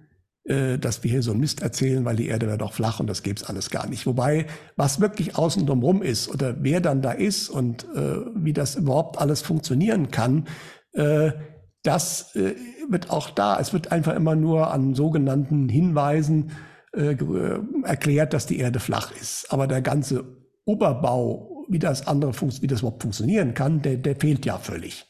äh, 0.44 0.78
dass 0.78 1.02
wir 1.02 1.10
hier 1.10 1.22
so 1.22 1.32
einen 1.32 1.40
Mist 1.40 1.62
erzählen, 1.62 2.04
weil 2.04 2.16
die 2.16 2.28
Erde 2.28 2.46
wäre 2.46 2.58
doch 2.58 2.72
flach 2.72 3.00
und 3.00 3.06
das 3.06 3.22
gäbe 3.22 3.36
es 3.36 3.44
alles 3.44 3.70
gar 3.70 3.86
nicht. 3.88 4.06
Wobei, 4.06 4.46
was 4.76 5.00
wirklich 5.00 5.36
außen 5.36 5.66
drumherum 5.66 6.02
ist 6.02 6.28
oder 6.28 6.56
wer 6.60 6.80
dann 6.80 7.02
da 7.02 7.12
ist 7.12 7.48
und 7.48 7.84
äh, 7.94 8.16
wie 8.34 8.52
das 8.52 8.76
überhaupt 8.76 9.18
alles 9.18 9.42
funktionieren 9.42 10.10
kann, 10.10 10.46
äh, 10.92 11.32
das 11.82 12.34
äh, 12.36 12.54
wird 12.88 13.10
auch 13.10 13.30
da. 13.30 13.58
Es 13.58 13.72
wird 13.72 13.92
einfach 13.92 14.14
immer 14.14 14.34
nur 14.34 14.72
an 14.72 14.94
sogenannten 14.94 15.68
Hinweisen 15.68 16.52
äh, 16.92 17.12
äh, 17.12 17.60
erklärt, 17.84 18.32
dass 18.32 18.46
die 18.46 18.58
Erde 18.58 18.80
flach 18.80 19.12
ist. 19.20 19.46
Aber 19.52 19.66
der 19.66 19.82
ganze 19.82 20.24
Oberbau, 20.64 21.64
wie 21.68 21.78
das 21.78 22.06
andere, 22.06 22.32
wie 22.32 22.66
das 22.66 22.80
überhaupt 22.80 23.02
funktionieren 23.02 23.54
kann, 23.54 23.82
der, 23.82 23.96
der 23.96 24.16
fehlt 24.16 24.44
ja 24.44 24.58
völlig. 24.58 25.06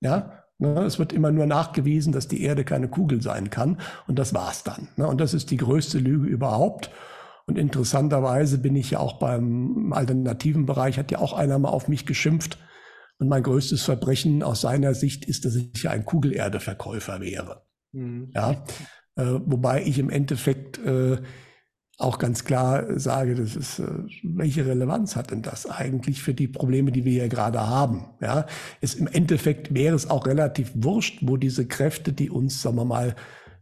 Ja, 0.00 0.41
es 0.64 0.98
wird 0.98 1.12
immer 1.12 1.30
nur 1.30 1.46
nachgewiesen, 1.46 2.12
dass 2.12 2.28
die 2.28 2.42
Erde 2.42 2.64
keine 2.64 2.88
Kugel 2.88 3.22
sein 3.22 3.50
kann 3.50 3.78
und 4.06 4.18
das 4.18 4.34
war's 4.34 4.64
dann. 4.64 4.88
Ne, 4.96 5.06
und 5.06 5.20
das 5.20 5.34
ist 5.34 5.50
die 5.50 5.56
größte 5.56 5.98
Lüge 5.98 6.26
überhaupt. 6.26 6.90
Und 7.46 7.58
interessanterweise 7.58 8.58
bin 8.58 8.76
ich 8.76 8.92
ja 8.92 9.00
auch 9.00 9.18
beim 9.18 9.92
alternativen 9.92 10.64
Bereich, 10.64 10.98
hat 10.98 11.10
ja 11.10 11.18
auch 11.18 11.32
einer 11.32 11.58
mal 11.58 11.70
auf 11.70 11.88
mich 11.88 12.06
geschimpft. 12.06 12.58
Und 13.18 13.28
mein 13.28 13.42
größtes 13.42 13.82
Verbrechen 13.82 14.42
aus 14.42 14.62
seiner 14.62 14.94
Sicht 14.94 15.24
ist, 15.24 15.44
dass 15.44 15.54
ich 15.54 15.82
ja 15.82 15.90
ein 15.90 16.04
Kugelerdeverkäufer 16.04 17.20
wäre. 17.20 17.62
Mhm. 17.92 18.30
Ja, 18.34 18.64
äh, 19.16 19.38
wobei 19.44 19.82
ich 19.84 19.98
im 19.98 20.10
Endeffekt 20.10 20.78
äh, 20.78 21.18
auch 22.02 22.18
ganz 22.18 22.44
klar 22.44 22.98
sage, 22.98 23.34
das 23.34 23.56
ist, 23.56 23.78
äh, 23.78 23.86
welche 24.22 24.66
Relevanz 24.66 25.16
hat 25.16 25.30
denn 25.30 25.42
das 25.42 25.66
eigentlich 25.66 26.22
für 26.22 26.34
die 26.34 26.48
Probleme, 26.48 26.92
die 26.92 27.04
wir 27.04 27.12
hier 27.12 27.28
gerade 27.28 27.66
haben? 27.66 28.06
Ja, 28.20 28.46
es, 28.80 28.94
im 28.94 29.06
Endeffekt 29.06 29.74
wäre 29.74 29.94
es 29.94 30.10
auch 30.10 30.26
relativ 30.26 30.72
wurscht, 30.74 31.20
wo 31.22 31.36
diese 31.36 31.66
Kräfte, 31.66 32.12
die 32.12 32.30
uns, 32.30 32.60
sagen 32.62 32.76
wir 32.76 32.84
mal, 32.84 33.14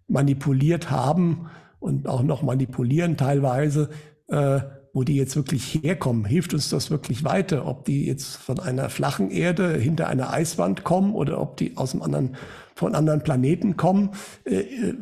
manipuliert 0.09 0.91
haben 0.91 1.51
und 1.79 2.09
auch 2.09 2.23
noch 2.23 2.43
manipulieren 2.43 3.17
teilweise, 3.17 3.91
äh, 4.29 4.61
wo 4.93 5.05
die 5.05 5.17
jetzt 5.17 5.37
wirklich 5.37 5.79
herkommen. 5.83 6.25
Hilft 6.25 6.53
uns 6.53 6.69
das 6.69 6.91
wirklich 6.91 7.25
weiter? 7.25 7.67
Ob 7.67 7.85
die 7.85 8.07
jetzt 8.07 8.37
von 8.37 8.59
einer 8.59 8.91
flachen 8.91 9.31
Erde 9.31 9.77
hinter 9.77 10.09
einer 10.09 10.33
Eiswand 10.33 10.83
kommen 10.83 11.15
oder 11.15 11.41
ob 11.41 11.57
die 11.59 11.77
aus 11.77 11.93
einem 11.93 12.03
anderen, 12.03 12.37
von 12.75 12.95
anderen 12.95 13.23
Planeten 13.23 13.77
kommen, 13.77 14.11
äh, 14.45 14.61
äh 14.61 14.95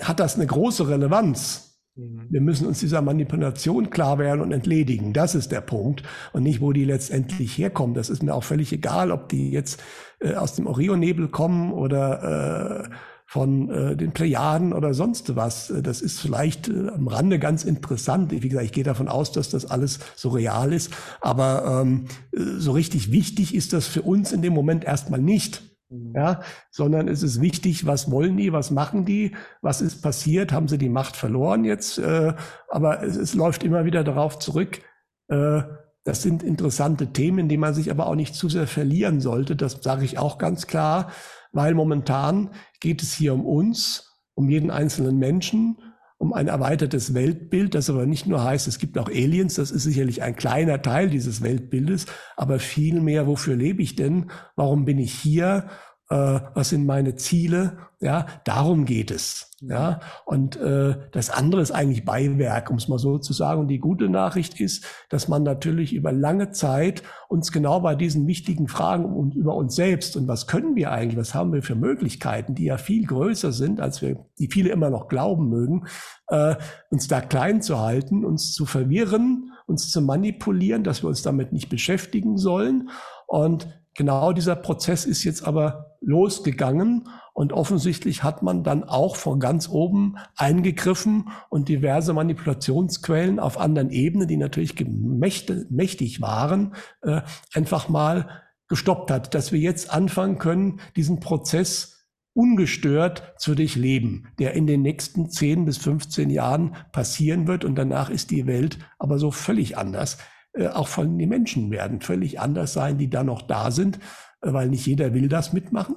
hat 0.00 0.20
das 0.20 0.36
eine 0.36 0.46
große 0.46 0.88
Relevanz. 0.88 1.71
Mhm. 1.94 2.26
Wir 2.30 2.40
müssen 2.40 2.66
uns 2.66 2.80
dieser 2.80 3.02
Manipulation 3.02 3.90
klar 3.90 4.18
werden 4.18 4.40
und 4.40 4.52
entledigen. 4.52 5.12
Das 5.12 5.34
ist 5.34 5.52
der 5.52 5.60
Punkt. 5.60 6.02
Und 6.32 6.42
nicht, 6.42 6.60
wo 6.60 6.72
die 6.72 6.84
letztendlich 6.84 7.56
herkommen. 7.58 7.94
Das 7.94 8.10
ist 8.10 8.22
mir 8.22 8.34
auch 8.34 8.44
völlig 8.44 8.72
egal, 8.72 9.10
ob 9.10 9.28
die 9.28 9.50
jetzt 9.50 9.82
äh, 10.20 10.34
aus 10.34 10.54
dem 10.54 10.66
Orionnebel 10.66 11.28
kommen 11.28 11.72
oder 11.72 12.88
äh, 12.88 12.94
von 13.26 13.70
äh, 13.70 13.96
den 13.96 14.12
Plejaden 14.12 14.72
oder 14.72 14.92
sonst 14.92 15.36
was. 15.36 15.72
Das 15.82 16.02
ist 16.02 16.20
vielleicht 16.20 16.68
äh, 16.68 16.88
am 16.88 17.08
Rande 17.08 17.38
ganz 17.38 17.64
interessant. 17.64 18.30
Wie 18.30 18.48
gesagt, 18.48 18.66
ich 18.66 18.72
gehe 18.72 18.84
davon 18.84 19.08
aus, 19.08 19.32
dass 19.32 19.50
das 19.50 19.66
alles 19.66 20.00
so 20.16 20.30
real 20.30 20.72
ist. 20.72 20.92
Aber 21.20 21.82
ähm, 21.82 22.06
so 22.32 22.72
richtig 22.72 23.12
wichtig 23.12 23.54
ist 23.54 23.72
das 23.72 23.86
für 23.86 24.02
uns 24.02 24.32
in 24.32 24.42
dem 24.42 24.52
Moment 24.52 24.84
erstmal 24.84 25.20
nicht. 25.20 25.71
Mhm. 25.92 26.12
Ja, 26.16 26.40
sondern 26.70 27.06
es 27.08 27.22
ist 27.22 27.40
wichtig, 27.40 27.86
was 27.86 28.10
wollen 28.10 28.36
die, 28.36 28.52
was 28.52 28.70
machen 28.70 29.04
die, 29.04 29.32
was 29.60 29.82
ist 29.82 30.02
passiert, 30.02 30.52
haben 30.52 30.68
sie 30.68 30.78
die 30.78 30.88
Macht 30.88 31.16
verloren 31.16 31.64
jetzt, 31.64 31.98
äh, 31.98 32.34
aber 32.68 33.02
es, 33.02 33.16
es, 33.16 33.34
läuft 33.34 33.62
immer 33.62 33.84
wieder 33.84 34.02
darauf 34.02 34.38
zurück. 34.38 34.80
Äh, 35.28 35.62
das 36.04 36.22
sind 36.22 36.42
interessante 36.42 37.12
Themen, 37.12 37.48
denen 37.48 37.60
man 37.60 37.74
sich 37.74 37.90
aber 37.90 38.06
auch 38.06 38.16
nicht 38.16 38.34
zu 38.34 38.48
sehr 38.48 38.66
verlieren 38.66 39.20
sollte. 39.20 39.54
Das 39.54 39.78
sage 39.82 40.04
ich 40.04 40.18
auch 40.18 40.38
ganz 40.38 40.66
klar, 40.66 41.12
weil 41.52 41.74
momentan 41.74 42.50
geht 42.80 43.02
es 43.02 43.12
hier 43.12 43.34
um 43.34 43.44
uns, 43.46 44.10
um 44.34 44.48
jeden 44.48 44.70
einzelnen 44.70 45.18
Menschen, 45.18 45.76
um 46.22 46.32
ein 46.32 46.46
erweitertes 46.46 47.14
Weltbild, 47.14 47.74
das 47.74 47.90
aber 47.90 48.06
nicht 48.06 48.28
nur 48.28 48.44
heißt, 48.44 48.68
es 48.68 48.78
gibt 48.78 48.96
auch 48.96 49.08
Aliens, 49.08 49.56
das 49.56 49.72
ist 49.72 49.82
sicherlich 49.82 50.22
ein 50.22 50.36
kleiner 50.36 50.80
Teil 50.80 51.10
dieses 51.10 51.42
Weltbildes, 51.42 52.06
aber 52.36 52.60
vielmehr, 52.60 53.26
wofür 53.26 53.56
lebe 53.56 53.82
ich 53.82 53.96
denn? 53.96 54.30
Warum 54.54 54.84
bin 54.84 54.98
ich 54.98 55.12
hier? 55.12 55.66
Äh, 56.08 56.40
was 56.54 56.70
sind 56.70 56.84
meine 56.84 57.16
Ziele? 57.16 57.78
Ja, 58.00 58.26
darum 58.44 58.84
geht 58.84 59.10
es. 59.10 59.50
Ja, 59.60 60.00
und 60.24 60.56
äh, 60.56 60.96
das 61.12 61.30
andere 61.30 61.62
ist 61.62 61.70
eigentlich 61.70 62.04
Beiwerk, 62.04 62.68
um 62.68 62.76
es 62.76 62.88
mal 62.88 62.98
so 62.98 63.18
zu 63.18 63.32
sagen. 63.32 63.60
Und 63.60 63.68
die 63.68 63.78
gute 63.78 64.08
Nachricht 64.08 64.60
ist, 64.60 64.84
dass 65.08 65.28
man 65.28 65.44
natürlich 65.44 65.92
über 65.94 66.10
lange 66.10 66.50
Zeit 66.50 67.04
uns 67.28 67.52
genau 67.52 67.78
bei 67.78 67.94
diesen 67.94 68.26
wichtigen 68.26 68.66
Fragen 68.66 69.04
und 69.04 69.36
über 69.36 69.54
uns 69.54 69.76
selbst 69.76 70.16
und 70.16 70.26
was 70.26 70.48
können 70.48 70.74
wir 70.74 70.90
eigentlich, 70.90 71.16
was 71.16 71.34
haben 71.34 71.52
wir 71.52 71.62
für 71.62 71.76
Möglichkeiten, 71.76 72.56
die 72.56 72.64
ja 72.64 72.76
viel 72.76 73.06
größer 73.06 73.52
sind, 73.52 73.80
als 73.80 74.02
wir, 74.02 74.26
die 74.40 74.48
viele 74.48 74.70
immer 74.70 74.90
noch 74.90 75.06
glauben 75.06 75.48
mögen, 75.48 75.86
äh, 76.26 76.56
uns 76.90 77.06
da 77.06 77.20
klein 77.20 77.62
zu 77.62 77.78
halten, 77.78 78.24
uns 78.24 78.52
zu 78.52 78.66
verwirren, 78.66 79.52
uns 79.66 79.90
zu 79.92 80.02
manipulieren, 80.02 80.82
dass 80.82 81.04
wir 81.04 81.08
uns 81.08 81.22
damit 81.22 81.52
nicht 81.52 81.68
beschäftigen 81.68 82.36
sollen. 82.36 82.90
Und 83.28 83.68
genau 83.94 84.32
dieser 84.32 84.56
Prozess 84.56 85.04
ist 85.04 85.24
jetzt 85.24 85.44
aber 85.44 85.96
losgegangen 86.00 87.08
und 87.32 87.52
offensichtlich 87.52 88.22
hat 88.22 88.42
man 88.42 88.62
dann 88.62 88.84
auch 88.84 89.16
von 89.16 89.40
ganz 89.40 89.68
oben 89.68 90.16
eingegriffen 90.36 91.28
und 91.48 91.68
diverse 91.68 92.12
Manipulationsquellen 92.12 93.38
auf 93.38 93.58
anderen 93.58 93.90
Ebenen, 93.90 94.28
die 94.28 94.36
natürlich 94.36 94.74
mächtig 94.86 96.20
waren, 96.20 96.74
äh, 97.02 97.22
einfach 97.54 97.88
mal 97.88 98.42
gestoppt 98.68 99.10
hat, 99.10 99.34
dass 99.34 99.52
wir 99.52 99.60
jetzt 99.60 99.90
anfangen 99.92 100.38
können, 100.38 100.80
diesen 100.96 101.20
Prozess 101.20 102.06
ungestört 102.34 103.34
zu 103.38 103.54
durchleben, 103.54 104.28
der 104.38 104.54
in 104.54 104.66
den 104.66 104.82
nächsten 104.82 105.30
10 105.30 105.66
bis 105.66 105.78
15 105.78 106.30
Jahren 106.30 106.76
passieren 106.92 107.46
wird 107.46 107.64
und 107.64 107.74
danach 107.76 108.08
ist 108.08 108.30
die 108.30 108.46
Welt 108.46 108.78
aber 108.98 109.18
so 109.18 109.30
völlig 109.30 109.76
anders. 109.76 110.18
Äh, 110.54 110.68
auch 110.68 110.88
von 110.88 111.18
den 111.18 111.28
Menschen 111.28 111.70
werden 111.70 112.00
völlig 112.00 112.40
anders 112.40 112.72
sein, 112.72 112.98
die 112.98 113.10
da 113.10 113.24
noch 113.24 113.42
da 113.42 113.70
sind, 113.70 113.98
äh, 114.42 114.52
weil 114.52 114.68
nicht 114.68 114.86
jeder 114.86 115.14
will 115.14 115.28
das 115.28 115.52
mitmachen. 115.52 115.96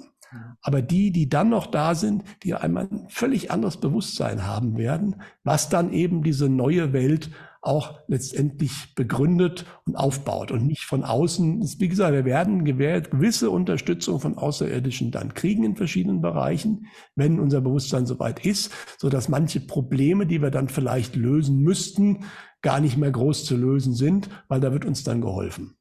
Aber 0.62 0.82
die, 0.82 1.12
die 1.12 1.30
dann 1.30 1.49
noch 1.49 1.68
da 1.68 1.95
sind, 1.95 2.24
die 2.43 2.53
einmal 2.56 2.88
ein 2.91 3.08
völlig 3.10 3.51
anderes 3.51 3.78
Bewusstsein 3.78 4.45
haben 4.45 4.78
werden, 4.78 5.22
was 5.43 5.70
dann 5.70 5.93
eben 5.93 6.24
diese 6.24 6.49
neue 6.49 6.91
Welt 6.93 7.30
auch 7.66 7.99
letztendlich 8.07 8.93
begründet 8.95 9.66
und 9.86 9.95
aufbaut 9.95 10.51
und 10.51 10.66
nicht 10.66 10.86
von 10.86 11.03
außen. 11.03 11.61
Wie 11.80 11.88
gesagt, 11.88 12.13
wir 12.13 12.26
werden 12.26 12.63
gewisse 12.63 13.49
Unterstützung 13.49 14.20
von 14.20 14.38
Außerirdischen 14.38 15.11
dann 15.11 15.34
kriegen 15.34 15.63
in 15.63 15.76
verschiedenen 15.76 16.22
Bereichen, 16.22 16.88
wenn 17.16 17.39
unser 17.39 17.61
Bewusstsein 17.61 18.05
soweit 18.05 18.45
ist, 18.45 18.72
so 18.97 19.09
dass 19.09 19.30
manche 19.30 19.59
Probleme, 19.59 20.26
die 20.26 20.41
wir 20.41 20.51
dann 20.51 20.70
vielleicht 20.70 21.16
lösen 21.16 21.59
müssten, 21.59 22.26
gar 22.61 22.80
nicht 22.80 22.97
mehr 22.97 23.11
groß 23.11 23.45
zu 23.45 23.55
lösen 23.55 23.93
sind, 23.93 24.30
weil 24.47 24.59
da 24.59 24.72
wird 24.72 24.86
uns 24.86 25.03
dann 25.03 25.22
geholfen. 25.22 25.78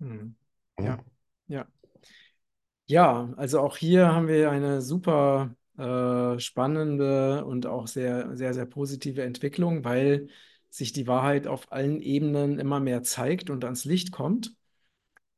Hm. 0.00 0.34
Ja, 0.78 0.98
ja. 1.48 1.66
Ja, 2.86 3.32
also 3.36 3.60
auch 3.60 3.76
hier 3.76 4.12
haben 4.12 4.28
wir 4.28 4.50
eine 4.50 4.82
super 4.82 5.54
äh, 5.78 6.38
spannende 6.38 7.44
und 7.44 7.66
auch 7.66 7.86
sehr, 7.86 8.36
sehr, 8.36 8.52
sehr 8.52 8.66
positive 8.66 9.22
Entwicklung, 9.22 9.84
weil 9.84 10.28
sich 10.74 10.92
die 10.92 11.06
Wahrheit 11.06 11.46
auf 11.46 11.70
allen 11.72 12.00
Ebenen 12.00 12.58
immer 12.58 12.80
mehr 12.80 13.04
zeigt 13.04 13.48
und 13.48 13.64
ans 13.64 13.84
Licht 13.84 14.10
kommt. 14.10 14.56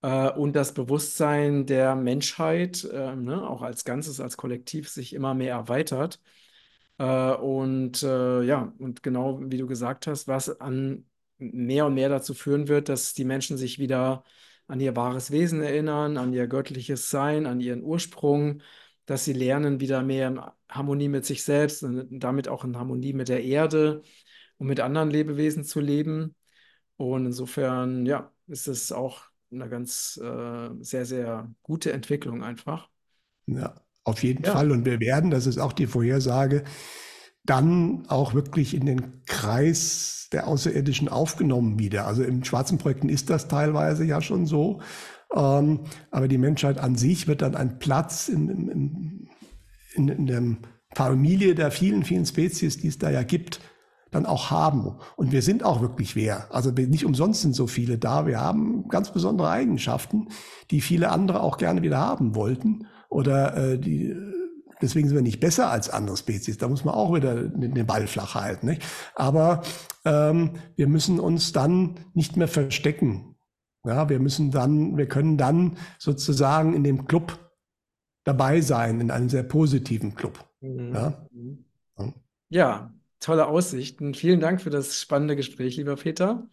Äh, 0.02 0.30
und 0.32 0.54
das 0.56 0.72
Bewusstsein 0.74 1.66
der 1.66 1.94
Menschheit, 1.94 2.84
äh, 2.84 3.14
ne, 3.16 3.46
auch 3.48 3.60
als 3.62 3.84
Ganzes, 3.84 4.18
als 4.20 4.38
Kollektiv, 4.38 4.88
sich 4.88 5.12
immer 5.12 5.34
mehr 5.34 5.54
erweitert. 5.54 6.20
Äh, 6.98 7.34
und 7.34 8.02
äh, 8.02 8.42
ja, 8.44 8.72
und 8.78 9.02
genau 9.02 9.40
wie 9.42 9.58
du 9.58 9.66
gesagt 9.66 10.06
hast, 10.06 10.26
was 10.28 10.60
an 10.60 11.04
mehr 11.38 11.86
und 11.86 11.94
mehr 11.94 12.08
dazu 12.08 12.32
führen 12.34 12.68
wird, 12.68 12.88
dass 12.88 13.12
die 13.12 13.24
Menschen 13.24 13.58
sich 13.58 13.78
wieder 13.78 14.24
an 14.68 14.80
ihr 14.80 14.96
wahres 14.96 15.30
Wesen 15.30 15.62
erinnern, 15.62 16.16
an 16.16 16.32
ihr 16.32 16.46
göttliches 16.48 17.10
Sein, 17.10 17.46
an 17.46 17.60
ihren 17.60 17.82
Ursprung, 17.82 18.62
dass 19.04 19.24
sie 19.26 19.34
lernen, 19.34 19.80
wieder 19.80 20.02
mehr 20.02 20.28
in 20.28 20.40
Harmonie 20.70 21.08
mit 21.08 21.26
sich 21.26 21.44
selbst 21.44 21.82
und 21.82 22.08
damit 22.20 22.48
auch 22.48 22.64
in 22.64 22.76
Harmonie 22.78 23.12
mit 23.12 23.28
der 23.28 23.44
Erde 23.44 24.02
und 24.58 24.66
mit 24.66 24.80
anderen 24.80 25.10
Lebewesen 25.10 25.64
zu 25.64 25.80
leben. 25.80 26.34
Und 26.96 27.26
insofern, 27.26 28.06
ja, 28.06 28.32
ist 28.46 28.68
es 28.68 28.92
auch 28.92 29.22
eine 29.52 29.68
ganz 29.68 30.20
äh, 30.22 30.68
sehr, 30.80 31.04
sehr 31.06 31.50
gute 31.62 31.92
Entwicklung 31.92 32.42
einfach. 32.42 32.88
Ja, 33.46 33.74
auf 34.04 34.22
jeden 34.22 34.44
ja. 34.44 34.52
Fall. 34.52 34.70
Und 34.70 34.84
wir 34.84 35.00
werden, 35.00 35.30
das 35.30 35.46
ist 35.46 35.58
auch 35.58 35.72
die 35.72 35.86
Vorhersage, 35.86 36.64
dann 37.44 38.06
auch 38.08 38.34
wirklich 38.34 38.74
in 38.74 38.86
den 38.86 39.22
Kreis 39.26 40.28
der 40.32 40.48
Außerirdischen 40.48 41.08
aufgenommen 41.08 41.78
wieder. 41.78 42.06
Also 42.06 42.22
in 42.24 42.44
schwarzen 42.44 42.78
Projekten 42.78 43.08
ist 43.08 43.30
das 43.30 43.48
teilweise 43.48 44.04
ja 44.04 44.20
schon 44.20 44.46
so. 44.46 44.80
Ähm, 45.34 45.84
aber 46.10 46.28
die 46.28 46.38
Menschheit 46.38 46.78
an 46.78 46.96
sich 46.96 47.28
wird 47.28 47.42
dann 47.42 47.54
ein 47.54 47.78
Platz 47.78 48.28
in, 48.28 48.48
in, 48.48 49.28
in, 49.94 50.08
in 50.08 50.26
der 50.26 50.42
Familie 50.94 51.54
der 51.54 51.70
vielen, 51.70 52.04
vielen 52.04 52.26
Spezies, 52.26 52.78
die 52.78 52.88
es 52.88 52.98
da 52.98 53.10
ja 53.10 53.22
gibt, 53.22 53.60
dann 54.16 54.26
auch 54.26 54.50
haben. 54.50 54.96
Und 55.16 55.30
wir 55.32 55.42
sind 55.42 55.62
auch 55.62 55.80
wirklich 55.80 56.16
wer. 56.16 56.52
Also 56.54 56.70
nicht 56.70 57.04
umsonst 57.04 57.42
sind 57.42 57.54
so 57.54 57.66
viele 57.66 57.98
da. 57.98 58.26
Wir 58.26 58.40
haben 58.40 58.88
ganz 58.88 59.12
besondere 59.12 59.50
Eigenschaften, 59.50 60.28
die 60.70 60.80
viele 60.80 61.10
andere 61.10 61.42
auch 61.42 61.58
gerne 61.58 61.82
wieder 61.82 61.98
haben 61.98 62.34
wollten 62.34 62.86
oder 63.08 63.56
äh, 63.56 63.78
die 63.78 64.16
deswegen 64.82 65.08
sind 65.08 65.16
wir 65.16 65.22
nicht 65.22 65.40
besser 65.40 65.70
als 65.70 65.88
andere 65.90 66.16
Spezies. 66.16 66.58
Da 66.58 66.68
muss 66.68 66.84
man 66.84 66.94
auch 66.94 67.14
wieder 67.14 67.34
den 67.48 67.86
Ball 67.86 68.06
flach 68.06 68.34
halten. 68.34 68.66
Nicht? 68.66 68.82
Aber 69.14 69.62
ähm, 70.04 70.52
wir 70.76 70.86
müssen 70.86 71.20
uns 71.20 71.52
dann 71.52 71.94
nicht 72.14 72.36
mehr 72.36 72.48
verstecken. 72.48 73.36
Ja, 73.84 74.08
wir 74.08 74.18
müssen 74.18 74.50
dann, 74.50 74.96
wir 74.96 75.06
können 75.06 75.38
dann 75.38 75.76
sozusagen 75.98 76.74
in 76.74 76.84
dem 76.84 77.06
Club 77.06 77.38
dabei 78.24 78.60
sein, 78.60 79.00
in 79.00 79.10
einem 79.10 79.28
sehr 79.28 79.44
positiven 79.44 80.14
Club. 80.14 80.44
Mhm. 80.60 80.92
Ja? 80.92 81.28
ja, 82.48 82.92
tolle 83.26 83.46
Aussichten. 83.48 84.14
Vielen 84.14 84.40
Dank 84.40 84.62
für 84.62 84.70
das 84.70 85.00
spannende 85.00 85.36
Gespräch, 85.36 85.76
lieber 85.76 85.96
Peter. 85.96 86.48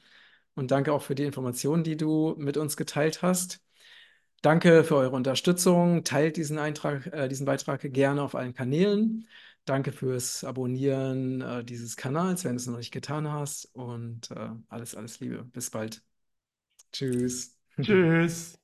Und 0.56 0.72
danke 0.72 0.94
auch 0.94 1.04
für 1.04 1.16
die 1.16 1.24
Informationen, 1.24 1.84
die 1.84 1.98
du 1.98 2.36
mit 2.38 2.58
uns 2.58 2.78
geteilt 2.78 3.22
hast. 3.22 3.62
Danke 4.42 4.84
für 4.84 4.96
eure 4.98 5.16
Unterstützung. 5.16 6.04
Teilt 6.04 6.38
diesen 6.38 6.60
Eintrag, 6.60 7.08
äh, 7.08 7.30
diesen 7.30 7.46
Beitrag 7.46 7.82
gerne 7.94 8.24
auf 8.24 8.36
allen 8.36 8.54
Kanälen. 8.54 9.28
Danke 9.66 9.92
fürs 9.92 10.44
Abonnieren 10.44 11.42
äh, 11.42 11.64
dieses 11.64 11.96
Kanals, 11.96 12.44
wenn 12.44 12.54
du 12.54 12.58
es 12.58 12.68
noch 12.68 12.78
nicht 12.78 12.92
getan 12.92 13.32
hast. 13.32 13.66
Und 13.74 14.32
äh, 14.32 14.50
alles, 14.68 14.96
alles 14.96 15.20
Liebe. 15.20 15.44
Bis 15.46 15.70
bald. 15.70 16.04
Tschüss. 16.92 17.58
Tschüss. 17.82 18.63